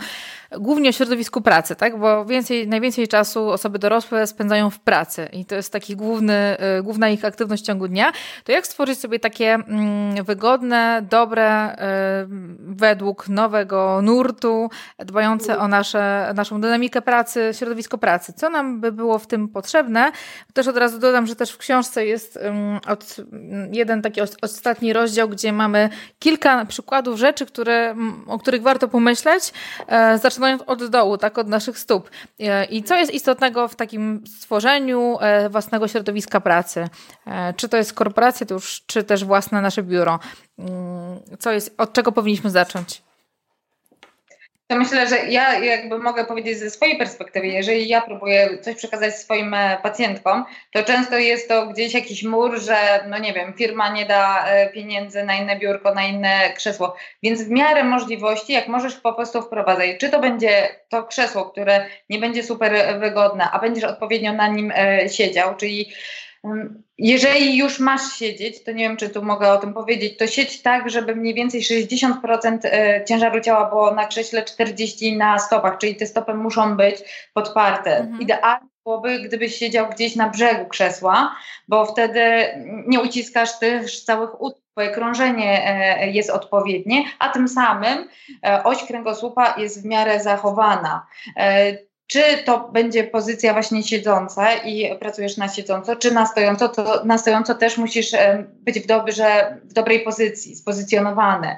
głównie 0.60 0.89
o 0.89 0.91
środowisku 0.91 1.41
pracy, 1.41 1.76
tak? 1.76 1.99
Bo 1.99 2.26
więcej, 2.26 2.68
najwięcej 2.68 3.08
czasu 3.08 3.49
osoby 3.49 3.80
dorosłe 3.80 4.28
spędzają 4.28 4.70
w 4.70 4.80
pracy 4.80 5.30
i 5.32 5.45
to 5.45 5.56
jest 5.56 5.74
taki 5.74 5.95
główny, 5.95 6.58
y, 6.80 6.84
główna 6.84 7.10
ich 7.10 7.26
aktywność 7.26 7.64
w 7.64 7.66
ciągu 7.66 7.88
dnia. 7.88 8.12
To 8.43 8.51
jak 8.51 8.68
stworzyć 8.68 8.99
sobie 8.99 9.20
takie 9.20 9.54
mm, 9.54 10.24
wygodne, 10.24 11.06
dobre, 11.10 11.74
y, 11.74 11.78
według 12.60 13.30
nowego 13.30 14.01
nurtu, 14.01 14.70
dbające 14.99 15.60
o 15.60 15.68
nasze, 15.68 16.32
naszą 16.36 16.62
dynamikę 16.62 17.01
pracy, 17.01 17.49
środowisko 17.54 17.97
pracy? 17.97 18.34
Co 18.34 18.49
nam 18.49 18.82
by 18.82 18.91
było 18.91 19.20
w 19.20 19.28
tym 19.28 19.47
potrzebne? 19.47 20.12
Też 20.54 20.68
od 20.68 20.78
razu 20.78 20.99
dodam, 20.99 21.28
że 21.28 21.36
też 21.36 21.51
w 21.51 21.58
książce 21.58 22.06
jest 22.06 22.43
od, 22.88 23.16
jeden 23.72 24.02
taki 24.02 24.22
ostatni 24.41 24.94
rozdział, 24.94 25.30
gdzie 25.30 25.54
mamy 25.54 25.89
kilka 26.20 26.66
przykładów 26.66 27.20
rzeczy, 27.20 27.46
które, 27.46 27.96
o 28.28 28.39
których 28.39 28.62
warto 28.62 28.88
pomyśleć, 28.88 29.54
e, 29.88 30.18
zaczynając 30.18 30.62
od 30.66 30.86
dołu, 30.86 31.18
tak, 31.18 31.38
od 31.38 31.48
naszych 31.48 31.80
stóp. 31.80 32.10
E, 32.39 32.66
I 32.66 32.84
co 32.84 32.96
jest 32.96 33.14
istotnego 33.14 33.68
w 33.68 33.76
takim 33.76 34.24
stworzeniu 34.28 35.18
e, 35.20 35.50
własnego 35.50 35.88
środowiska 35.88 36.41
pracy? 36.41 36.89
Czy 37.56 37.70
to 37.70 37.78
jest 37.78 37.94
korporacja, 37.94 38.48
czy 38.86 39.04
też 39.04 39.26
własne 39.26 39.62
nasze 39.62 39.84
biuro? 39.84 40.20
Mm, 40.60 41.20
co 41.39 41.52
jest, 41.52 41.76
od 41.78 41.94
czego 41.94 42.12
powinniśmy 42.12 42.50
zacząć? 42.50 43.02
To 44.68 44.76
myślę, 44.76 45.07
że 45.07 45.18
ja 45.18 45.59
jakby 45.59 45.99
mogę 45.99 46.26
powiedzieć 46.26 46.57
ze 46.57 46.70
swojej 46.70 46.97
perspektywy, 46.97 47.47
jeżeli 47.47 47.88
ja 47.88 48.01
próbuję 48.01 48.57
coś 48.61 48.76
przekazać 48.76 49.16
swoim 49.16 49.53
e, 49.53 49.78
pacjentkom, 49.84 50.45
to 50.72 50.84
często 50.84 51.18
jest 51.18 51.49
to 51.49 51.68
gdzieś 51.68 51.93
jakiś 51.93 52.24
mur, 52.24 52.59
że 52.59 53.05
no 53.09 53.18
nie 53.18 53.34
wiem, 53.34 53.53
firma 53.53 53.89
nie 53.89 54.05
da 54.05 54.45
e, 54.47 54.70
pieniędzy 54.70 55.24
na 55.24 55.36
inne 55.36 55.59
biurko, 55.59 55.93
na 55.93 56.03
inne 56.03 56.53
krzesło, 56.55 56.95
więc 57.24 57.43
w 57.43 57.49
miarę 57.49 57.84
możliwości, 57.84 58.53
jak 58.53 58.68
możesz 58.68 58.95
po 58.95 59.14
prostu 59.14 59.41
wprowadzać, 59.41 59.89
czy 59.99 60.09
to 60.09 60.20
będzie 60.20 60.70
to 60.89 61.03
krzesło, 61.03 61.45
które 61.45 61.86
nie 62.09 62.20
będzie 62.20 62.43
super 62.43 62.99
wygodne, 62.99 63.51
a 63.51 63.59
będziesz 63.59 63.84
odpowiednio 63.84 64.34
na 64.34 64.47
nim 64.47 64.72
e, 64.76 65.09
siedział, 65.09 65.55
czyli 65.55 65.91
jeżeli 66.98 67.58
już 67.58 67.80
masz 67.80 68.14
siedzieć, 68.14 68.64
to 68.64 68.72
nie 68.72 68.88
wiem, 68.88 68.98
czy 68.98 69.10
tu 69.10 69.24
mogę 69.24 69.52
o 69.52 69.58
tym 69.58 69.74
powiedzieć, 69.74 70.18
to 70.18 70.28
siedź 70.28 70.62
tak, 70.62 70.89
żeby 70.89 71.16
mniej 71.16 71.34
więcej 71.34 71.62
60% 71.62 72.60
e, 72.64 73.06
ciężaru 73.06 73.41
ciała 73.41 73.70
było 73.70 73.96
na 73.96 74.06
krześle, 74.08 74.44
40% 74.44 75.18
na 75.18 75.39
stopach, 75.39 75.78
czyli 75.78 75.96
te 75.96 76.06
stopy 76.06 76.34
muszą 76.34 76.78
być 76.78 76.96
podparte. 77.34 77.98
Mhm. 77.98 78.22
Idealnie 78.22 78.68
byłoby, 78.86 79.20
gdybyś 79.20 79.56
siedział 79.56 79.89
gdzieś 79.89 80.16
na 80.16 80.30
brzegu 80.30 80.66
krzesła, 80.66 81.36
bo 81.68 81.86
wtedy 81.86 82.22
nie 82.88 83.02
uciskasz 83.02 83.60
też 83.60 84.04
całych 84.04 84.41
ud, 84.41 84.56
twoje 84.72 84.89
krążenie 84.89 85.68
e, 85.68 86.12
jest 86.12 86.30
odpowiednie, 86.30 87.04
a 87.20 87.30
tym 87.30 87.48
samym 87.48 88.10
e, 88.46 88.64
oś 88.64 88.84
kręgosłupa 88.84 89.56
jest 89.58 89.82
w 89.82 89.86
miarę 89.86 90.20
zachowana. 90.20 91.06
Czy 92.14 92.43
to 92.45 92.70
będzie 92.74 93.03
pozycja 93.03 93.53
właśnie 93.53 93.84
siedząca 93.84 94.53
i 94.53 94.97
pracujesz 94.99 95.38
na 95.38 95.49
siedząco, 95.49 95.95
czy 95.95 96.11
na 96.14 96.26
stojąco, 96.26 96.70
to 96.70 97.05
na 97.05 97.18
stojąco 97.18 97.55
też 97.55 97.78
musisz 97.78 98.11
być 98.47 98.80
w, 98.80 98.86
dobrze, 98.86 99.57
w 99.64 99.74
dobrej 99.74 99.99
pozycji, 99.99 100.55
spozycjonowane. 100.55 101.57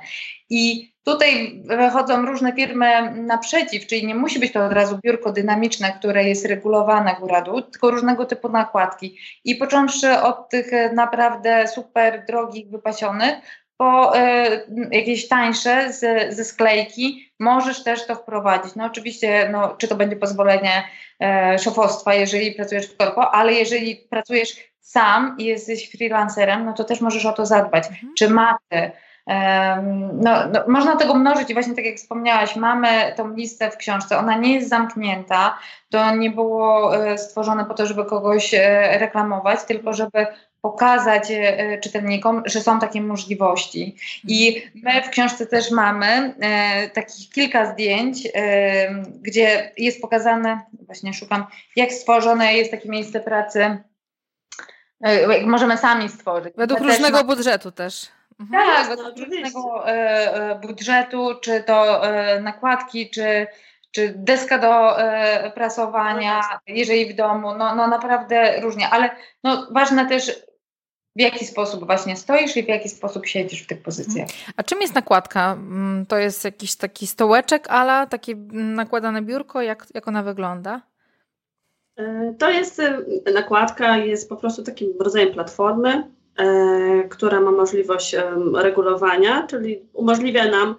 I 0.50 0.94
tutaj 1.04 1.62
wychodzą 1.66 2.26
różne 2.26 2.54
firmy 2.54 3.12
naprzeciw, 3.16 3.88
czyli 3.88 4.08
nie 4.08 4.16
musi 4.16 4.40
być 4.40 4.52
to 4.54 4.66
od 4.66 4.74
razu 4.74 5.00
biurko 5.04 5.32
dynamiczne, 5.32 5.94
które 6.00 6.24
jest 6.24 6.46
regulowane 6.46 7.16
góra-dół, 7.20 7.62
tylko 7.62 7.92
różnego 7.92 8.26
typu 8.26 8.50
nakładki. 8.50 9.18
I 9.44 9.56
począwszy 9.56 10.20
od 10.20 10.50
tych 10.50 10.72
naprawdę 10.94 11.68
super 11.68 12.26
drogich, 12.28 12.70
wypasionych, 12.70 13.36
po 13.78 14.18
e, 14.18 14.50
jakieś 14.92 15.28
tańsze 15.28 15.94
z, 15.94 16.36
ze 16.36 16.44
sklejki, 16.44 17.32
możesz 17.40 17.84
też 17.84 18.08
to 18.08 18.16
wprowadzić. 18.16 18.76
No 18.76 18.86
oczywiście, 18.86 19.50
no, 19.52 19.76
czy 19.78 19.88
to 19.88 19.96
będzie 19.96 20.16
pozwolenie 20.16 20.84
e, 21.22 21.60
szefostwa, 21.60 22.14
jeżeli 22.14 22.52
pracujesz 22.52 22.88
w 22.88 22.98
korpo, 22.98 23.34
ale 23.34 23.54
jeżeli 23.54 23.96
pracujesz 23.96 24.56
sam 24.80 25.36
i 25.40 25.46
jesteś 25.46 25.92
freelancerem, 25.92 26.66
no 26.66 26.74
to 26.74 26.84
też 26.84 27.02
możesz 27.02 27.26
o 27.26 27.34
to 27.34 27.46
zadbać. 27.46 27.88
Mhm. 27.88 28.14
Czy 28.18 28.30
maty, 28.30 28.92
no, 30.14 30.48
no, 30.54 30.64
można 30.68 30.96
tego 30.96 31.16
mnożyć 31.16 31.50
i 31.50 31.54
właśnie 31.54 31.76
tak 31.76 31.86
jak 31.86 31.96
wspomniałaś, 31.96 32.56
mamy 32.56 33.14
tą 33.16 33.36
listę 33.36 33.72
w 33.72 33.78
książce, 33.78 34.18
ona 34.18 34.38
nie 34.38 34.54
jest 34.54 34.70
zamknięta, 34.70 35.58
to 35.90 36.16
nie 36.16 36.30
było 36.30 36.96
e, 36.98 37.18
stworzone 37.18 37.66
po 37.66 37.74
to, 37.74 37.86
żeby 37.86 38.06
kogoś 38.06 38.54
e, 38.54 38.98
reklamować, 39.00 39.64
tylko 39.64 39.94
żeby 39.94 40.28
pokazać 40.66 41.32
e, 41.32 41.80
czytelnikom, 41.80 42.44
że 42.46 42.62
są 42.62 42.80
takie 42.80 43.02
możliwości. 43.02 43.96
I 44.28 44.64
my 44.84 45.02
w 45.02 45.10
książce 45.10 45.46
też 45.46 45.72
mamy 45.72 46.36
e, 46.40 46.90
takich 46.90 47.30
kilka 47.30 47.74
zdjęć, 47.74 48.28
e, 48.36 49.04
gdzie 49.22 49.72
jest 49.78 50.02
pokazane, 50.02 50.60
właśnie 50.86 51.14
szukam, 51.14 51.46
jak 51.76 51.92
stworzone 51.92 52.54
jest 52.54 52.72
takie 52.72 52.90
miejsce 52.90 53.20
pracy, 53.20 53.78
jak 55.02 55.46
możemy 55.46 55.78
sami 55.78 56.10
stworzyć. 56.10 56.54
Według 56.58 56.80
różnego 56.80 57.24
budżetu 57.24 57.72
też. 57.72 58.08
Mhm. 58.40 58.66
Tak, 58.66 58.90
według 58.90 59.18
różnego 59.18 59.86
budżetu, 60.62 61.30
czy 61.42 61.64
to 61.64 62.02
nakładki, 62.42 63.10
czy 63.10 63.48
czy 63.96 64.14
deska 64.16 64.58
do 64.58 65.00
e, 65.00 65.52
prasowania, 65.52 66.42
jeżeli 66.68 67.14
w 67.14 67.16
domu, 67.16 67.56
no, 67.58 67.76
no 67.76 67.88
naprawdę 67.88 68.62
różnie, 68.62 68.90
ale 68.90 69.10
no, 69.44 69.68
ważne 69.72 70.06
też 70.06 70.46
w 71.16 71.22
jaki 71.22 71.46
sposób 71.46 71.86
właśnie 71.86 72.16
stoisz 72.16 72.58
i 72.58 72.64
w 72.64 72.68
jaki 72.68 72.90
sposób 72.90 73.26
siedzisz 73.26 73.64
w 73.64 73.68
tych 73.68 73.82
pozycjach. 73.82 74.30
A 74.58 74.64
czym 74.64 74.82
jest 74.82 74.96
nakładka? 74.96 75.54
Mm, 75.54 76.06
to 76.06 76.18
jest 76.18 76.46
jakiś 76.46 76.76
taki 76.76 77.08
stołeczek, 77.08 77.68
ale 77.70 78.08
takie 78.08 78.36
nakładane 78.52 79.22
biurko, 79.22 79.62
jak, 79.62 79.88
jak 79.94 80.08
ona 80.08 80.24
wygląda? 80.24 80.82
E, 81.98 82.34
to 82.40 82.50
jest 82.50 82.82
nakładka, 83.34 83.98
jest 83.98 84.30
po 84.30 84.36
prostu 84.36 84.64
takim 84.64 84.94
rodzajem 85.00 85.34
platformy, 85.34 86.12
e, 86.38 87.04
która 87.10 87.42
ma 87.42 87.52
możliwość 87.52 88.16
regulowania, 88.56 89.48
czyli 89.48 89.82
umożliwia 89.94 90.52
nam 90.52 90.76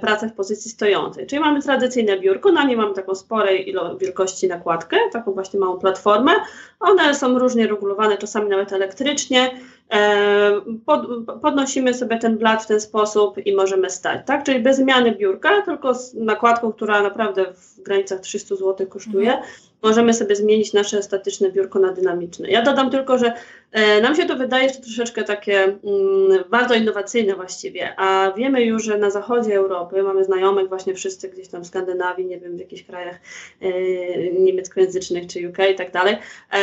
pracę 0.00 0.28
w 0.28 0.32
pozycji 0.32 0.70
stojącej. 0.70 1.26
Czyli 1.26 1.40
mamy 1.40 1.62
tradycyjne 1.62 2.20
biurko, 2.20 2.52
na 2.52 2.64
nie 2.64 2.76
mamy 2.76 2.94
taką 2.94 3.14
sporej 3.14 3.74
ilo- 3.74 3.98
wielkości 3.98 4.48
nakładkę, 4.48 4.96
taką 5.12 5.32
właśnie 5.32 5.60
małą 5.60 5.78
platformę. 5.78 6.32
One 6.80 7.14
są 7.14 7.38
różnie 7.38 7.66
regulowane, 7.66 8.18
czasami 8.18 8.48
nawet 8.48 8.72
elektrycznie. 8.72 9.50
E, 9.92 10.60
pod, 10.86 11.06
podnosimy 11.42 11.94
sobie 11.94 12.18
ten 12.18 12.38
blat 12.38 12.64
w 12.64 12.66
ten 12.66 12.80
sposób 12.80 13.46
i 13.46 13.56
możemy 13.56 13.90
stać, 13.90 14.26
tak? 14.26 14.44
Czyli 14.44 14.60
bez 14.60 14.76
zmiany 14.76 15.12
biurka, 15.12 15.62
tylko 15.62 15.94
z 15.94 16.14
nakładką, 16.14 16.72
która 16.72 17.02
naprawdę 17.02 17.44
w 17.52 17.82
granicach 17.82 18.20
300 18.20 18.56
zł 18.56 18.86
kosztuje, 18.86 19.32
mhm 19.32 19.50
możemy 19.84 20.14
sobie 20.14 20.36
zmienić 20.36 20.72
nasze 20.72 21.02
statyczne 21.02 21.50
biurko 21.52 21.78
na 21.78 21.92
dynamiczne. 21.92 22.50
Ja 22.50 22.62
dodam 22.62 22.90
tylko, 22.90 23.18
że 23.18 23.26
e, 23.26 23.34
nam 24.02 24.16
się 24.16 24.26
to 24.26 24.36
wydaje 24.36 24.64
jeszcze 24.64 24.82
troszeczkę 24.82 25.24
takie 25.24 25.62
mm, 25.62 26.44
bardzo 26.50 26.74
innowacyjne 26.74 27.34
właściwie, 27.34 27.94
a 27.96 28.32
wiemy 28.36 28.62
już, 28.64 28.84
że 28.84 28.98
na 28.98 29.10
zachodzie 29.10 29.54
Europy 29.54 30.02
mamy 30.02 30.24
znajomych 30.24 30.68
właśnie 30.68 30.94
wszyscy 30.94 31.28
gdzieś 31.28 31.48
tam 31.48 31.64
w 31.64 31.66
Skandynawii, 31.66 32.26
nie 32.26 32.40
wiem, 32.40 32.56
w 32.56 32.60
jakichś 32.60 32.82
krajach 32.82 33.20
e, 33.60 33.70
niemieckojęzycznych 34.32 35.26
czy 35.26 35.48
UK 35.48 35.58
i 35.72 35.74
tak 35.74 35.92
dalej. 35.92 36.16
E, 36.50 36.58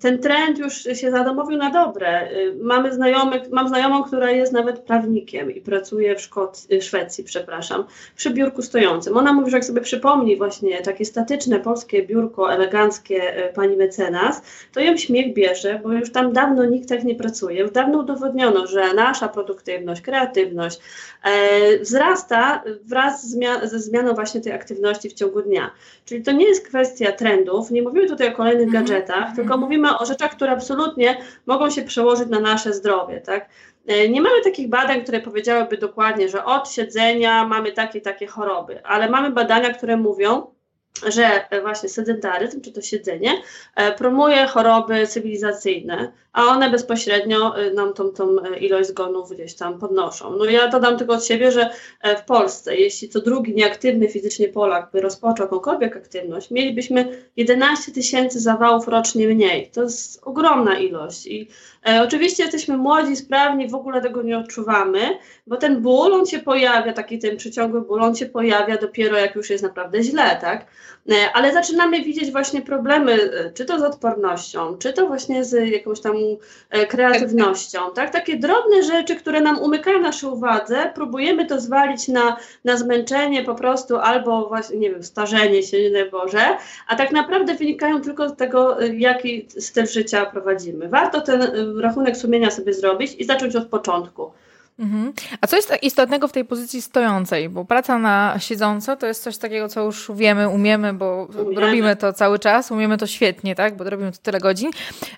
ten 0.00 0.18
trend 0.18 0.58
już 0.58 0.74
się 0.74 1.10
zadomowił 1.10 1.58
na 1.58 1.70
dobre. 1.70 2.08
E, 2.08 2.30
mamy 2.60 2.94
znajomych, 2.94 3.42
mam 3.50 3.68
znajomą, 3.68 4.02
która 4.04 4.30
jest 4.30 4.52
nawet 4.52 4.78
prawnikiem 4.78 5.50
i 5.50 5.60
pracuje 5.60 6.16
w 6.16 6.20
Szkoc- 6.20 6.80
Szwecji, 6.80 7.24
przepraszam, 7.24 7.84
przy 8.16 8.30
biurku 8.30 8.62
stojącym. 8.62 9.16
Ona 9.16 9.32
mówi, 9.32 9.50
że 9.50 9.56
jak 9.56 9.64
sobie 9.64 9.80
przypomni 9.80 10.36
właśnie 10.36 10.82
takie 10.82 11.04
statyczne 11.04 11.60
polskie 11.60 12.02
biurko 12.02 12.52
eleganckie 12.52 13.36
e, 13.36 13.52
pani 13.52 13.76
mecenas, 13.76 14.42
to 14.72 14.80
ją 14.80 14.96
śmiech 14.96 15.34
bierze, 15.34 15.80
bo 15.82 15.92
już 15.92 16.12
tam 16.12 16.32
dawno 16.32 16.47
dawno 16.48 16.64
nikt 16.64 16.88
tak 16.88 17.04
nie 17.04 17.14
pracuje. 17.14 17.60
Już 17.60 17.70
dawno 17.70 17.98
udowodniono, 17.98 18.66
że 18.66 18.94
nasza 18.94 19.28
produktywność, 19.28 20.00
kreatywność 20.00 20.80
e, 21.22 21.78
wzrasta 21.78 22.62
wraz 22.82 23.30
ze 23.62 23.80
zmianą 23.80 24.14
właśnie 24.14 24.40
tej 24.40 24.52
aktywności 24.52 25.10
w 25.10 25.12
ciągu 25.12 25.42
dnia. 25.42 25.70
Czyli 26.04 26.22
to 26.22 26.32
nie 26.32 26.48
jest 26.48 26.68
kwestia 26.68 27.12
trendów, 27.12 27.70
nie 27.70 27.82
mówimy 27.82 28.08
tutaj 28.08 28.28
o 28.28 28.36
kolejnych 28.36 28.68
mm 28.68 28.84
-hmm. 28.84 28.88
gadżetach, 28.88 29.26
tylko 29.26 29.54
mhm. 29.54 29.60
mówimy 29.60 29.98
o 29.98 30.06
rzeczach, 30.06 30.30
które 30.30 30.50
absolutnie 30.50 31.18
mogą 31.46 31.70
się 31.70 31.82
przełożyć 31.82 32.28
na 32.28 32.40
nasze 32.40 32.72
zdrowie. 32.72 33.20
Tak? 33.20 33.48
E, 33.86 34.08
nie 34.08 34.20
mamy 34.20 34.42
takich 34.44 34.68
badań, 34.68 35.02
które 35.02 35.20
powiedziałyby 35.20 35.78
dokładnie, 35.78 36.28
że 36.28 36.44
od 36.44 36.70
siedzenia 36.70 37.44
mamy 37.44 37.72
takie 37.72 38.00
takie 38.00 38.26
choroby, 38.26 38.84
ale 38.84 39.10
mamy 39.10 39.30
badania, 39.30 39.74
które 39.74 39.96
mówią, 39.96 40.46
że 41.06 41.46
właśnie 41.62 41.88
sedentaryzm, 41.88 42.60
czy 42.60 42.72
to 42.72 42.82
siedzenie, 42.82 43.42
e, 43.74 43.92
promuje 43.92 44.46
choroby 44.46 45.06
cywilizacyjne, 45.06 46.12
a 46.32 46.44
one 46.44 46.70
bezpośrednio 46.70 47.58
e, 47.58 47.70
nam 47.70 47.94
tą, 47.94 48.08
tą 48.08 48.36
e, 48.42 48.58
ilość 48.58 48.88
zgonów 48.88 49.30
gdzieś 49.30 49.54
tam 49.54 49.78
podnoszą. 49.78 50.36
No 50.36 50.44
ja 50.44 50.68
dodam 50.68 50.98
tylko 50.98 51.14
od 51.14 51.24
siebie, 51.24 51.52
że 51.52 51.70
w 52.18 52.24
Polsce, 52.24 52.76
jeśli 52.76 53.08
co 53.08 53.20
drugi 53.20 53.54
nieaktywny 53.54 54.08
fizycznie 54.08 54.48
Polak 54.48 54.90
by 54.92 55.00
rozpoczął 55.00 55.46
jakąkolwiek 55.46 55.96
aktywność, 55.96 56.50
mielibyśmy 56.50 57.28
11 57.36 57.92
tysięcy 57.92 58.40
zawałów 58.40 58.88
rocznie 58.88 59.28
mniej. 59.28 59.70
To 59.70 59.82
jest 59.82 60.20
ogromna 60.22 60.78
ilość 60.78 61.26
i 61.26 61.48
e, 61.88 62.02
oczywiście 62.02 62.42
jesteśmy 62.42 62.76
młodzi, 62.76 63.16
sprawni, 63.16 63.68
w 63.68 63.74
ogóle 63.74 64.00
tego 64.00 64.22
nie 64.22 64.38
odczuwamy, 64.38 65.18
bo 65.46 65.56
ten 65.56 65.82
ból, 65.82 66.14
on 66.14 66.26
się 66.26 66.38
pojawia, 66.38 66.92
taki 66.92 67.18
ten 67.18 67.36
przyciągły 67.36 67.80
ból, 67.80 68.02
on 68.02 68.14
się 68.14 68.26
pojawia 68.26 68.76
dopiero 68.76 69.18
jak 69.18 69.34
już 69.34 69.50
jest 69.50 69.64
naprawdę 69.64 70.02
źle, 70.02 70.38
tak? 70.40 70.66
E, 71.10 71.32
ale 71.32 71.52
zaczynamy 71.52 72.02
widzieć 72.02 72.32
właśnie 72.32 72.62
problemy, 72.62 73.12
e, 73.12 73.52
czy 73.52 73.64
to 73.64 73.78
z 73.78 73.82
odpornością, 73.82 74.78
czy 74.78 74.92
to 74.92 75.06
właśnie 75.06 75.44
z 75.44 75.70
jakąś 75.70 76.00
tam 76.00 76.16
e, 76.70 76.86
kreatywnością, 76.86 77.78
tak? 77.94 78.10
Takie 78.10 78.36
drobne 78.36 78.82
rzeczy, 78.82 79.16
które 79.16 79.40
nam 79.40 79.58
umykają 79.58 80.00
naszej 80.00 80.30
uwadze, 80.30 80.92
próbujemy 80.94 81.46
to 81.46 81.60
zwalić 81.60 82.08
na, 82.08 82.36
na 82.64 82.76
zmęczenie 82.76 83.44
po 83.44 83.54
prostu 83.54 83.96
albo 83.96 84.48
właśnie, 84.48 84.78
nie 84.78 84.90
wiem, 84.90 85.02
starzenie 85.02 85.62
się, 85.62 85.90
nie 85.90 86.06
Boże, 86.06 86.56
a 86.88 86.96
tak 86.96 87.12
naprawdę 87.12 87.54
wynikają 87.54 88.00
tylko 88.00 88.28
z 88.28 88.36
tego, 88.36 88.76
jaki 88.80 89.48
styl 89.58 89.86
życia 89.86 90.26
prowadzimy. 90.26 90.88
Warto 90.88 91.20
ten 91.20 91.42
rachunek 91.80 92.16
sumienia 92.16 92.50
sobie 92.50 92.72
zrobić 92.74 93.14
i 93.18 93.24
zacząć 93.24 93.56
od 93.56 93.66
początku. 93.66 94.30
Mhm. 94.78 95.12
A 95.40 95.46
co 95.46 95.56
jest 95.56 95.72
istotnego 95.82 96.28
w 96.28 96.32
tej 96.32 96.44
pozycji 96.44 96.82
stojącej? 96.82 97.48
Bo 97.48 97.64
praca 97.64 97.98
na 97.98 98.34
siedząco 98.38 98.96
to 98.96 99.06
jest 99.06 99.22
coś 99.22 99.38
takiego, 99.38 99.68
co 99.68 99.84
już 99.84 100.10
wiemy, 100.14 100.48
umiemy, 100.48 100.94
bo 100.94 101.28
umiemy. 101.38 101.60
robimy 101.60 101.96
to 101.96 102.12
cały 102.12 102.38
czas, 102.38 102.70
umiemy 102.70 102.96
to 102.98 103.06
świetnie, 103.06 103.54
tak? 103.54 103.76
Bo 103.76 103.84
robimy 103.84 104.12
to 104.12 104.18
tyle 104.22 104.40
godzin. 104.40 104.70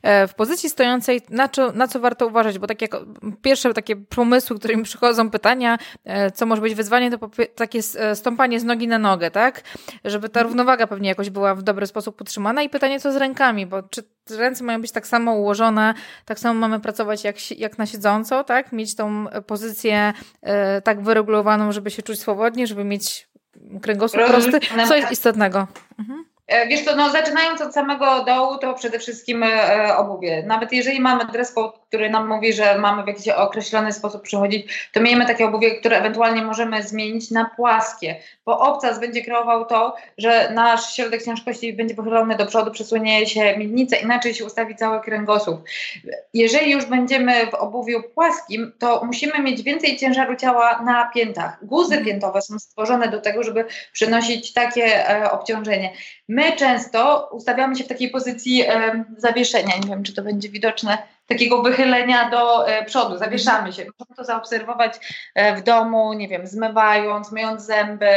E, 0.02 0.26
w 0.26 0.34
pozycji 0.34 0.70
stojącej 0.70 1.20
na 1.30 1.48
co, 1.48 1.72
na 1.72 1.88
co 1.88 2.00
warto 2.00 2.26
uważać? 2.26 2.58
Bo 2.58 2.66
tak 2.66 2.82
jak 2.82 2.96
pierwsze 3.42 3.74
takie 3.74 3.96
pomysły, 3.96 4.58
które 4.58 4.76
mi 4.76 4.82
przychodzą, 4.82 5.30
pytania, 5.30 5.78
e, 6.04 6.30
co 6.30 6.46
może 6.46 6.62
być 6.62 6.74
wyzwanie, 6.74 7.10
to 7.10 7.30
takie 7.54 7.80
e, 7.98 8.16
stąpanie 8.16 8.60
z 8.60 8.64
nogi 8.64 8.88
na 8.88 8.98
nogę, 8.98 9.30
tak? 9.30 9.62
Żeby 10.04 10.28
ta 10.28 10.42
równowaga 10.42 10.86
pewnie 10.86 11.08
jakoś 11.08 11.30
była 11.30 11.54
w 11.54 11.62
dobry 11.62 11.86
sposób 11.86 12.20
utrzymana. 12.20 12.62
I 12.62 12.68
pytanie, 12.68 13.00
co 13.00 13.12
z 13.12 13.16
rękami? 13.16 13.66
Bo 13.66 13.82
czy 13.82 14.02
ręce 14.36 14.64
mają 14.64 14.80
być 14.80 14.92
tak 14.92 15.06
samo 15.06 15.32
ułożone, 15.32 15.94
tak 16.24 16.38
samo 16.38 16.60
mamy 16.60 16.80
pracować 16.80 17.24
jak, 17.24 17.50
jak 17.50 17.78
na 17.78 17.86
siedząco, 17.86 18.44
tak? 18.44 18.72
Mieć 18.72 18.94
tą 18.94 19.26
pozycję 19.50 20.12
e, 20.42 20.82
tak 20.82 21.02
wyregulowaną, 21.02 21.72
żeby 21.72 21.90
się 21.90 22.02
czuć 22.02 22.20
swobodnie, 22.20 22.66
żeby 22.66 22.84
mieć 22.84 23.28
kręgosłup 23.82 24.26
prosty. 24.26 24.60
Co 24.88 24.96
jest 24.96 25.12
istotnego? 25.12 25.66
Mhm. 25.98 26.24
E, 26.50 26.66
wiesz 26.66 26.84
co, 26.84 26.96
no 26.96 27.10
zaczynając 27.10 27.60
od 27.60 27.74
samego 27.74 28.24
dołu, 28.24 28.58
to 28.58 28.74
przede 28.74 28.98
wszystkim 28.98 29.42
e, 29.42 29.96
obuwie. 29.96 30.42
Nawet 30.46 30.72
jeżeli 30.72 31.00
mamy 31.00 31.24
dress 31.24 31.52
code, 31.52 31.78
który 31.88 32.10
nam 32.10 32.28
mówi, 32.28 32.52
że 32.52 32.78
mamy 32.78 33.02
w 33.02 33.06
jakiś 33.06 33.28
określony 33.28 33.92
sposób 33.92 34.22
przychodzić, 34.22 34.90
to 34.92 35.00
miejmy 35.00 35.26
takie 35.26 35.46
obuwie, 35.46 35.80
które 35.80 35.98
ewentualnie 35.98 36.42
możemy 36.42 36.82
zmienić 36.82 37.30
na 37.30 37.50
płaskie, 37.56 38.16
bo 38.44 38.58
obcas 38.58 39.00
będzie 39.00 39.24
kreował 39.24 39.66
to, 39.66 39.94
że 40.18 40.50
nasz 40.54 40.94
środek 40.94 41.22
ciężkości 41.24 41.72
będzie 41.72 41.94
pochylony 41.94 42.36
do 42.36 42.46
przodu, 42.46 42.70
przesunie 42.70 43.26
się 43.26 43.58
miednica, 43.58 43.96
inaczej 43.96 44.34
się 44.34 44.44
ustawi 44.44 44.76
cały 44.76 45.00
kręgosłup. 45.00 45.60
Jeżeli 46.34 46.70
już 46.70 46.84
będziemy 46.84 47.46
w 47.46 47.54
obuwiu 47.54 48.02
płaskim, 48.14 48.72
to 48.78 49.04
musimy 49.04 49.42
mieć 49.42 49.62
więcej 49.62 49.96
ciężaru 49.96 50.36
ciała 50.36 50.82
na 50.82 51.10
piętach. 51.14 51.66
Guzy 51.66 51.94
mhm. 51.94 52.04
piętowe 52.04 52.42
są 52.42 52.58
stworzone 52.58 53.08
do 53.08 53.20
tego, 53.20 53.42
żeby 53.42 53.64
przynosić 53.92 54.52
takie 54.52 55.10
e, 55.10 55.30
obciążenie. 55.30 55.92
My 56.28 56.39
często 56.56 57.28
ustawiamy 57.32 57.76
się 57.76 57.84
w 57.84 57.88
takiej 57.88 58.10
pozycji 58.10 58.62
e, 58.62 59.04
zawieszenia, 59.16 59.76
nie 59.76 59.88
wiem, 59.88 60.02
czy 60.02 60.14
to 60.14 60.22
będzie 60.22 60.48
widoczne, 60.48 60.98
takiego 61.26 61.62
wychylenia 61.62 62.30
do 62.30 62.68
e, 62.68 62.84
przodu, 62.84 63.18
zawieszamy 63.18 63.72
się. 63.72 63.82
Możemy 63.82 64.16
to 64.16 64.24
zaobserwować 64.24 64.94
e, 65.34 65.56
w 65.56 65.62
domu, 65.62 66.12
nie 66.12 66.28
wiem, 66.28 66.46
zmywając, 66.46 67.32
myjąc 67.32 67.62
zęby. 67.62 68.10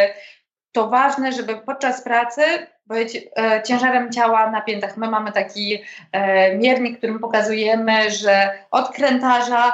To 0.72 0.90
ważne, 0.90 1.32
żeby 1.32 1.58
podczas 1.58 2.04
pracy 2.04 2.42
być 2.86 3.18
e, 3.38 3.64
ciężarem 3.64 4.12
ciała 4.12 4.52
na 4.52 4.62
piętach. 4.62 4.98
My 4.98 5.08
mamy 5.08 5.32
taki 5.32 5.84
e, 6.12 6.58
miernik, 6.58 6.98
którym 6.98 7.20
pokazujemy, 7.20 8.12
że 8.12 8.52
od 8.72 8.90
krętarza 8.90 9.74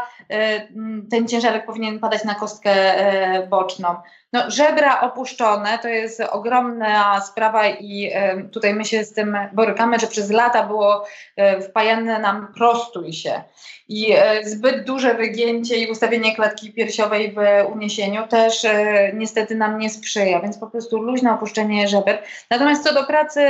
ten 1.11 1.27
ciężarek 1.27 1.65
powinien 1.65 1.99
padać 1.99 2.23
na 2.23 2.35
kostkę 2.35 2.71
e, 2.71 3.47
boczną. 3.47 3.95
No, 4.33 4.51
żebra 4.51 5.01
opuszczone 5.01 5.79
to 5.81 5.87
jest 5.87 6.21
ogromna 6.21 7.21
sprawa 7.21 7.67
i 7.67 8.11
e, 8.13 8.43
tutaj 8.43 8.73
my 8.73 8.85
się 8.85 9.03
z 9.03 9.13
tym 9.13 9.37
borykamy, 9.53 9.99
że 9.99 10.07
przez 10.07 10.31
lata 10.31 10.67
było 10.67 11.05
e, 11.35 11.61
wpajane 11.61 12.19
nam 12.19 12.53
prostuj 12.57 13.13
się. 13.13 13.43
I 13.87 14.11
e, 14.11 14.43
zbyt 14.49 14.85
duże 14.85 15.13
wygięcie 15.13 15.77
i 15.77 15.91
ustawienie 15.91 16.35
klatki 16.35 16.73
piersiowej 16.73 17.33
w 17.33 17.37
uniesieniu 17.73 18.27
też 18.27 18.65
niestety 19.13 19.55
nam 19.55 19.79
nie 19.79 19.89
sprzyja, 19.89 20.39
więc 20.41 20.57
po 20.57 20.67
prostu 20.67 21.01
luźne 21.01 21.33
opuszczenie 21.33 21.87
żeber. 21.87 22.23
Natomiast 22.49 22.83
co 22.83 22.93
do 22.93 23.03
pracy, 23.03 23.41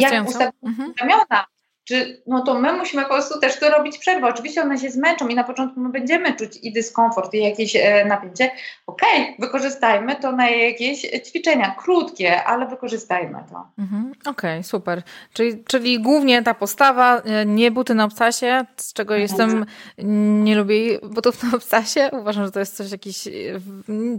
jak 0.00 0.28
ustawić 0.28 0.54
mhm. 0.62 0.92
ramiona, 1.00 1.46
czy 1.86 2.22
no 2.26 2.42
to 2.42 2.60
my 2.60 2.72
musimy 2.72 3.02
po 3.02 3.08
prostu 3.08 3.40
też 3.40 3.58
to 3.58 3.70
robić 3.70 3.98
przerwę. 3.98 4.26
Oczywiście 4.26 4.62
one 4.62 4.78
się 4.78 4.90
zmęczą 4.90 5.28
i 5.28 5.34
na 5.34 5.44
początku 5.44 5.80
my 5.80 5.88
będziemy 5.88 6.36
czuć 6.36 6.58
i 6.62 6.72
dyskomfort, 6.72 7.34
i 7.34 7.42
jakieś 7.42 7.76
e, 7.76 8.04
napięcie. 8.04 8.50
Okej, 8.86 9.22
okay, 9.22 9.34
wykorzystajmy 9.38 10.16
to 10.16 10.32
na 10.32 10.50
jakieś 10.50 11.06
ćwiczenia, 11.26 11.74
krótkie, 11.78 12.44
ale 12.44 12.66
wykorzystajmy 12.66 13.38
to. 13.50 13.66
Mhm, 13.78 14.12
Okej, 14.20 14.30
okay, 14.30 14.62
super. 14.62 15.02
Czyli, 15.32 15.64
czyli 15.64 16.00
głównie 16.00 16.42
ta 16.42 16.54
postawa, 16.54 17.18
e, 17.18 17.46
nie 17.46 17.70
buty 17.70 17.94
na 17.94 18.04
obcasie, 18.04 18.64
z 18.76 18.92
czego 18.92 19.16
mhm. 19.16 19.22
jestem, 19.22 19.66
nie 20.44 20.56
lubię 20.56 20.98
butów 20.98 21.42
na 21.42 21.56
obcasie. 21.56 22.10
Uważam, 22.20 22.44
że 22.44 22.52
to 22.52 22.60
jest 22.60 22.76
coś 22.76 22.90
jakiś, 22.90 23.26
e, 23.26 23.30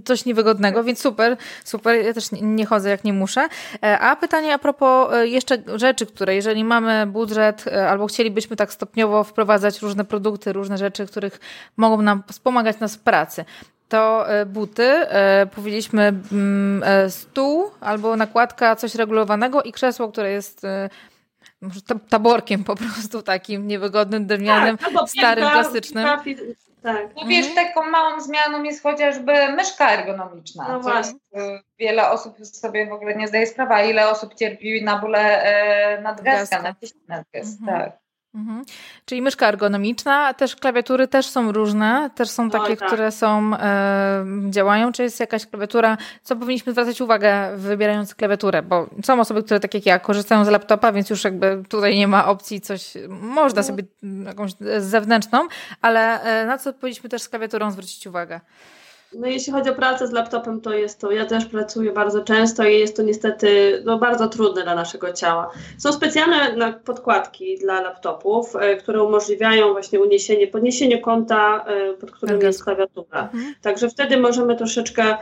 coś 0.05 0.25
niewygodnego, 0.25 0.83
więc 0.83 0.99
super, 1.01 1.37
super. 1.63 2.05
Ja 2.05 2.13
też 2.13 2.31
nie, 2.31 2.65
chodzę 2.65 2.89
jak 2.89 3.03
nie 3.03 3.13
muszę. 3.13 3.47
E, 3.83 3.99
a 3.99 4.15
pytanie 4.15 4.53
a 4.53 4.57
propos 4.57 5.09
jeszcze 5.23 5.57
rzeczy, 5.75 6.05
które 6.05 6.35
jeżeli 6.35 6.63
mamy 6.63 7.07
budżet 7.07 7.56
E, 7.67 7.89
albo 7.89 8.07
chcielibyśmy 8.07 8.55
tak 8.55 8.73
stopniowo 8.73 9.23
wprowadzać 9.23 9.81
różne 9.81 10.05
produkty, 10.05 10.53
różne 10.53 10.77
rzeczy, 10.77 11.07
których 11.07 11.39
mogą 11.77 12.01
nam 12.01 12.23
wspomagać 12.27 12.79
nas 12.79 12.95
w 12.95 12.99
pracy. 12.99 13.45
To 13.89 14.29
e, 14.29 14.45
buty, 14.45 14.83
e, 14.83 15.47
powiedzieliśmy 15.55 16.13
mm, 16.31 17.11
stół 17.11 17.71
albo 17.81 18.15
nakładka, 18.15 18.75
coś 18.75 18.95
regulowanego 18.95 19.63
i 19.63 19.71
krzesło, 19.71 20.11
które 20.11 20.31
jest 20.31 20.61
może 21.61 21.79
taborkiem 22.09 22.63
po 22.63 22.75
prostu 22.75 23.21
takim 23.21 23.67
niewygodnym, 23.67 24.27
drewnianym, 24.27 24.77
tak, 24.77 25.09
starym, 25.09 25.49
klasycznym. 25.49 26.07
Tak. 26.83 27.15
No 27.15 27.27
wiesz, 27.27 27.47
mhm. 27.47 27.67
taką 27.67 27.89
małą 27.89 28.19
zmianą 28.19 28.63
jest 28.63 28.83
chociażby 28.83 29.33
myszka 29.51 29.91
ergonomiczna. 29.91 30.67
No 30.67 30.79
właśnie. 30.79 31.19
Wiele 31.79 32.09
osób 32.09 32.45
sobie 32.45 32.87
w 32.87 32.93
ogóle 32.93 33.15
nie 33.15 33.27
zdaje 33.27 33.47
sprawy, 33.47 33.89
ile 33.89 34.09
osób 34.09 34.35
cierpi 34.35 34.83
na 34.83 34.99
bóle 34.99 35.43
e, 35.43 36.01
nadgarstka, 36.01 36.61
nadgarstka, 37.07 37.63
mhm. 37.63 37.81
tak. 37.91 38.06
Mhm. 38.37 38.65
Czyli 39.05 39.21
myszka 39.21 39.47
ergonomiczna, 39.47 40.33
też 40.33 40.55
klawiatury 40.55 41.07
też 41.07 41.25
są 41.29 41.51
różne, 41.51 42.09
też 42.15 42.29
są 42.29 42.49
takie, 42.49 42.77
tak. 42.77 42.87
które 42.87 43.11
są, 43.11 43.51
e, 43.55 44.25
działają. 44.49 44.91
Czy 44.91 45.03
jest 45.03 45.19
jakaś 45.19 45.45
klawiatura, 45.45 45.97
co 46.23 46.35
powinniśmy 46.35 46.71
zwracać 46.71 47.01
uwagę 47.01 47.51
wybierając 47.55 48.15
klawiaturę? 48.15 48.61
Bo 48.61 48.89
są 49.03 49.19
osoby, 49.19 49.43
które 49.43 49.59
tak 49.59 49.73
jak 49.73 49.85
ja 49.85 49.99
korzystają 49.99 50.45
z 50.45 50.47
laptopa, 50.47 50.91
więc 50.91 51.09
już 51.09 51.23
jakby 51.23 51.63
tutaj 51.69 51.95
nie 51.95 52.07
ma 52.07 52.27
opcji 52.27 52.61
coś, 52.61 52.93
można 53.09 53.61
no. 53.61 53.67
sobie 53.67 53.83
jakąś 54.25 54.51
zewnętrzną, 54.77 55.47
ale 55.81 56.21
e, 56.21 56.45
na 56.45 56.57
co 56.57 56.73
powinniśmy 56.73 57.09
też 57.09 57.21
z 57.21 57.29
klawiaturą 57.29 57.71
zwrócić 57.71 58.07
uwagę? 58.07 58.39
No 59.17 59.27
jeśli 59.27 59.53
chodzi 59.53 59.69
o 59.69 59.75
pracę 59.75 60.07
z 60.07 60.11
laptopem, 60.11 60.61
to 60.61 60.73
jest 60.73 60.99
to, 60.99 61.11
ja 61.11 61.25
też 61.25 61.45
pracuję 61.45 61.91
bardzo 61.91 62.23
często 62.23 62.63
i 62.63 62.79
jest 62.79 62.95
to 62.95 63.03
niestety 63.03 63.81
no, 63.85 63.97
bardzo 63.97 64.27
trudne 64.27 64.63
dla 64.63 64.75
naszego 64.75 65.13
ciała. 65.13 65.51
Są 65.77 65.93
specjalne 65.93 66.73
podkładki 66.85 67.57
dla 67.57 67.81
laptopów, 67.81 68.55
e, 68.55 68.75
które 68.75 69.03
umożliwiają 69.03 69.71
właśnie 69.71 69.99
uniesienie, 69.99 70.47
podniesienie 70.47 71.01
kąta, 71.01 71.65
e, 71.67 71.93
pod 71.93 72.11
którym 72.11 72.41
jest 72.41 72.63
klawiatura. 72.63 73.21
Mhm. 73.33 73.55
Także 73.61 73.89
wtedy 73.89 74.17
możemy 74.17 74.55
troszeczkę 74.55 75.17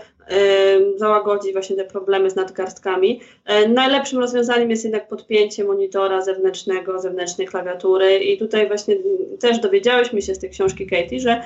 załagodzić 0.95 1.53
właśnie 1.53 1.75
te 1.75 1.85
problemy 1.85 2.29
z 2.29 2.35
nadgarstkami. 2.35 3.21
Najlepszym 3.69 4.19
rozwiązaniem 4.19 4.69
jest 4.69 4.83
jednak 4.83 5.07
podpięcie 5.07 5.63
monitora 5.63 6.21
zewnętrznego, 6.21 6.99
zewnętrznej 6.99 7.47
klawiatury 7.47 8.17
i 8.17 8.37
tutaj 8.37 8.67
właśnie 8.67 8.95
też 9.39 9.59
dowiedziałyśmy 9.59 10.21
się 10.21 10.35
z 10.35 10.39
tej 10.39 10.49
książki 10.49 10.87
Katie, 10.87 11.19
że 11.19 11.41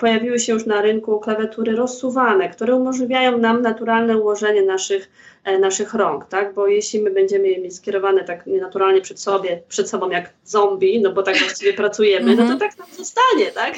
pojawiły 0.00 0.38
się 0.38 0.52
już 0.52 0.66
na 0.66 0.82
rynku 0.82 1.20
klawiatury 1.20 1.76
rozsuwane, 1.76 2.48
które 2.48 2.74
umożliwiają 2.74 3.38
nam 3.38 3.62
naturalne 3.62 4.18
ułożenie 4.18 4.62
naszych 4.62 5.08
E, 5.08 5.31
naszych 5.44 5.94
rąk, 5.94 6.26
tak? 6.28 6.54
Bo 6.54 6.66
jeśli 6.66 7.02
my 7.02 7.10
będziemy 7.10 7.48
je 7.48 7.60
mieć 7.60 7.76
skierowane 7.76 8.24
tak 8.24 8.46
nienaturalnie 8.46 9.00
przed 9.00 9.20
sobie, 9.20 9.62
przed 9.68 9.90
sobą 9.90 10.10
jak 10.10 10.32
zombie, 10.44 11.00
no 11.02 11.12
bo 11.12 11.22
tak 11.22 11.38
właściwie 11.38 11.72
pracujemy, 11.72 12.30
no 12.30 12.36
to 12.36 12.42
mhm. 12.42 12.58
tak 12.58 12.78
nam 12.78 12.88
zostanie, 12.96 13.46
tak? 13.54 13.74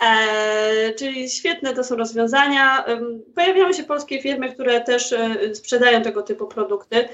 E, 0.00 0.94
czyli 0.94 1.30
świetne 1.30 1.74
to 1.74 1.84
są 1.84 1.96
rozwiązania. 1.96 2.84
Pojawiają 3.34 3.72
się 3.72 3.84
polskie 3.84 4.22
firmy, 4.22 4.52
które 4.54 4.80
też 4.80 5.12
e, 5.12 5.54
sprzedają 5.54 6.02
tego 6.02 6.22
typu 6.22 6.46
produkty. 6.46 7.08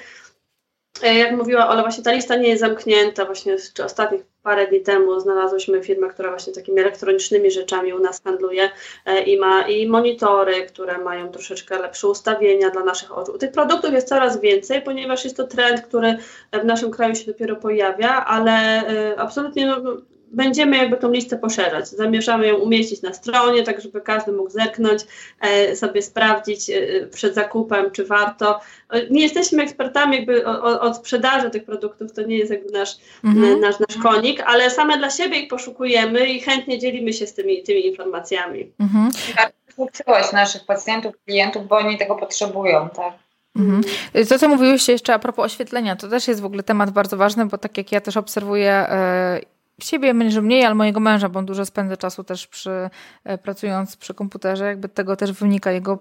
E, 1.03 1.15
jak 1.15 1.33
mówiła 1.33 1.69
Ola, 1.69 1.83
właśnie 1.83 2.05
ta 2.05 2.13
lista 2.13 2.37
nie 2.37 2.49
jest 2.49 2.61
zamknięta. 2.61 3.25
Właśnie 3.25 3.57
czy 3.75 3.85
ostatnich 3.85 4.23
parę 4.47 4.67
dni 4.67 4.81
temu 4.81 5.21
znalazłyśmy 5.21 5.83
firmę, 5.83 6.09
która 6.09 6.31
właśnie 6.31 6.53
takimi 6.53 6.81
elektronicznymi 6.81 7.51
rzeczami 7.51 7.93
u 7.93 7.99
nas 7.99 8.23
handluje 8.25 8.71
e, 9.07 9.23
i 9.23 9.39
ma 9.39 9.69
i 9.69 9.87
monitory, 9.89 10.67
które 10.67 10.99
mają 10.99 11.29
troszeczkę 11.29 11.79
lepsze 11.79 12.09
ustawienia 12.09 12.71
dla 12.71 12.85
naszych 12.85 13.19
oczu. 13.19 13.39
Tych 13.39 13.53
produktów 13.53 13.93
jest 13.93 14.09
coraz 14.09 14.41
więcej, 14.41 14.83
ponieważ 14.83 15.25
jest 15.25 15.37
to 15.37 15.47
trend, 15.47 15.81
który 15.81 16.17
w 16.53 16.65
naszym 16.65 16.91
kraju 16.91 17.15
się 17.15 17.27
dopiero 17.27 17.57
pojawia, 17.57 18.25
ale 18.25 18.53
e, 18.53 19.21
absolutnie 19.21 19.67
no, 19.67 19.97
będziemy 20.33 20.77
jakby 20.77 20.97
tą 20.97 21.11
listę 21.11 21.39
poszerzać. 21.39 21.89
Zamierzamy 21.89 22.47
ją 22.47 22.57
umieścić 22.57 23.03
na 23.03 23.13
stronie, 23.13 23.63
tak 23.63 23.81
żeby 23.81 24.01
każdy 24.01 24.33
mógł 24.33 24.51
zerknąć, 24.51 25.03
e, 25.41 25.77
sobie 25.77 26.03
sprawdzić 26.03 26.71
e, 26.71 27.07
przed 27.07 27.35
zakupem, 27.35 27.91
czy 27.91 28.05
warto. 28.05 28.61
E, 28.91 29.11
nie 29.11 29.23
jesteśmy 29.23 29.63
ekspertami 29.63 30.17
jakby 30.17 30.47
od 30.81 30.97
sprzedaży 30.97 31.51
tych 31.51 31.65
produktów, 31.65 32.13
to 32.13 32.23
nie 32.23 32.39
jest 32.39 32.51
jakby 32.51 32.73
nasz, 32.73 32.97
mhm. 33.25 33.61
nasz, 33.61 33.79
nasz 33.79 33.97
konik, 34.03 34.43
ale 34.47 34.71
same 34.71 34.99
dla 34.99 35.11
siebie 35.11 35.39
ich 35.39 35.49
poszukujemy 35.49 36.27
i 36.27 36.41
chętnie 36.41 36.79
dzielimy 36.79 37.13
się 37.13 37.27
z 37.27 37.35
tymi, 37.35 37.63
tymi 37.63 37.87
informacjami. 37.87 38.73
Mhm. 38.81 39.11
Uczyłaś 39.77 40.33
naszych 40.33 40.65
pacjentów, 40.65 41.15
klientów, 41.27 41.67
bo 41.69 41.77
oni 41.77 41.99
tego 41.99 42.17
potrzebują, 42.17 42.89
tak? 42.89 43.13
Mhm. 43.57 43.83
To, 44.29 44.39
co 44.39 44.49
mówiłyście 44.49 44.93
jeszcze 44.93 45.15
a 45.15 45.19
propos 45.19 45.47
oświetlenia, 45.47 45.97
to 45.97 46.09
też 46.09 46.29
jest 46.29 46.41
w 46.41 46.45
ogóle 46.45 46.63
temat 46.63 46.91
bardzo 46.91 47.17
ważny, 47.17 47.47
bo 47.47 47.59
tak 47.59 47.79
jak 47.79 47.93
ja 47.93 48.01
też 48.01 48.17
obserwuję 48.17 48.87
siebie 49.81 50.15
może 50.15 50.43
mniej, 50.43 50.65
ale 50.65 50.75
mojego 50.75 51.01
męża, 51.01 51.29
bo 51.29 51.39
on 51.39 51.47
dużo 51.47 51.67
spędza 51.67 51.97
czasu 51.97 52.25
też 52.25 52.47
przy, 52.47 52.91
e, 53.25 53.39
pracując 53.39 53.97
przy 53.97 54.15
komputerze, 54.15 54.65
jakby 54.65 54.89
tego 54.89 55.17
też 55.17 55.33
wynika 55.33 55.71
jego, 55.71 55.99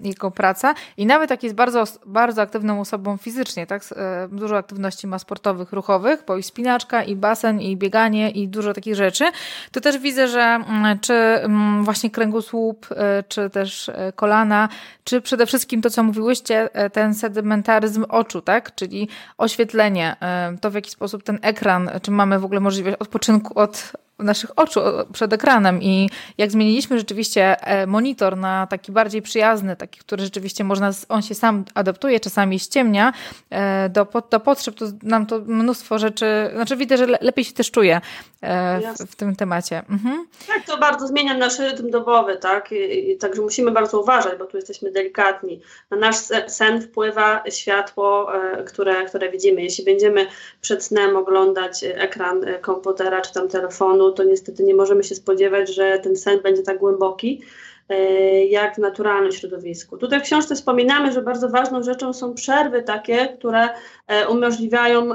jego 0.00 0.30
praca. 0.30 0.74
I 0.96 1.06
nawet 1.06 1.30
jak 1.30 1.42
jest 1.42 1.54
bardzo, 1.54 1.84
bardzo 2.06 2.42
aktywną 2.42 2.80
osobą 2.80 3.16
fizycznie, 3.16 3.66
tak, 3.66 3.82
e, 3.96 4.28
dużo 4.32 4.56
aktywności 4.56 5.06
ma 5.06 5.18
sportowych, 5.18 5.72
ruchowych, 5.72 6.24
bo 6.26 6.36
i 6.36 6.42
spinaczka, 6.42 7.02
i 7.02 7.16
basen, 7.16 7.60
i 7.60 7.76
bieganie, 7.76 8.30
i 8.30 8.48
dużo 8.48 8.72
takich 8.72 8.94
rzeczy, 8.94 9.24
to 9.72 9.80
też 9.80 9.98
widzę, 9.98 10.28
że 10.28 10.40
mm, 10.40 10.98
czy 10.98 11.14
mm, 11.14 11.84
właśnie 11.84 12.10
kręgosłup, 12.10 12.86
e, 12.90 13.22
czy 13.22 13.50
też 13.50 13.90
kolana, 14.14 14.68
czy 15.04 15.20
przede 15.20 15.46
wszystkim 15.46 15.82
to, 15.82 15.90
co 15.90 16.02
mówiłyście, 16.02 16.68
ten 16.92 17.14
sedimentaryzm 17.14 18.04
oczu, 18.08 18.42
tak, 18.42 18.74
czyli 18.74 19.08
oświetlenie, 19.38 20.16
to 20.60 20.70
w 20.70 20.74
jaki 20.74 20.90
sposób 20.90 21.22
ten 21.22 21.38
ekran, 21.42 21.90
czy 22.02 22.10
mamy 22.10 22.38
w 22.38 22.44
ogóle 22.44 22.60
możliwość 22.60 22.96
odpoczynku 23.08 23.58
od 23.58 23.92
naszych 24.18 24.50
oczu 24.56 24.80
przed 25.12 25.32
ekranem 25.32 25.82
i 25.82 26.10
jak 26.38 26.50
zmieniliśmy 26.50 26.98
rzeczywiście 26.98 27.56
e, 27.60 27.86
monitor 27.86 28.36
na 28.36 28.66
taki 28.66 28.92
bardziej 28.92 29.22
przyjazny, 29.22 29.76
taki, 29.76 30.00
który 30.00 30.24
rzeczywiście 30.24 30.64
można, 30.64 30.90
on 31.08 31.22
się 31.22 31.34
sam 31.34 31.64
adaptuje, 31.74 32.20
czasami 32.20 32.58
ściemnia 32.58 33.12
e, 33.50 33.88
do, 33.88 34.06
do 34.30 34.40
potrzeb, 34.40 34.74
to 34.74 34.84
nam 35.02 35.26
to 35.26 35.38
mnóstwo 35.38 35.98
rzeczy, 35.98 36.26
znaczy 36.54 36.76
widzę, 36.76 36.96
że 36.96 37.06
lepiej 37.06 37.44
się 37.44 37.52
też 37.52 37.70
czuję 37.70 38.00
e, 38.42 38.80
w, 38.94 39.10
w 39.12 39.16
tym 39.16 39.36
temacie. 39.36 39.82
Mhm. 39.90 40.26
Tak, 40.46 40.66
to 40.66 40.78
bardzo 40.78 41.06
zmienia 41.06 41.36
nasz 41.36 41.58
rytm 41.58 41.90
dobowy, 41.90 42.36
tak, 42.36 42.72
I, 42.72 43.10
i, 43.10 43.18
także 43.18 43.42
musimy 43.42 43.70
bardzo 43.70 44.00
uważać, 44.00 44.38
bo 44.38 44.44
tu 44.44 44.56
jesteśmy 44.56 44.90
delikatni. 44.90 45.60
Na 45.90 45.96
nasz 45.96 46.16
sen 46.46 46.82
wpływa 46.82 47.42
światło, 47.50 48.32
które, 48.66 49.04
które 49.04 49.30
widzimy. 49.30 49.62
Jeśli 49.62 49.84
będziemy 49.84 50.26
przed 50.60 50.84
snem 50.84 51.16
oglądać 51.16 51.84
ekran 51.84 52.44
komputera 52.60 53.20
czy 53.20 53.32
tam 53.32 53.48
telefonu, 53.48 54.07
to 54.12 54.24
niestety 54.24 54.62
nie 54.62 54.74
możemy 54.74 55.04
się 55.04 55.14
spodziewać, 55.14 55.74
że 55.74 55.98
ten 55.98 56.16
sen 56.16 56.40
będzie 56.42 56.62
tak 56.62 56.78
głęboki 56.78 57.42
e, 57.88 57.96
jak 58.44 58.74
w 58.74 58.78
naturalnym 58.78 59.32
środowisku. 59.32 59.98
Tutaj 59.98 60.20
w 60.20 60.22
książce 60.22 60.54
wspominamy, 60.54 61.12
że 61.12 61.22
bardzo 61.22 61.48
ważną 61.48 61.82
rzeczą 61.82 62.12
są 62.12 62.34
przerwy 62.34 62.82
takie, 62.82 63.28
które 63.38 63.68
e, 64.06 64.28
umożliwiają 64.28 65.08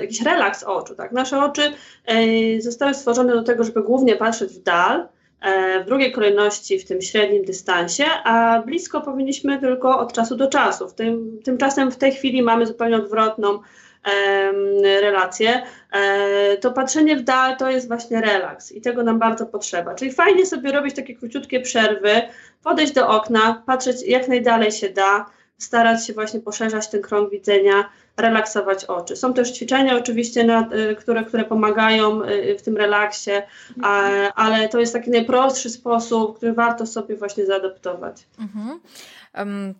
jakiś 0.00 0.22
relaks 0.22 0.62
oczu. 0.62 0.94
Tak? 0.94 1.12
Nasze 1.12 1.44
oczy 1.44 1.62
e, 2.06 2.60
zostały 2.60 2.94
stworzone 2.94 3.32
do 3.32 3.42
tego, 3.42 3.64
żeby 3.64 3.82
głównie 3.82 4.16
patrzeć 4.16 4.52
w 4.52 4.62
dal, 4.62 5.08
w 5.82 5.86
drugiej 5.86 6.12
kolejności 6.12 6.78
w 6.78 6.84
tym 6.84 7.02
średnim 7.02 7.44
dystansie, 7.44 8.04
a 8.24 8.62
blisko 8.66 9.00
powinniśmy 9.00 9.60
tylko 9.60 9.98
od 9.98 10.12
czasu 10.12 10.36
do 10.36 10.46
czasu. 10.46 10.86
Tym, 10.96 11.38
tymczasem 11.44 11.90
w 11.90 11.96
tej 11.96 12.12
chwili 12.12 12.42
mamy 12.42 12.66
zupełnie 12.66 12.96
odwrotną 12.96 13.58
relacje, 15.00 15.62
e, 15.92 16.56
to 16.56 16.72
patrzenie 16.72 17.16
w 17.16 17.22
dal 17.22 17.56
to 17.56 17.70
jest 17.70 17.88
właśnie 17.88 18.20
relaks 18.20 18.72
i 18.72 18.80
tego 18.80 19.02
nam 19.02 19.18
bardzo 19.18 19.46
potrzeba. 19.46 19.94
Czyli 19.94 20.12
fajnie 20.12 20.46
sobie 20.46 20.72
robić 20.72 20.96
takie 20.96 21.14
króciutkie 21.14 21.60
przerwy, 21.60 22.22
podejść 22.62 22.92
do 22.92 23.08
okna, 23.08 23.62
patrzeć 23.66 24.02
jak 24.06 24.28
najdalej 24.28 24.72
się 24.72 24.88
da, 24.88 25.26
starać 25.58 26.06
się 26.06 26.12
właśnie 26.12 26.40
poszerzać 26.40 26.90
ten 26.90 27.02
krąg 27.02 27.30
widzenia, 27.30 27.90
relaksować 28.16 28.84
oczy. 28.84 29.16
Są 29.16 29.34
też 29.34 29.52
ćwiczenia 29.52 29.96
oczywiście, 29.96 30.44
na, 30.44 30.68
e, 30.68 30.94
które, 30.94 31.24
które 31.24 31.44
pomagają 31.44 32.22
e, 32.22 32.54
w 32.54 32.62
tym 32.62 32.76
relaksie, 32.76 33.30
ale 34.34 34.68
to 34.68 34.80
jest 34.80 34.92
taki 34.92 35.10
najprostszy 35.10 35.70
sposób, 35.70 36.36
który 36.36 36.52
warto 36.52 36.86
sobie 36.86 37.16
właśnie 37.16 37.46
zaadoptować. 37.46 38.26
Mhm. 38.40 38.80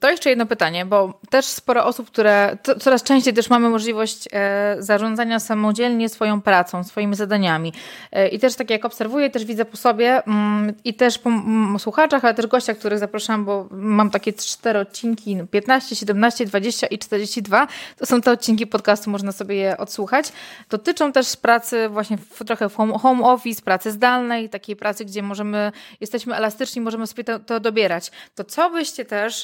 To 0.00 0.10
jeszcze 0.10 0.30
jedno 0.30 0.46
pytanie, 0.46 0.86
bo 0.86 1.20
też 1.30 1.46
sporo 1.46 1.84
osób, 1.84 2.10
które 2.10 2.58
coraz 2.80 3.02
częściej 3.02 3.34
też 3.34 3.50
mamy 3.50 3.68
możliwość 3.68 4.28
e, 4.32 4.76
zarządzania 4.78 5.40
samodzielnie 5.40 6.08
swoją 6.08 6.40
pracą, 6.40 6.84
swoimi 6.84 7.16
zadaniami. 7.16 7.72
E, 8.12 8.28
I 8.28 8.38
też 8.38 8.54
tak 8.54 8.70
jak 8.70 8.84
obserwuję, 8.84 9.30
też 9.30 9.44
widzę 9.44 9.64
po 9.64 9.76
sobie 9.76 10.24
mm, 10.24 10.74
i 10.84 10.94
też 10.94 11.18
po 11.18 11.30
słuchaczach, 11.78 12.24
ale 12.24 12.34
też 12.34 12.46
gościach, 12.46 12.78
których 12.78 12.98
zapraszam, 12.98 13.44
bo 13.44 13.68
mam 13.70 14.10
takie 14.10 14.32
cztery 14.32 14.78
odcinki, 14.78 15.36
15, 15.50 15.96
17, 15.96 16.46
20 16.46 16.86
i 16.86 16.98
42. 16.98 17.66
To 17.98 18.06
są 18.06 18.20
te 18.20 18.30
odcinki 18.30 18.66
podcastu, 18.66 19.10
można 19.10 19.32
sobie 19.32 19.54
je 19.54 19.76
odsłuchać. 19.76 20.32
Dotyczą 20.70 21.12
też 21.12 21.36
pracy 21.36 21.88
właśnie 21.88 22.16
w, 22.16 22.44
trochę 22.44 22.68
w 22.68 22.76
home, 22.76 22.98
home 22.98 23.24
office, 23.24 23.62
pracy 23.62 23.90
zdalnej, 23.90 24.48
takiej 24.48 24.76
pracy, 24.76 25.04
gdzie 25.04 25.22
możemy, 25.22 25.72
jesteśmy 26.00 26.34
elastyczni, 26.34 26.82
możemy 26.82 27.06
sobie 27.06 27.24
to, 27.24 27.38
to 27.38 27.60
dobierać. 27.60 28.10
To 28.34 28.44
co 28.44 28.70
byście 28.70 29.04
też 29.04 29.43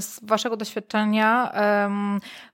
z 0.00 0.20
Waszego 0.22 0.56
doświadczenia 0.56 1.52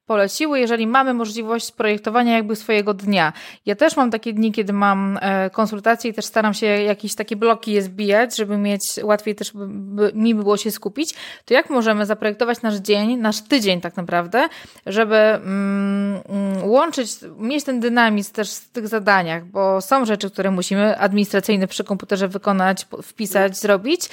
poleciły, 0.07 0.61
jeżeli 0.61 0.87
mamy 0.87 1.15
możliwość 1.15 1.73
projektowania 1.73 2.37
jakby 2.37 2.57
swojego 2.57 2.95
dnia. 2.95 3.33
Ja 3.67 3.75
też 3.75 3.97
mam 3.97 4.11
takie 4.11 4.33
dni, 4.33 4.53
kiedy 4.53 4.73
mam 4.73 5.19
e, 5.23 5.51
konsultacje 5.51 6.11
i 6.11 6.15
też 6.15 6.25
staram 6.25 6.55
się 6.55 6.67
jakieś 6.67 7.15
takie 7.15 7.37
bloki 7.37 7.73
je 7.73 7.83
zbijać, 7.83 8.37
żeby 8.37 8.57
mieć 8.57 8.83
łatwiej 9.03 9.35
też 9.35 9.53
by, 9.53 9.67
by, 9.69 10.13
mi 10.15 10.35
było 10.35 10.57
się 10.57 10.71
skupić. 10.71 11.15
To 11.45 11.55
jak 11.55 11.71
możemy 11.71 12.07
zaprojektować 12.07 12.63
nasz 12.63 12.75
dzień, 12.75 13.17
nasz 13.17 13.41
tydzień 13.41 13.81
tak 13.81 13.97
naprawdę, 13.97 14.49
żeby 14.87 15.17
mm, 15.17 16.21
mm, 16.29 16.71
łączyć, 16.71 17.11
mieć 17.39 17.65
ten 17.65 17.81
dynamizm 17.81 18.33
też 18.33 18.55
w 18.55 18.69
tych 18.69 18.89
zadaniach, 18.89 19.45
bo 19.45 19.81
są 19.81 20.05
rzeczy, 20.05 20.31
które 20.31 20.51
musimy 20.51 20.99
administracyjne 20.99 21.67
przy 21.67 21.85
komputerze 21.85 22.29
wykonać, 22.29 22.87
wpisać, 23.03 23.59
zrobić. 23.59 24.09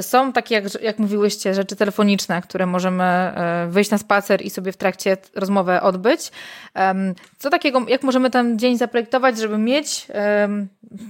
Są 0.00 0.32
takie, 0.32 0.54
jak, 0.54 0.82
jak 0.82 0.98
mówiłyście, 0.98 1.54
rzeczy 1.54 1.76
telefoniczne, 1.76 2.42
które 2.42 2.66
możemy 2.66 3.04
e, 3.04 3.66
wyjść 3.70 3.90
na 3.90 3.98
spacer 3.98 4.42
i 4.42 4.50
sobie 4.50 4.72
w 4.72 4.76
trakcie 4.76 5.16
rozmowę 5.36 5.82
odbyć. 5.82 6.30
Co 7.38 7.50
takiego, 7.50 7.82
jak 7.88 8.02
możemy 8.02 8.30
ten 8.30 8.58
dzień 8.58 8.78
zaprojektować, 8.78 9.38
żeby 9.38 9.58
mieć, 9.58 10.06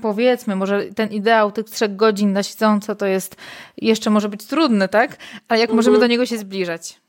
powiedzmy, 0.03 0.57
może 0.57 0.85
ten 0.97 1.09
ideał 1.09 1.53
tych 1.53 1.71
trzech 1.71 1.97
godzin 1.97 2.33
na 2.33 2.43
siedząco 2.43 2.95
to 2.95 3.07
jest 3.07 3.37
jeszcze 3.77 4.11
może 4.11 4.29
być 4.29 4.47
trudny, 4.47 4.89
tak? 4.89 5.17
Ale 5.49 5.61
jak 5.61 5.71
mhm. 5.71 5.77
możemy 5.77 5.99
do 5.99 6.07
niego 6.07 6.27
się 6.27 6.39
zbliżać? 6.39 7.05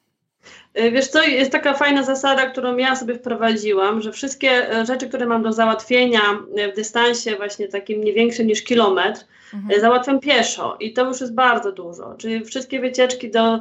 E, 0.73 0.91
wiesz 0.91 1.07
co, 1.07 1.23
jest 1.23 1.51
taka 1.51 1.73
fajna 1.73 2.03
zasada, 2.03 2.45
którą 2.45 2.77
ja 2.77 2.95
sobie 2.95 3.15
wprowadziłam, 3.15 4.01
że 4.01 4.11
wszystkie 4.11 4.71
e, 4.71 4.85
rzeczy, 4.85 5.09
które 5.09 5.25
mam 5.25 5.43
do 5.43 5.53
załatwienia 5.53 6.21
w 6.73 6.75
dystansie 6.75 7.35
właśnie 7.35 7.67
takim 7.67 8.03
nie 8.03 8.13
większym 8.13 8.47
niż 8.47 8.63
kilometr, 8.63 9.25
mhm. 9.55 9.81
załatwiam 9.81 10.19
pieszo 10.19 10.77
i 10.79 10.93
to 10.93 11.05
już 11.05 11.21
jest 11.21 11.33
bardzo 11.33 11.71
dużo. 11.71 12.15
Czyli 12.17 12.45
wszystkie 12.45 12.79
wycieczki 12.79 13.31
do 13.31 13.59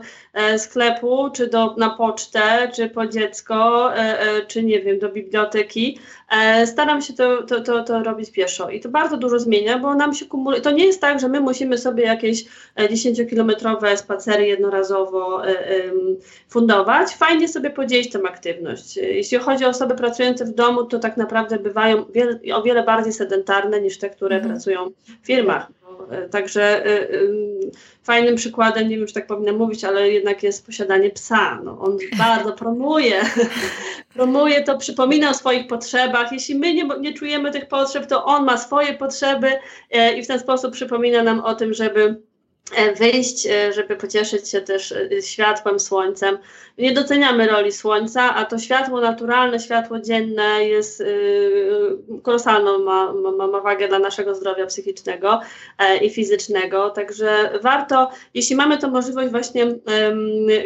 sklepu, 0.57 1.31
czy 1.31 1.47
do, 1.47 1.75
na 1.79 1.91
pocztę, 1.91 2.71
czy 2.75 2.91
po 2.91 3.07
dziecko, 3.07 3.91
czy 4.47 4.63
nie 4.63 4.81
wiem, 4.81 4.99
do 4.99 5.09
biblioteki, 5.09 5.99
staram 6.67 7.03
się 7.03 7.13
to, 7.13 7.43
to, 7.43 7.61
to, 7.61 7.85
to 7.85 8.03
robić 8.03 8.31
pieszo 8.31 8.71
i 8.71 8.81
to 8.81 8.89
bardzo 8.89 9.17
dużo 9.17 9.39
zmienia, 9.39 9.79
bo 9.79 9.95
nam 9.95 10.15
się 10.15 10.27
kumuluje. 10.27 10.63
To 10.63 10.71
nie 10.71 10.87
jest 10.87 11.01
tak, 11.01 11.21
że 11.21 11.29
my 11.29 11.41
musimy 11.41 11.79
sobie 11.79 12.05
jakieś 12.05 12.45
10-kilometrowe 12.77 13.97
spacery 13.97 14.47
jednorazowo 14.47 15.43
fundować. 16.49 17.15
Fajnie 17.15 17.49
sobie 17.49 17.71
podzielić 17.71 18.13
tę 18.13 18.19
aktywność. 18.29 18.97
Jeśli 18.97 19.39
chodzi 19.39 19.65
o 19.65 19.69
osoby 19.69 19.95
pracujące 19.95 20.45
w 20.45 20.55
domu, 20.55 20.85
to 20.85 20.99
tak 20.99 21.17
naprawdę 21.17 21.59
bywają 21.59 22.05
wiele, 22.05 22.39
o 22.55 22.63
wiele 22.63 22.83
bardziej 22.83 23.13
sedentarne 23.13 23.81
niż 23.81 23.99
te, 23.99 24.11
które 24.11 24.37
mhm. 24.37 24.53
pracują 24.53 24.91
w 25.23 25.27
firmach. 25.27 25.69
E, 26.11 26.29
także 26.29 26.87
y, 26.87 26.91
y, 26.91 27.71
fajnym 28.03 28.37
przykładem, 28.37 28.89
nie 28.89 28.99
wiem, 28.99 29.07
czy 29.07 29.15
tak 29.15 29.27
powinna 29.27 29.53
mówić, 29.53 29.85
ale 29.85 30.11
jednak 30.11 30.43
jest 30.43 30.67
posiadanie 30.67 31.11
psa. 31.11 31.61
No, 31.65 31.79
on 31.81 31.99
bardzo 32.19 32.53
promuje, 32.53 33.23
promuje 34.15 34.63
to, 34.63 34.79
przypomina 34.79 35.31
o 35.31 35.35
swoich 35.35 35.67
potrzebach. 35.67 36.33
Jeśli 36.33 36.55
my 36.55 36.75
nie, 36.75 36.89
nie 37.01 37.15
czujemy 37.15 37.51
tych 37.51 37.69
potrzeb, 37.69 38.07
to 38.07 38.25
on 38.25 38.45
ma 38.45 38.59
swoje 38.59 38.95
potrzeby 38.95 39.53
e, 39.91 40.19
i 40.19 40.23
w 40.23 40.27
ten 40.27 40.41
sposób 40.41 40.73
przypomina 40.73 41.23
nam 41.23 41.41
o 41.41 41.55
tym, 41.55 41.75
żeby 41.75 42.17
E, 42.17 42.17
wyjść, 42.99 43.47
e, 43.47 43.73
żeby 43.73 43.97
pocieszyć 43.97 44.49
się 44.49 44.61
też 44.61 44.93
e, 44.93 45.23
światłem, 45.23 45.81
słońcem. 45.81 46.39
Nie 46.79 46.93
doceniamy 46.93 47.47
roli 47.47 47.73
słońca, 47.73 48.35
a 48.35 48.45
to 48.45 48.59
światło 48.59 49.01
naturalne, 49.01 49.61
światło 49.61 50.01
dzienne 50.01 50.65
jest 50.65 51.03
kolosalną, 52.23 52.79
ma, 52.79 53.13
ma, 53.13 53.47
ma 53.47 53.61
wagę 53.61 53.89
dla 53.89 53.99
naszego 53.99 54.35
zdrowia 54.35 54.67
psychicznego 54.67 55.41
i 56.03 56.11
fizycznego. 56.11 56.91
Także 56.91 57.59
warto, 57.63 58.11
jeśli 58.35 58.57
mamy 58.57 58.79
tę 58.79 58.89
możliwość 58.89 59.31
właśnie 59.31 59.67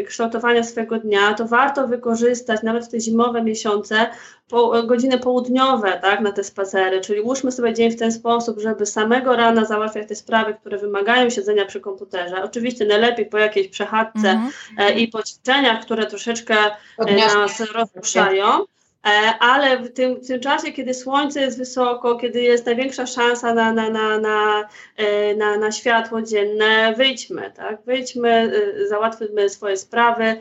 kształtowania 0.06 0.62
swojego 0.62 0.98
dnia, 0.98 1.34
to 1.34 1.46
warto 1.46 1.88
wykorzystać 1.88 2.62
nawet 2.62 2.84
w 2.84 2.90
te 2.90 3.00
zimowe 3.00 3.42
miesiące 3.42 4.06
po, 4.48 4.82
godziny 4.82 5.18
południowe 5.18 5.98
tak, 6.02 6.20
na 6.20 6.32
te 6.32 6.44
spacery, 6.44 7.00
czyli 7.00 7.20
łóżmy 7.20 7.52
sobie 7.52 7.74
dzień 7.74 7.90
w 7.90 7.98
ten 7.98 8.12
sposób, 8.12 8.60
żeby 8.60 8.86
samego 8.86 9.36
rana 9.36 9.64
załatwiać 9.64 10.08
te 10.08 10.14
sprawy, 10.14 10.54
które 10.54 10.78
wymagają 10.78 11.30
siedzenia 11.30 11.66
przy 11.66 11.80
komputerze. 11.80 12.42
Oczywiście 12.42 12.84
najlepiej 12.84 13.26
po 13.26 13.38
jakiejś 13.38 13.68
przechadzce 13.68 14.30
mm 14.30 14.50
-hmm. 14.78 14.96
i 14.96 15.08
po 15.08 15.22
ćwiczeniach, 15.22 15.82
które 15.82 16.06
troszeczkę 16.06 16.56
e, 16.98 17.16
nas 17.16 17.60
rozruszają. 17.60 18.64
E, 19.06 19.38
ale 19.40 19.78
w 19.78 19.92
tym, 19.92 20.14
w 20.14 20.26
tym 20.26 20.40
czasie, 20.40 20.72
kiedy 20.72 20.94
słońce 20.94 21.40
jest 21.40 21.58
wysoko, 21.58 22.16
kiedy 22.16 22.42
jest 22.42 22.66
największa 22.66 23.06
szansa 23.06 23.54
na, 23.54 23.72
na, 23.72 23.90
na, 23.90 24.18
na, 24.18 24.68
na, 25.36 25.56
na 25.56 25.72
światło 25.72 26.22
dzienne, 26.22 26.94
wyjdźmy, 26.96 27.52
tak? 27.56 27.82
Wyjdźmy, 27.82 28.52
załatwmy 28.88 29.48
swoje 29.48 29.76
sprawy 29.76 30.40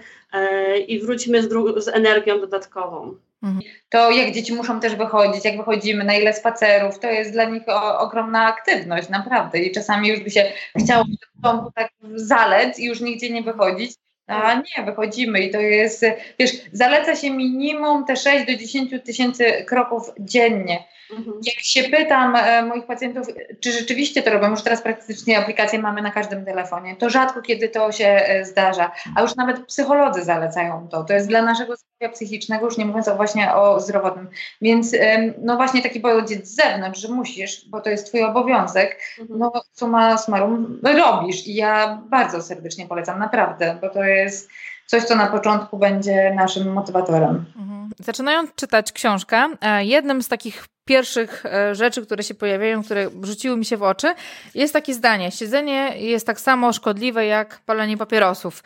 i 0.87 0.99
wróćmy 0.99 1.43
z, 1.43 1.49
z 1.83 1.87
energią 1.87 2.39
dodatkową. 2.39 3.15
Mhm. 3.43 3.61
To 3.89 4.11
jak 4.11 4.31
dzieci 4.31 4.53
muszą 4.53 4.79
też 4.79 4.95
wychodzić, 4.95 5.45
jak 5.45 5.57
wychodzimy, 5.57 6.03
na 6.03 6.13
ile 6.13 6.33
spacerów, 6.33 6.99
to 6.99 7.07
jest 7.07 7.31
dla 7.31 7.43
nich 7.43 7.63
o, 7.67 7.99
ogromna 7.99 8.45
aktywność, 8.45 9.09
naprawdę. 9.09 9.59
I 9.59 9.71
czasami 9.71 10.07
już 10.09 10.19
by 10.19 10.29
się 10.29 10.51
chciało 10.79 11.03
w 11.37 11.41
domu 11.41 11.71
tak 11.75 11.91
zalec 12.15 12.79
i 12.79 12.85
już 12.85 13.01
nigdzie 13.01 13.29
nie 13.29 13.43
wychodzić. 13.43 13.91
A 14.27 14.53
nie, 14.53 14.85
wychodzimy 14.85 15.39
i 15.39 15.51
to 15.51 15.59
jest, 15.59 16.05
wiesz, 16.39 16.51
zaleca 16.71 17.15
się 17.15 17.31
minimum 17.31 18.05
te 18.05 18.15
6 18.15 18.45
do 18.45 18.55
10 18.55 18.91
tysięcy 19.05 19.63
kroków 19.67 20.11
dziennie. 20.19 20.83
Mhm. 21.11 21.39
Jak 21.45 21.59
się 21.59 21.83
pytam 21.83 22.35
e, 22.35 22.61
moich 22.61 22.85
pacjentów, 22.85 23.27
czy 23.59 23.71
rzeczywiście 23.71 24.23
to 24.23 24.31
robią, 24.31 24.49
już 24.49 24.61
teraz 24.61 24.81
praktycznie 24.81 25.39
aplikacje 25.39 25.79
mamy 25.79 26.01
na 26.01 26.11
każdym 26.11 26.45
telefonie, 26.45 26.95
to 26.95 27.09
rzadko 27.09 27.41
kiedy 27.41 27.69
to 27.69 27.91
się 27.91 28.07
e, 28.07 28.45
zdarza, 28.45 28.91
a 29.15 29.21
już 29.21 29.35
nawet 29.35 29.65
psycholodzy 29.65 30.23
zalecają 30.23 30.87
to. 30.91 31.03
To 31.03 31.13
jest 31.13 31.27
dla 31.27 31.41
naszego 31.41 31.75
zdrowia 31.75 32.13
psychicznego, 32.13 32.65
już 32.65 32.77
nie 32.77 32.85
mówiąc 32.85 33.07
o 33.07 33.15
właśnie 33.15 33.53
o 33.53 33.79
zdrowotnym. 33.79 34.29
Więc 34.61 34.95
no 35.41 35.55
właśnie 35.55 35.81
taki 35.81 35.99
bojodziec 35.99 36.47
z 36.47 36.55
zewnątrz, 36.55 37.01
że 37.01 37.07
musisz, 37.07 37.69
bo 37.69 37.81
to 37.81 37.89
jest 37.89 38.07
twój 38.07 38.23
obowiązek, 38.23 38.99
mhm. 39.19 39.39
no 39.39 39.51
suma 39.73 40.17
summarum 40.17 40.79
robisz 40.83 41.47
i 41.47 41.55
ja 41.55 42.01
bardzo 42.09 42.41
serdecznie 42.41 42.87
polecam, 42.87 43.19
naprawdę, 43.19 43.77
bo 43.81 43.89
to 43.89 44.03
jest 44.03 44.49
coś, 44.87 45.03
co 45.03 45.15
na 45.15 45.27
początku 45.27 45.77
będzie 45.77 46.33
naszym 46.35 46.73
motywatorem. 46.73 47.45
Mhm. 47.59 47.89
Zaczynając 47.99 48.55
czytać 48.55 48.91
książkę, 48.91 49.47
e, 49.61 49.85
jednym 49.85 50.21
z 50.21 50.27
takich 50.27 50.65
pierwszych 50.85 51.45
e, 51.45 51.75
rzeczy, 51.75 52.05
które 52.05 52.23
się 52.23 52.33
pojawiają, 52.33 52.83
które 52.83 53.09
rzuciły 53.23 53.57
mi 53.57 53.65
się 53.65 53.77
w 53.77 53.83
oczy, 53.83 54.13
jest 54.55 54.73
takie 54.73 54.93
zdanie: 54.93 55.31
siedzenie 55.31 55.97
jest 55.97 56.27
tak 56.27 56.39
samo 56.39 56.73
szkodliwe 56.73 57.25
jak 57.25 57.59
palenie 57.65 57.97
papierosów. 57.97 58.63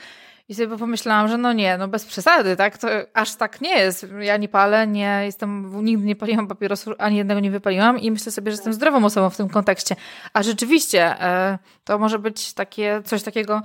I 0.50 0.56
sobie 0.56 0.78
pomyślałam, 0.78 1.28
że 1.28 1.38
no 1.38 1.54
nie, 1.54 1.78
no 1.78 1.88
bez 1.88 2.06
przesady, 2.06 2.56
tak? 2.56 2.78
To 2.78 2.88
aż 3.14 3.36
tak 3.36 3.62
nie 3.62 3.80
jest. 3.80 4.08
Ja 4.20 4.38
nie 4.38 4.48
palę, 4.48 4.88
nie 4.88 5.22
jestem, 5.26 5.84
nigdy 5.86 6.06
nie 6.06 6.16
paliłam 6.16 6.48
papierosów, 6.48 6.94
ani 6.98 7.18
jednego 7.18 7.40
nie 7.40 7.52
wypaliłam 7.52 8.00
i 8.00 8.12
myślę 8.12 8.32
sobie, 8.32 8.52
że 8.52 8.56
jestem 8.56 8.74
zdrową 8.74 9.06
osobą 9.06 9.30
w 9.30 9.38
tym 9.38 9.50
kontekście. 9.50 9.96
A 10.34 10.44
rzeczywiście 10.44 11.22
e, 11.22 11.58
to 11.84 12.00
może 12.00 12.20
być 12.20 12.54
takie, 12.54 13.02
coś 13.06 13.24
takiego, 13.24 13.62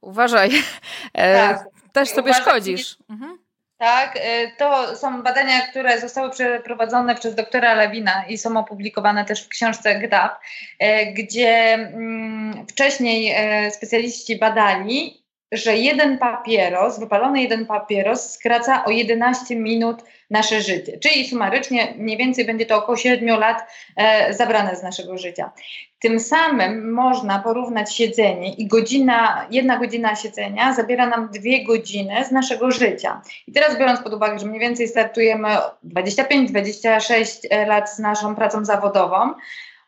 uważaj, 0.00 0.50
tak. 1.12 1.73
Też 1.94 2.08
sobie 2.08 2.30
uważaj, 2.30 2.42
szkodzisz. 2.42 2.96
Mhm. 3.10 3.38
Tak, 3.78 4.16
y, 4.16 4.20
to 4.58 4.96
są 4.96 5.22
badania, 5.22 5.60
które 5.60 6.00
zostały 6.00 6.30
przeprowadzone 6.30 7.14
przez 7.14 7.34
doktora 7.34 7.74
Lewina 7.74 8.24
i 8.28 8.38
są 8.38 8.56
opublikowane 8.56 9.24
też 9.24 9.44
w 9.44 9.48
książce 9.48 9.94
GDAP, 9.94 10.40
y, 10.82 10.86
gdzie 11.12 11.74
mm, 11.74 12.66
wcześniej 12.66 13.34
specjaliści 13.70 14.38
badali, 14.38 15.24
że 15.52 15.76
jeden 15.76 16.18
papieros, 16.18 16.98
wypalony 17.00 17.42
jeden 17.42 17.66
papieros 17.66 18.30
skraca 18.30 18.84
o 18.84 18.90
11 18.90 19.56
minut 19.56 20.02
nasze 20.30 20.60
życie. 20.60 20.98
Czyli 20.98 21.28
sumarycznie 21.28 21.94
mniej 21.98 22.16
więcej 22.16 22.44
będzie 22.44 22.66
to 22.66 22.76
około 22.76 22.96
7 22.96 23.38
lat 23.40 23.70
e, 23.96 24.34
zabrane 24.34 24.76
z 24.76 24.82
naszego 24.82 25.18
życia. 25.18 25.50
Tym 25.98 26.20
samym 26.20 26.92
można 26.92 27.38
porównać 27.38 27.96
siedzenie 27.96 28.52
i 28.54 28.66
godzina, 28.66 29.46
jedna 29.50 29.78
godzina 29.78 30.16
siedzenia 30.16 30.74
zabiera 30.74 31.06
nam 31.06 31.28
dwie 31.28 31.64
godziny 31.64 32.24
z 32.24 32.30
naszego 32.30 32.70
życia. 32.70 33.22
I 33.46 33.52
teraz 33.52 33.78
biorąc 33.78 34.00
pod 34.00 34.14
uwagę, 34.14 34.38
że 34.38 34.46
mniej 34.46 34.60
więcej 34.60 34.88
startujemy 34.88 35.48
25-26 35.84 37.38
e, 37.50 37.66
lat 37.66 37.90
z 37.90 37.98
naszą 37.98 38.34
pracą 38.34 38.64
zawodową, 38.64 39.34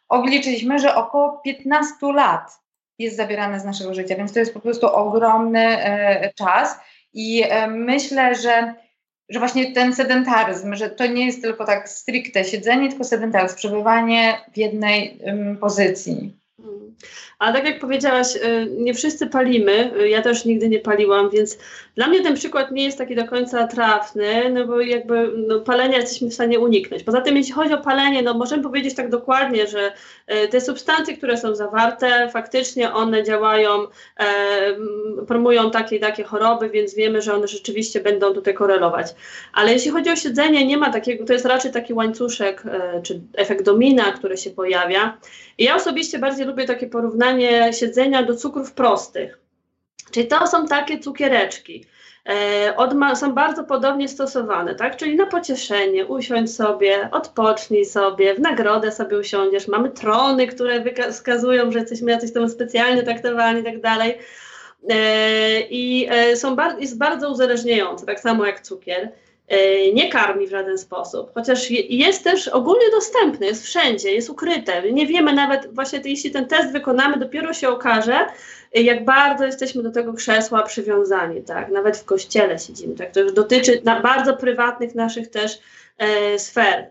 obliczyliśmy, 0.09 0.79
że 0.79 0.95
około 0.95 1.41
15 1.45 1.95
lat 2.15 2.51
jest 2.99 3.17
zabierane 3.17 3.61
z 3.61 3.65
naszego 3.65 3.95
życia, 3.95 4.17
więc 4.17 4.33
to 4.33 4.39
jest 4.39 4.55
po 4.55 4.61
prostu 4.61 4.87
ogromny 4.87 5.85
e, 5.85 6.33
czas 6.35 6.79
i 7.13 7.43
e, 7.49 7.67
myślę, 7.67 8.35
że 8.35 8.75
że 9.29 9.39
właśnie 9.39 9.73
ten 9.73 9.95
sedentaryzm, 9.95 10.75
że 10.75 10.91
to 10.91 11.07
nie 11.07 11.27
jest 11.27 11.43
tylko 11.43 11.65
tak 11.65 11.89
stricte 11.89 12.45
siedzenie, 12.45 12.89
tylko 12.89 13.05
sedentaryzm, 13.05 13.57
przebywanie 13.57 14.39
w 14.53 14.57
jednej 14.57 15.19
um, 15.23 15.57
pozycji. 15.57 16.37
Ale 17.39 17.53
tak 17.53 17.65
jak 17.65 17.79
powiedziałaś, 17.79 18.37
y, 18.37 18.69
nie 18.71 18.95
wszyscy 18.95 19.27
palimy, 19.27 20.01
y, 20.01 20.09
ja 20.09 20.23
też 20.23 20.45
nigdy 20.45 20.69
nie 20.69 20.79
paliłam, 20.79 21.31
więc 21.31 21.59
dla 21.95 22.07
mnie 22.09 22.23
ten 22.23 22.35
przykład 22.35 22.71
nie 22.71 22.85
jest 22.85 22.99
taki 22.99 23.15
do 23.15 23.27
końca 23.27 23.67
trafny, 23.67 24.51
no 24.51 24.67
bo 24.67 24.81
jakby 24.81 25.33
no, 25.49 25.61
palenia 25.61 25.99
jesteśmy 25.99 26.29
w 26.29 26.35
stanie 26.35 26.61
uniknąć. 26.61 27.03
Poza 27.03 27.21
tym, 27.21 27.37
jeśli 27.37 27.53
chodzi 27.53 27.75
o 27.75 27.79
palenie, 27.79 28.23
no 28.23 28.35
możemy 28.35 28.63
powiedzieć 28.63 28.95
tak 28.95 29.11
dokładnie, 29.11 29.67
że 29.67 29.93
y, 30.45 30.49
te 30.49 30.61
substancje, 30.61 31.17
które 31.17 31.37
są 31.37 31.55
zawarte, 31.55 32.29
faktycznie 32.33 32.93
one 32.93 33.23
działają, 33.25 33.71
e, 34.21 34.27
promują 35.27 35.71
takie 35.71 35.97
i 35.97 36.01
takie 36.01 36.25
choroby, 36.25 36.71
więc 36.71 36.95
wiemy, 36.95 37.23
że 37.23 37.35
one 37.35 37.49
rzeczywiście 37.49 38.01
będą 38.01 38.35
tutaj 38.35 38.55
korelować. 38.55 39.15
Ale 39.53 39.73
jeśli 39.73 39.91
chodzi 39.91 40.11
o 40.11 40.17
siedzenie, 40.17 40.67
nie 40.67 40.77
ma 40.77 40.93
takiego, 40.93 41.25
to 41.25 41.33
jest 41.33 41.47
raczej 41.47 41.73
taki 41.73 41.95
łańcuszek, 41.95 42.63
e, 42.67 43.03
czy 43.03 43.21
efekt 43.37 43.65
domina, 43.65 44.13
który 44.13 44.37
się 44.37 44.51
pojawia. 44.51 45.19
I 45.59 45.65
ja 45.65 45.75
osobiście 45.75 46.19
bardziej 46.19 46.47
lubię 46.47 46.67
takie 46.67 46.87
porównanie 46.87 47.26
siedzenia 47.73 48.23
do 48.23 48.37
cukrów 48.37 48.73
prostych. 48.73 49.39
Czyli 50.11 50.27
to 50.27 50.47
są 50.47 50.67
takie 50.67 50.99
cukiereczki. 50.99 51.85
E, 52.29 53.17
są 53.17 53.33
bardzo 53.33 53.65
podobnie 53.65 54.09
stosowane, 54.09 54.75
tak? 54.75 54.97
Czyli 54.97 55.17
na 55.17 55.27
pocieszenie, 55.27 56.07
usiądź 56.07 56.55
sobie, 56.55 57.09
odpocznij 57.13 57.85
sobie, 57.85 58.35
w 58.35 58.41
nagrodę 58.41 58.93
sobie 58.93 59.19
usiądziesz. 59.19 59.69
Mamy 59.69 59.91
trony, 59.91 60.47
które 60.47 60.85
wskazują, 61.13 61.73
że 61.73 61.79
jesteśmy 61.79 62.11
jacyś 62.11 62.33
tam 62.33 62.49
specjalnie 62.49 63.03
traktowani 63.03 63.61
i 63.61 63.65
tak 63.65 63.81
dalej. 63.81 64.19
E, 64.91 65.61
I 65.61 66.07
e, 66.11 66.37
są 66.37 66.57
bar 66.57 66.81
jest 66.81 66.99
bardzo 66.99 67.31
uzależniające, 67.31 68.07
tak 68.07 68.21
samo 68.21 68.47
jak 68.47 68.61
cukier. 68.61 69.13
E, 69.49 69.93
nie 69.93 70.11
karmi 70.11 70.47
w 70.47 70.51
żaden 70.51 70.79
sposób, 70.79 71.31
chociaż 71.35 71.71
jest 71.71 72.25
też 72.25 72.49
ogólnie 72.49 72.91
dostępny, 72.91 73.47
jest 73.47 73.65
wszędzie, 73.65 74.13
jest 74.13 74.31
ukryte. 74.31 74.93
Nie 74.93 75.07
wiemy 75.07 75.33
nawet, 75.33 75.75
właśnie 75.75 76.01
jeśli 76.05 76.31
ten 76.31 76.47
test 76.47 76.73
wykonamy, 76.73 77.17
dopiero 77.17 77.53
się 77.53 77.69
okaże, 77.69 78.27
jak 78.73 79.05
bardzo 79.05 79.45
jesteśmy 79.45 79.83
do 79.83 79.91
tego 79.91 80.13
krzesła 80.13 80.63
przywiązani, 80.63 81.43
tak? 81.43 81.69
Nawet 81.69 81.97
w 81.97 82.05
kościele 82.05 82.59
siedzimy, 82.59 82.95
tak? 82.95 83.11
To 83.11 83.21
już 83.21 83.33
dotyczy 83.33 83.81
na 83.85 84.01
bardzo 84.01 84.37
prywatnych 84.37 84.95
naszych 84.95 85.31
też 85.31 85.59
sfer. 86.39 86.91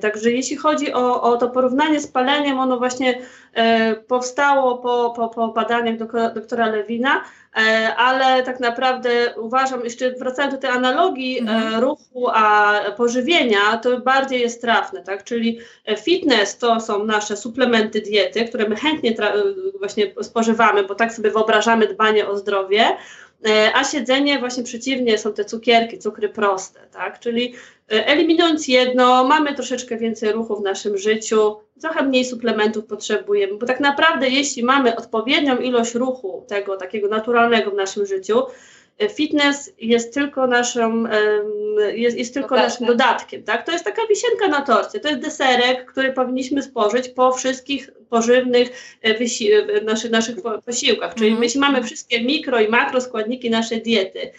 Także 0.00 0.30
jeśli 0.30 0.56
chodzi 0.56 0.92
o, 0.92 1.22
o 1.22 1.36
to 1.36 1.48
porównanie 1.48 2.00
z 2.00 2.06
paleniem, 2.06 2.58
ono 2.58 2.78
właśnie 2.78 3.18
powstało 4.08 4.78
po, 4.78 5.12
po, 5.16 5.28
po 5.28 5.48
badaniach 5.48 5.96
doktora 6.34 6.66
Lewina, 6.66 7.22
E, 7.56 7.94
ale 7.96 8.42
tak 8.42 8.60
naprawdę 8.60 9.34
uważam, 9.36 9.84
jeszcze 9.84 10.10
wracając 10.10 10.54
do 10.54 10.60
tej 10.60 10.70
analogii 10.70 11.38
e, 11.38 11.40
mhm. 11.40 11.82
ruchu 11.82 12.28
a 12.32 12.74
pożywienia, 12.96 13.76
to 13.76 14.00
bardziej 14.00 14.40
jest 14.40 14.60
trafne, 14.60 15.02
tak? 15.02 15.24
Czyli 15.24 15.58
e, 15.84 15.96
fitness 15.96 16.58
to 16.58 16.80
są 16.80 17.04
nasze 17.04 17.36
suplementy 17.36 18.00
diety, 18.00 18.44
które 18.44 18.68
my 18.68 18.76
chętnie 18.76 19.14
właśnie 19.78 20.14
spożywamy, 20.22 20.84
bo 20.84 20.94
tak 20.94 21.12
sobie 21.12 21.30
wyobrażamy 21.30 21.86
dbanie 21.86 22.28
o 22.28 22.36
zdrowie, 22.36 22.96
a 23.74 23.84
siedzenie 23.84 24.38
właśnie 24.38 24.62
przeciwnie 24.62 25.18
są 25.18 25.32
te 25.32 25.44
cukierki, 25.44 25.98
cukry 25.98 26.28
proste, 26.28 26.80
tak? 26.92 27.20
Czyli 27.20 27.54
eliminując 27.88 28.68
jedno, 28.68 29.24
mamy 29.24 29.54
troszeczkę 29.54 29.96
więcej 29.96 30.32
ruchu 30.32 30.56
w 30.56 30.62
naszym 30.62 30.98
życiu, 30.98 31.56
trochę 31.80 32.02
mniej 32.02 32.24
suplementów 32.24 32.84
potrzebujemy, 32.84 33.58
bo 33.58 33.66
tak 33.66 33.80
naprawdę 33.80 34.28
jeśli 34.28 34.62
mamy 34.62 34.96
odpowiednią 34.96 35.58
ilość 35.58 35.94
ruchu, 35.94 36.44
tego 36.48 36.76
takiego 36.76 37.08
naturalnego 37.08 37.70
w 37.70 37.74
naszym 37.74 38.06
życiu, 38.06 38.38
e, 38.38 38.75
fitness 39.16 39.72
jest 39.78 40.14
tylko 40.14 40.46
naszym, 40.46 41.08
jest, 41.94 42.16
jest 42.16 42.34
tylko 42.34 42.48
Dodatne. 42.48 42.68
naszym 42.68 42.86
dodatkiem, 42.86 43.42
tak? 43.42 43.66
To 43.66 43.72
jest 43.72 43.84
taka 43.84 44.02
wisienka 44.06 44.48
na 44.48 44.60
torcie, 44.60 45.00
to 45.00 45.08
jest 45.08 45.20
deserek, 45.20 45.86
który 45.86 46.12
powinniśmy 46.12 46.62
spożyć 46.62 47.08
po 47.08 47.32
wszystkich 47.32 47.90
pożywnych 48.10 48.96
e, 49.02 49.14
wysi- 49.18 49.52
e, 49.52 49.80
naszych, 49.84 50.10
naszych 50.10 50.36
posiłkach, 50.64 51.14
czyli 51.14 51.30
mm. 51.30 51.42
jeśli 51.42 51.60
mamy 51.60 51.82
wszystkie 51.82 52.24
mikro 52.24 52.60
i 52.60 52.68
makro 52.68 53.00
składniki 53.00 53.50
naszej 53.50 53.82
diety 53.82 54.30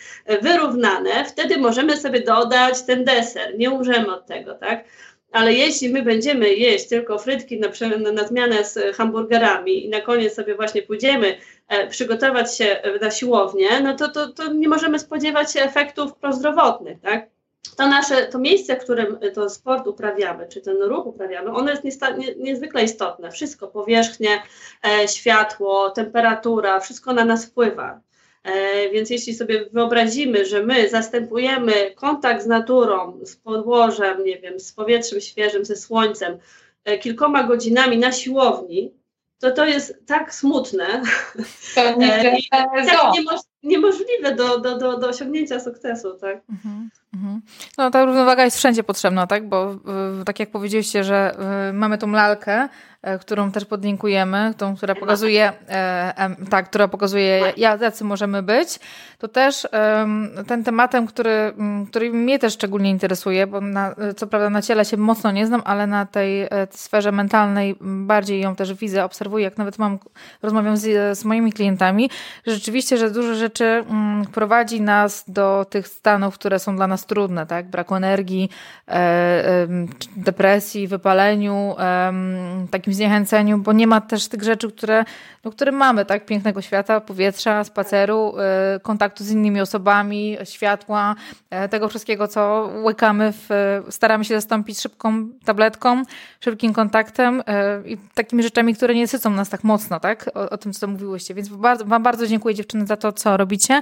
wyrównane, 0.42 1.26
wtedy 1.26 1.58
możemy 1.58 1.98
sobie 1.98 2.20
dodać 2.20 2.82
ten 2.82 3.06
deser, 3.06 3.58
nie 3.58 3.72
umrzemy 3.72 4.14
od 4.14 4.26
tego, 4.26 4.54
tak? 4.54 4.84
Ale 5.32 5.54
jeśli 5.54 5.90
my 5.90 6.02
będziemy 6.02 6.54
jeść 6.54 6.88
tylko 6.88 7.20
frytki 7.20 7.60
na, 7.60 7.68
na 8.12 8.28
zmianę 8.28 8.64
z 8.64 8.96
hamburgerami 8.96 9.86
i 9.86 9.90
na 9.90 10.02
koniec 10.02 10.34
sobie 10.34 10.56
właśnie 10.56 10.82
pójdziemy 10.82 11.38
e, 11.68 11.88
przygotować 11.88 12.58
się 12.58 12.66
e, 12.66 13.00
na 13.00 13.12
siłownię, 13.12 13.80
no 13.84 13.96
to, 13.96 14.08
to, 14.08 14.28
to 14.28 14.54
nie 14.54 14.68
możemy 14.68 15.00
spodziewać 15.00 15.54
się 15.54 15.62
efektów 15.62 16.16
prozdrowotnych, 16.16 17.00
tak? 17.02 17.30
To 17.78 17.88
nasze, 17.88 18.28
to 18.28 18.40
miejsce, 18.40 18.76
w 18.76 18.84
którym 18.84 19.20
to 19.34 19.50
sport 19.50 19.88
uprawiamy, 19.88 20.48
czy 20.48 20.62
ten 20.62 20.82
ruch 20.82 21.06
uprawiamy, 21.06 21.52
ono 21.52 21.72
jest 21.72 21.84
niesta, 21.84 22.10
nie, 22.10 22.36
niezwykle 22.36 22.84
istotne. 22.84 23.32
Wszystko, 23.32 23.68
powierzchnie, 23.68 24.42
e, 24.86 25.08
światło, 25.08 25.90
temperatura, 25.90 26.80
wszystko 26.80 27.14
na 27.14 27.26
nas 27.26 27.46
wpływa. 27.46 28.00
E, 28.44 28.90
więc 28.90 29.10
jeśli 29.10 29.34
sobie 29.34 29.66
wyobrazimy, 29.72 30.46
że 30.46 30.64
my 30.64 30.90
zastępujemy 30.90 31.92
kontakt 31.96 32.44
z 32.44 32.48
naturą, 32.48 33.20
z 33.24 33.36
podłożem, 33.36 34.24
nie 34.24 34.40
wiem, 34.40 34.60
z 34.60 34.74
powietrzem 34.74 35.22
świeżym, 35.22 35.66
ze 35.66 35.76
słońcem, 35.76 36.38
e, 36.86 36.98
kilkoma 36.98 37.44
godzinami 37.44 37.98
na 37.98 38.12
siłowni, 38.12 38.94
to 39.40 39.52
to 39.52 39.66
jest 39.66 39.96
tak 40.06 40.34
smutne. 40.34 41.04
To 41.76 41.96
nie, 42.00 42.16
e, 42.16 42.42
tak 42.52 42.70
niemożliwe 43.64 44.36
do, 44.36 44.60
do, 44.60 44.78
do, 44.78 44.98
do 44.98 45.08
osiągnięcia 45.08 45.60
sukcesu. 45.60 46.14
Tak? 46.14 46.38
Mhm. 46.50 46.90
Mhm. 47.14 47.42
No 47.78 47.92
ta 47.92 48.06
równowaga 48.06 48.46
jest 48.46 48.58
wszędzie 48.58 48.84
potrzebna, 48.84 49.28
tak? 49.28 49.50
Bo 49.50 49.76
tak 50.26 50.40
jak 50.40 50.52
powiedzieliście, 50.52 51.04
że 51.04 51.36
mamy 51.74 51.98
tą 51.98 52.12
lalkę, 52.12 52.70
e, 53.02 53.20
którą 53.20 53.52
też 53.52 53.66
podlinkujemy, 53.66 54.54
tą, 54.58 54.76
która 54.76 54.96
pokazuje, 54.96 55.54
e, 55.70 56.36
tak, 56.50 56.70
która 56.70 56.88
pokazuje, 56.88 57.54
jacy 57.58 58.04
możemy 58.04 58.44
być, 58.44 58.80
to 59.18 59.28
też 59.28 59.68
ten 60.48 60.64
tematem, 60.64 61.08
który, 61.08 61.54
który 61.90 62.12
mnie 62.12 62.40
też 62.40 62.54
szczególnie 62.54 62.90
interesuje, 62.90 63.48
bo 63.48 63.62
na, 63.62 63.96
co 64.18 64.28
prawda 64.28 64.50
na 64.50 64.62
ciele 64.62 64.86
się 64.86 64.98
mocno 64.98 65.32
nie 65.32 65.48
znam, 65.48 65.62
ale 65.66 65.88
na 65.88 66.06
tej 66.06 66.42
e, 66.42 66.50
sferze 66.72 67.12
mentalnej 67.12 67.76
bardziej 67.82 68.42
ją 68.42 68.56
też 68.56 68.74
widzę, 68.74 69.04
obserwuję, 69.04 69.44
jak 69.44 69.58
nawet 69.58 69.80
mam, 69.80 70.00
rozmawiam 70.42 70.78
z, 70.78 71.18
z 71.18 71.26
moimi 71.26 71.54
klientami, 71.54 72.10
rzeczywiście, 72.46 72.98
że 72.98 73.12
dużo 73.12 73.36
rzeczy 73.36 73.47
prowadzi 74.34 74.82
nas 74.82 75.24
do 75.28 75.66
tych 75.70 75.88
stanów, 75.88 76.36
które 76.36 76.60
są 76.60 76.76
dla 76.76 76.88
nas 76.88 77.06
trudne, 77.06 77.46
tak? 77.46 77.70
Braku 77.70 77.96
energii, 77.96 78.50
e, 78.88 79.68
depresji, 80.16 80.88
wypaleniu, 80.88 81.76
takim 82.72 82.94
zniechęceniu, 82.94 83.58
bo 83.58 83.74
nie 83.74 83.88
ma 83.88 84.02
też 84.02 84.28
tych 84.28 84.44
rzeczy, 84.44 84.72
które, 84.72 85.06
no, 85.44 85.52
które 85.52 85.72
mamy, 85.72 86.06
tak? 86.06 86.26
Pięknego 86.26 86.62
świata, 86.62 87.02
powietrza, 87.02 87.64
spaceru, 87.64 88.34
e, 88.38 88.80
kontaktu 88.80 89.24
z 89.24 89.32
innymi 89.32 89.62
osobami, 89.62 90.38
światła, 90.44 91.16
e, 91.50 91.70
tego 91.70 91.90
wszystkiego, 91.90 92.28
co 92.28 92.70
łykamy, 92.84 93.34
w, 93.34 93.50
staramy 93.90 94.26
się 94.26 94.36
zastąpić 94.36 94.80
szybką 94.80 95.30
tabletką, 95.46 96.04
szybkim 96.40 96.74
kontaktem 96.74 97.44
i 97.86 97.98
takimi 98.14 98.44
rzeczami, 98.44 98.76
które 98.76 98.96
nie 98.96 99.08
sycą 99.08 99.30
nas 99.30 99.50
tak 99.50 99.64
mocno, 99.64 100.00
tak? 100.00 100.30
O, 100.34 100.50
o 100.50 100.58
tym, 100.58 100.74
co 100.74 100.88
mówiłyście. 100.88 101.34
Więc 101.34 101.50
bardzo, 101.50 101.86
Wam 101.86 102.04
bardzo 102.04 102.28
dziękuję 102.28 102.56
dziewczyny 102.56 102.86
za 102.86 102.98
to, 102.98 103.12
co 103.12 103.37
robicie, 103.38 103.82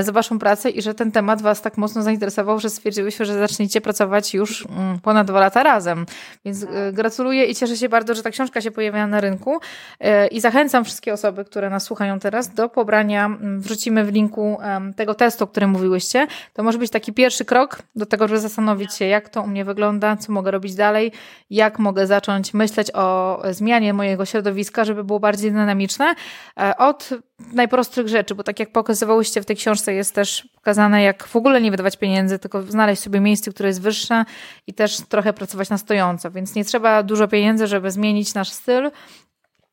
za 0.00 0.12
Waszą 0.12 0.38
pracę 0.38 0.70
i 0.70 0.82
że 0.82 0.94
ten 0.94 1.12
temat 1.12 1.42
Was 1.42 1.62
tak 1.62 1.78
mocno 1.78 2.02
zainteresował 2.02 2.58
że 2.60 2.70
stwierdziłyśmy, 2.70 3.26
że 3.26 3.38
zaczniecie 3.38 3.80
pracować 3.80 4.34
już 4.34 4.66
mm, 4.66 4.98
ponad 4.98 5.26
dwa 5.26 5.40
lata 5.40 5.62
razem. 5.62 6.06
Więc 6.44 6.62
y, 6.62 6.68
gratuluję 6.92 7.44
i 7.44 7.54
cieszę 7.54 7.76
się 7.76 7.88
bardzo, 7.88 8.14
że 8.14 8.22
ta 8.22 8.30
książka 8.30 8.60
się 8.60 8.70
pojawia 8.70 9.06
na 9.06 9.20
rynku 9.20 9.56
y, 9.56 10.26
i 10.26 10.40
zachęcam 10.40 10.84
wszystkie 10.84 11.12
osoby, 11.12 11.44
które 11.44 11.70
nas 11.70 11.82
słuchają 11.82 12.18
teraz 12.18 12.54
do 12.54 12.68
pobrania, 12.68 13.26
mm, 13.26 13.60
wrzucimy 13.60 14.04
w 14.04 14.12
linku 14.12 14.58
tego 14.96 15.14
testu, 15.14 15.44
o 15.44 15.46
którym 15.46 15.70
mówiłyście. 15.70 16.26
To 16.54 16.62
może 16.62 16.78
być 16.78 16.90
taki 16.90 17.12
pierwszy 17.12 17.44
krok 17.44 17.82
do 17.96 18.06
tego, 18.06 18.28
żeby 18.28 18.40
zastanowić 18.40 18.94
się, 18.94 19.04
jak 19.04 19.28
to 19.28 19.42
u 19.42 19.46
mnie 19.46 19.64
wygląda, 19.64 20.16
co 20.16 20.32
mogę 20.32 20.50
robić 20.50 20.74
dalej, 20.74 21.12
jak 21.50 21.78
mogę 21.78 22.06
zacząć 22.06 22.54
myśleć 22.54 22.90
o 22.94 23.42
zmianie 23.50 23.92
mojego 23.92 24.24
środowiska, 24.24 24.84
żeby 24.84 25.04
było 25.04 25.20
bardziej 25.20 25.52
dynamiczne. 25.52 26.14
E, 26.60 26.76
od 26.76 27.10
najprostszych 27.38 28.08
rzeczy, 28.08 28.34
bo 28.34 28.42
tak 28.42 28.60
jak 28.60 28.72
pokazywałyście 28.72 29.42
w 29.42 29.46
tej 29.46 29.56
książce 29.56 29.94
jest 29.94 30.14
też 30.14 30.48
pokazane, 30.54 31.02
jak 31.02 31.26
w 31.26 31.36
ogóle 31.36 31.60
nie 31.60 31.70
wydawać 31.70 31.96
pieniędzy, 31.96 32.38
tylko 32.38 32.62
znaleźć 32.62 33.02
sobie 33.02 33.20
miejsce, 33.20 33.50
które 33.50 33.68
jest 33.68 33.82
wyższe 33.82 34.24
i 34.66 34.74
też 34.74 34.96
trochę 34.96 35.32
pracować 35.32 35.70
na 35.70 35.78
stojąco, 35.78 36.30
więc 36.30 36.54
nie 36.54 36.64
trzeba 36.64 37.02
dużo 37.02 37.28
pieniędzy, 37.28 37.66
żeby 37.66 37.90
zmienić 37.90 38.34
nasz 38.34 38.50
styl, 38.50 38.90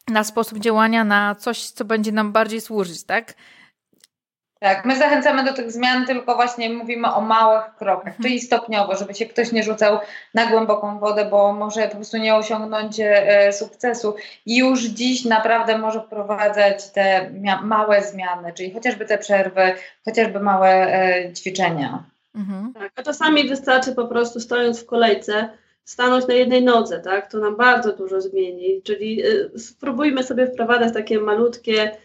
na 0.08 0.24
sposób 0.24 0.60
działania, 0.60 1.04
na 1.04 1.36
coś, 1.36 1.70
co 1.70 1.86
będzie 1.86 2.12
nam 2.12 2.32
bardziej 2.32 2.62
służyć, 2.62 3.04
tak? 3.04 3.34
Tak, 4.66 4.86
my 4.86 4.98
zachęcamy 4.98 5.44
do 5.44 5.54
tych 5.54 5.72
zmian, 5.72 6.06
tylko 6.06 6.36
właśnie 6.36 6.70
mówimy 6.70 7.14
o 7.14 7.22
małych 7.22 7.76
krokach, 7.76 8.08
mhm. 8.08 8.24
czyli 8.24 8.40
stopniowo, 8.40 8.96
żeby 8.96 9.14
się 9.14 9.26
ktoś 9.26 9.52
nie 9.52 9.64
rzucał 9.64 10.00
na 10.34 10.46
głęboką 10.46 11.00
wodę, 11.00 11.26
bo 11.26 11.54
może 11.54 11.88
po 11.88 11.96
prostu 11.96 12.18
nie 12.18 12.36
osiągnąć 12.36 13.00
e, 13.00 13.54
sukcesu. 13.54 14.16
I 14.46 14.58
już 14.58 14.84
dziś 14.84 15.26
naprawdę 15.26 15.78
może 15.78 16.02
wprowadzać 16.02 16.92
te 16.92 17.32
małe 17.64 18.04
zmiany, 18.04 18.54
czyli 18.54 18.74
chociażby 18.74 19.06
te 19.06 19.18
przerwy, 19.18 19.74
chociażby 20.06 20.40
małe 20.40 20.70
e, 20.70 21.34
ćwiczenia. 21.34 22.04
Mhm. 22.36 22.74
Tak, 22.74 22.92
a 22.96 23.04
czasami 23.04 23.50
wystarczy 23.50 23.96
po 23.96 24.08
prostu 24.08 24.40
stojąc 24.40 24.84
w 24.84 24.86
kolejce, 24.86 25.50
stanąć 25.84 26.28
na 26.28 26.34
jednej 26.34 26.64
nodze, 26.64 27.00
tak? 27.00 27.32
To 27.32 27.38
nam 27.38 27.56
bardzo 27.56 27.94
dużo 27.94 28.22
zmieni. 28.22 28.82
Czyli 28.84 29.24
spróbujmy 29.58 30.24
sobie 30.24 30.48
wprowadzać 30.48 30.94
takie 30.94 31.20
malutkie 31.20 31.98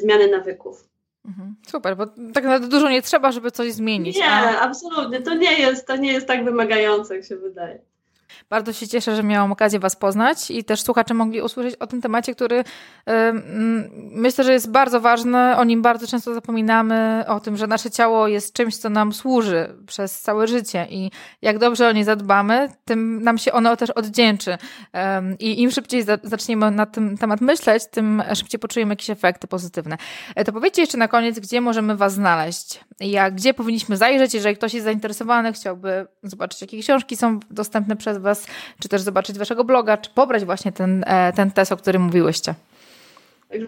zmiany 0.00 0.28
nawyków. 0.28 0.88
Mhm. 1.24 1.54
Super, 1.66 1.96
bo 1.96 2.06
tak 2.06 2.44
naprawdę 2.44 2.68
dużo 2.68 2.90
nie 2.90 3.02
trzeba, 3.02 3.32
żeby 3.32 3.50
coś 3.50 3.72
zmienić. 3.72 4.16
Nie, 4.16 4.30
a... 4.30 4.60
absolutnie. 4.60 5.20
To 5.20 5.34
nie, 5.34 5.58
jest, 5.58 5.86
to 5.86 5.96
nie 5.96 6.12
jest 6.12 6.26
tak 6.26 6.44
wymagające, 6.44 7.16
jak 7.16 7.24
się 7.24 7.36
wydaje. 7.36 7.78
Bardzo 8.50 8.72
się 8.72 8.88
cieszę, 8.88 9.16
że 9.16 9.22
miałam 9.22 9.52
okazję 9.52 9.78
Was 9.78 9.96
poznać 9.96 10.50
i 10.50 10.64
też 10.64 10.82
słuchacze 10.82 11.14
mogli 11.14 11.42
usłyszeć 11.42 11.76
o 11.76 11.86
tym 11.86 12.02
temacie, 12.02 12.34
który 12.34 12.64
myślę, 13.94 14.44
że 14.44 14.52
jest 14.52 14.70
bardzo 14.70 15.00
ważny. 15.00 15.56
O 15.56 15.64
nim 15.64 15.82
bardzo 15.82 16.06
często 16.06 16.34
zapominamy, 16.34 17.24
o 17.28 17.40
tym, 17.40 17.56
że 17.56 17.66
nasze 17.66 17.90
ciało 17.90 18.28
jest 18.28 18.54
czymś, 18.54 18.76
co 18.76 18.90
nam 18.90 19.12
służy 19.12 19.76
przez 19.86 20.20
całe 20.20 20.46
życie 20.46 20.86
i 20.90 21.10
jak 21.42 21.58
dobrze 21.58 21.88
o 21.88 21.92
nie 21.92 22.04
zadbamy, 22.04 22.68
tym 22.84 23.22
nam 23.22 23.38
się 23.38 23.52
ono 23.52 23.76
też 23.76 23.90
oddzięczy. 23.90 24.58
I 25.38 25.62
im 25.62 25.70
szybciej 25.70 26.04
zaczniemy 26.22 26.70
na 26.70 26.86
ten 26.86 27.16
temat 27.16 27.40
myśleć, 27.40 27.82
tym 27.90 28.22
szybciej 28.34 28.60
poczujemy 28.60 28.92
jakieś 28.92 29.10
efekty 29.10 29.46
pozytywne. 29.46 29.96
E, 30.34 30.44
to 30.44 30.52
powiedzcie 30.52 30.82
jeszcze 30.82 30.98
na 30.98 31.08
koniec, 31.08 31.38
gdzie 31.40 31.60
możemy 31.60 31.96
Was 31.96 32.12
znaleźć? 32.12 32.80
Jak, 33.00 33.34
gdzie 33.34 33.54
powinniśmy 33.54 33.96
zajrzeć, 33.96 34.34
jeżeli 34.34 34.56
ktoś 34.56 34.74
jest 34.74 34.84
zainteresowany, 34.84 35.52
chciałby 35.52 36.06
zobaczyć, 36.22 36.60
jakie 36.60 36.80
książki 36.80 37.16
są 37.16 37.40
dostępne 37.50 37.96
przez 37.96 38.18
Was, 38.18 38.27
czy 38.82 38.88
też 38.88 39.02
zobaczyć 39.02 39.38
Waszego 39.38 39.64
bloga, 39.64 39.96
czy 39.96 40.10
pobrać 40.10 40.44
właśnie 40.44 40.72
ten, 40.72 41.04
e, 41.06 41.32
ten 41.32 41.50
test, 41.50 41.72
o 41.72 41.76
którym 41.76 42.02
mówiłyście. 42.02 42.54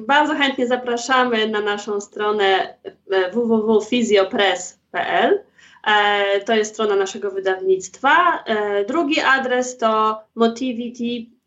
Bardzo 0.01 0.35
chętnie 0.35 0.67
zapraszamy 0.67 1.49
na 1.49 1.61
naszą 1.61 2.01
stronę 2.01 2.75
e, 3.11 3.31
www.fizjopress.pl. 3.31 5.41
E, 5.87 6.41
to 6.41 6.55
jest 6.55 6.75
strona 6.75 6.97
naszego 6.97 7.31
wydawnictwa. 7.31 8.45
Drugi 8.89 9.21
adres 9.21 9.79
to 9.79 10.23
motivity 10.35 11.05
e, 11.05 11.40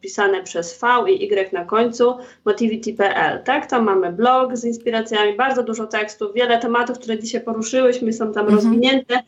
pisane 0.00 0.42
przez 0.42 0.80
V 0.80 1.10
i 1.10 1.24
Y 1.24 1.52
na 1.52 1.64
końcu, 1.64 2.18
motivity.pl, 2.44 3.42
tak? 3.44 3.66
Tam 3.66 3.84
mamy 3.84 4.12
blog 4.12 4.56
z 4.56 4.64
inspiracjami, 4.64 5.36
bardzo 5.36 5.62
dużo 5.62 5.86
tekstów, 5.86 6.34
wiele 6.34 6.58
tematów, 6.58 6.98
które 6.98 7.18
dzisiaj 7.18 7.40
poruszyłyśmy, 7.40 8.12
są 8.12 8.32
tam 8.32 8.46
mhm. 8.46 8.54
rozwinięte. 8.54 9.22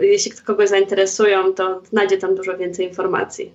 Jeśli 0.00 0.32
kogoś 0.32 0.68
zainteresują, 0.68 1.52
to 1.52 1.82
znajdzie 1.84 2.18
tam 2.18 2.34
dużo 2.34 2.56
więcej 2.56 2.86
informacji. 2.86 3.52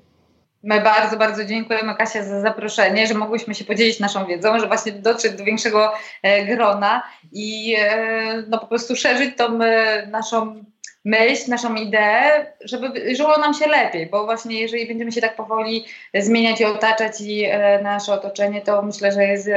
My 0.63 0.81
bardzo, 0.81 1.17
bardzo 1.17 1.45
dziękujemy 1.45 1.95
Kasia 1.95 2.23
za 2.23 2.41
zaproszenie, 2.41 3.07
że 3.07 3.13
mogłyśmy 3.13 3.55
się 3.55 3.65
podzielić 3.65 3.99
naszą 3.99 4.25
wiedzą, 4.25 4.59
że 4.59 4.67
właśnie 4.67 4.91
dotrzeć 4.91 5.33
do 5.33 5.43
większego 5.43 5.93
e, 6.21 6.45
grona 6.45 7.03
i 7.31 7.75
e, 7.79 8.43
no, 8.47 8.59
po 8.59 8.67
prostu 8.67 8.95
szerzyć 8.95 9.37
tą 9.37 9.61
e, 9.61 10.07
naszą 10.07 10.65
myśl, 11.05 11.49
naszą 11.49 11.75
ideę, 11.75 12.45
żeby 12.65 13.15
żyło 13.15 13.37
nam 13.37 13.53
się 13.53 13.67
lepiej, 13.67 14.07
bo 14.07 14.25
właśnie 14.25 14.61
jeżeli 14.61 14.87
będziemy 14.87 15.11
się 15.11 15.21
tak 15.21 15.35
powoli 15.35 15.85
zmieniać 16.13 16.61
i 16.61 16.65
otaczać 16.65 17.21
i 17.21 17.47
nasze 17.83 18.13
otoczenie, 18.13 18.61
to 18.61 18.81
myślę, 18.81 19.11
że 19.11 19.23
jest 19.23 19.49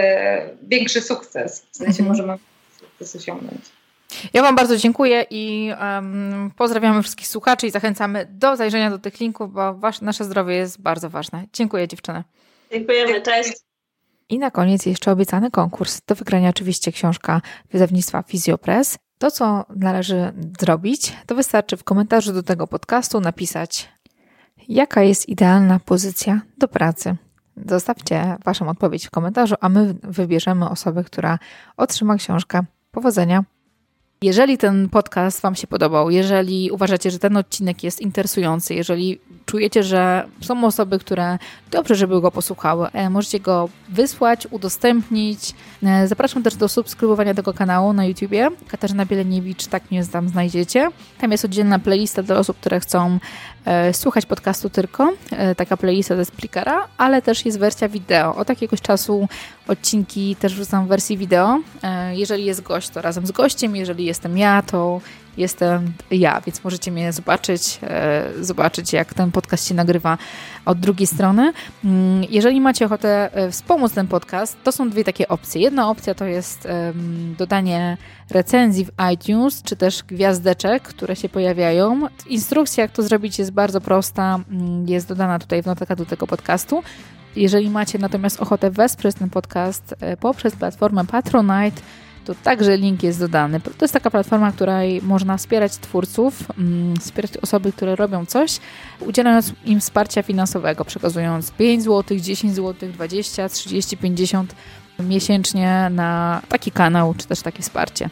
większy 0.62 1.00
sukces. 1.00 1.66
W 1.72 1.76
sensie 1.76 2.02
mhm. 2.02 2.08
możemy 2.08 2.38
sukces 2.80 3.16
osiągnąć. 3.16 3.60
Ja 4.32 4.42
Wam 4.42 4.56
bardzo 4.56 4.76
dziękuję 4.76 5.26
i 5.30 5.72
um, 5.80 6.50
pozdrawiamy 6.56 7.02
wszystkich 7.02 7.28
słuchaczy 7.28 7.66
i 7.66 7.70
zachęcamy 7.70 8.26
do 8.30 8.56
zajrzenia 8.56 8.90
do 8.90 8.98
tych 8.98 9.20
linków, 9.20 9.52
bo 9.52 9.74
wasz, 9.74 10.00
nasze 10.00 10.24
zdrowie 10.24 10.54
jest 10.54 10.80
bardzo 10.80 11.10
ważne. 11.10 11.44
Dziękuję 11.52 11.88
dziewczyny. 11.88 12.24
Dziękujemy, 12.72 13.22
cześć. 13.22 13.52
I 14.28 14.38
na 14.38 14.50
koniec 14.50 14.86
jeszcze 14.86 15.12
obiecany 15.12 15.50
konkurs. 15.50 16.00
Do 16.06 16.14
wygrania 16.14 16.48
oczywiście 16.48 16.92
książka 16.92 17.40
wydawnictwa 17.72 18.22
Physiopress. 18.22 18.98
To, 19.18 19.30
co 19.30 19.64
należy 19.76 20.32
zrobić, 20.60 21.16
to 21.26 21.34
wystarczy 21.34 21.76
w 21.76 21.84
komentarzu 21.84 22.32
do 22.32 22.42
tego 22.42 22.66
podcastu 22.66 23.20
napisać, 23.20 23.88
jaka 24.68 25.02
jest 25.02 25.28
idealna 25.28 25.80
pozycja 25.80 26.40
do 26.58 26.68
pracy. 26.68 27.16
Zostawcie 27.66 28.36
Waszą 28.44 28.68
odpowiedź 28.68 29.06
w 29.06 29.10
komentarzu, 29.10 29.54
a 29.60 29.68
my 29.68 29.94
wybierzemy 30.02 30.68
osobę, 30.68 31.04
która 31.04 31.38
otrzyma 31.76 32.16
książkę. 32.16 32.60
Powodzenia! 32.90 33.55
Jeżeli 34.22 34.58
ten 34.58 34.88
podcast 34.88 35.40
Wam 35.40 35.54
się 35.54 35.66
podobał, 35.66 36.10
jeżeli 36.10 36.70
uważacie, 36.70 37.10
że 37.10 37.18
ten 37.18 37.36
odcinek 37.36 37.84
jest 37.84 38.00
interesujący, 38.00 38.74
jeżeli 38.74 39.18
czujecie, 39.46 39.82
że 39.82 40.28
są 40.40 40.64
osoby, 40.64 40.98
które 40.98 41.38
dobrze, 41.70 41.94
żeby 41.94 42.20
go 42.20 42.30
posłuchały, 42.30 42.88
e, 42.92 43.10
możecie 43.10 43.40
go 43.40 43.68
wysłać, 43.88 44.46
udostępnić. 44.50 45.54
E, 45.82 46.08
zapraszam 46.08 46.42
też 46.42 46.56
do 46.56 46.68
subskrybowania 46.68 47.34
tego 47.34 47.52
kanału 47.52 47.92
na 47.92 48.04
YouTubie. 48.04 48.48
Katarzyna 48.68 49.06
Bieleniewicz, 49.06 49.66
tak 49.66 49.90
mnie 49.90 50.06
tam 50.06 50.28
znajdziecie. 50.28 50.88
Tam 51.18 51.32
jest 51.32 51.44
oddzielna 51.44 51.78
playlista 51.78 52.22
dla 52.22 52.36
osób, 52.38 52.56
które 52.60 52.80
chcą 52.80 53.18
e, 53.64 53.94
słuchać 53.94 54.26
podcastu 54.26 54.70
tylko. 54.70 55.12
Taka 55.56 55.76
playlista 55.76 56.16
ze 56.16 56.24
Splickera, 56.24 56.88
ale 56.98 57.22
też 57.22 57.46
jest 57.46 57.58
wersja 57.58 57.88
wideo. 57.88 58.36
Od 58.36 58.48
jakiegoś 58.48 58.80
czasu 58.80 59.28
odcinki 59.68 60.36
też 60.36 60.54
wrzucam 60.54 60.86
w 60.86 60.88
wersji 60.88 61.18
wideo. 61.18 61.60
Jeżeli 62.12 62.44
jest 62.44 62.62
gość, 62.62 62.88
to 62.88 63.02
razem 63.02 63.26
z 63.26 63.30
gościem. 63.30 63.76
Jeżeli 63.76 64.04
jestem 64.06 64.38
ja, 64.38 64.62
to 64.62 65.00
jestem 65.36 65.92
ja, 66.10 66.40
więc 66.40 66.64
możecie 66.64 66.92
mnie 66.92 67.12
zobaczyć, 67.12 67.78
e, 67.82 68.24
zobaczyć 68.40 68.92
jak 68.92 69.14
ten 69.14 69.32
podcast 69.32 69.68
się 69.68 69.74
nagrywa 69.74 70.18
od 70.64 70.80
drugiej 70.80 71.06
strony. 71.06 71.52
Mm, 71.84 72.24
jeżeli 72.30 72.60
macie 72.60 72.86
ochotę 72.86 73.34
e, 73.34 73.50
wspomóc 73.50 73.92
ten 73.92 74.06
podcast, 74.06 74.56
to 74.64 74.72
są 74.72 74.90
dwie 74.90 75.04
takie 75.04 75.28
opcje. 75.28 75.60
Jedna 75.60 75.90
opcja 75.90 76.14
to 76.14 76.24
jest 76.24 76.68
dodanie 77.38 77.96
recenzji 78.30 78.84
w 78.84 78.90
iTunes, 79.14 79.62
czy 79.62 79.76
też 79.76 80.02
gwiazdeczek, 80.02 80.82
które 80.82 81.16
się 81.16 81.28
pojawiają. 81.28 82.00
Instrukcja, 82.26 82.82
jak 82.82 82.90
to 82.90 83.02
zrobić 83.02 83.38
jest 83.38 83.50
bardzo 83.50 83.80
prosta, 83.80 84.38
mm, 84.50 84.88
jest 84.88 85.08
dodana 85.08 85.38
tutaj 85.38 85.62
w 85.62 85.66
notatkach 85.66 85.98
do 85.98 86.06
tego 86.06 86.26
podcastu. 86.26 86.82
Jeżeli 87.36 87.70
macie 87.70 87.98
natomiast 87.98 88.40
ochotę 88.40 88.70
wesprzeć 88.70 89.16
ten 89.16 89.30
podcast 89.30 89.94
e, 90.00 90.16
poprzez 90.16 90.56
platformę 90.56 91.06
Patronite, 91.06 91.82
to 92.26 92.34
także 92.34 92.76
link 92.76 93.02
jest 93.02 93.20
dodany. 93.20 93.60
To 93.60 93.70
jest 93.82 93.94
taka 93.94 94.10
platforma, 94.10 94.52
której 94.52 95.02
można 95.02 95.36
wspierać 95.36 95.76
twórców, 95.76 96.42
mm, 96.58 96.96
wspierać 96.96 97.36
osoby, 97.36 97.72
które 97.72 97.96
robią 97.96 98.26
coś, 98.26 98.60
udzielając 99.00 99.52
im 99.64 99.80
wsparcia 99.80 100.22
finansowego, 100.22 100.84
przekazując 100.84 101.50
5 101.50 101.82
zł, 101.82 102.18
10 102.18 102.54
zł, 102.54 102.92
20, 102.92 103.48
30, 103.48 103.96
50 103.96 104.54
miesięcznie 104.98 105.88
na 105.90 106.42
taki 106.48 106.70
kanał, 106.70 107.14
czy 107.14 107.26
też 107.26 107.42
takie 107.42 107.62
wsparcie. 107.62 108.10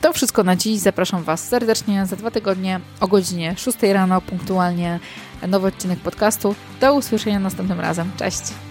To 0.00 0.12
wszystko 0.12 0.44
na 0.44 0.56
dziś. 0.56 0.78
Zapraszam 0.78 1.22
Was 1.22 1.48
serdecznie 1.48 2.06
za 2.06 2.16
dwa 2.16 2.30
tygodnie 2.30 2.80
o 3.00 3.08
godzinie 3.08 3.54
6 3.56 3.78
rano 3.82 4.20
punktualnie 4.20 5.00
nowy 5.48 5.66
odcinek 5.66 5.98
podcastu. 5.98 6.54
Do 6.80 6.94
usłyszenia 6.94 7.40
następnym 7.40 7.80
razem. 7.80 8.10
Cześć! 8.16 8.69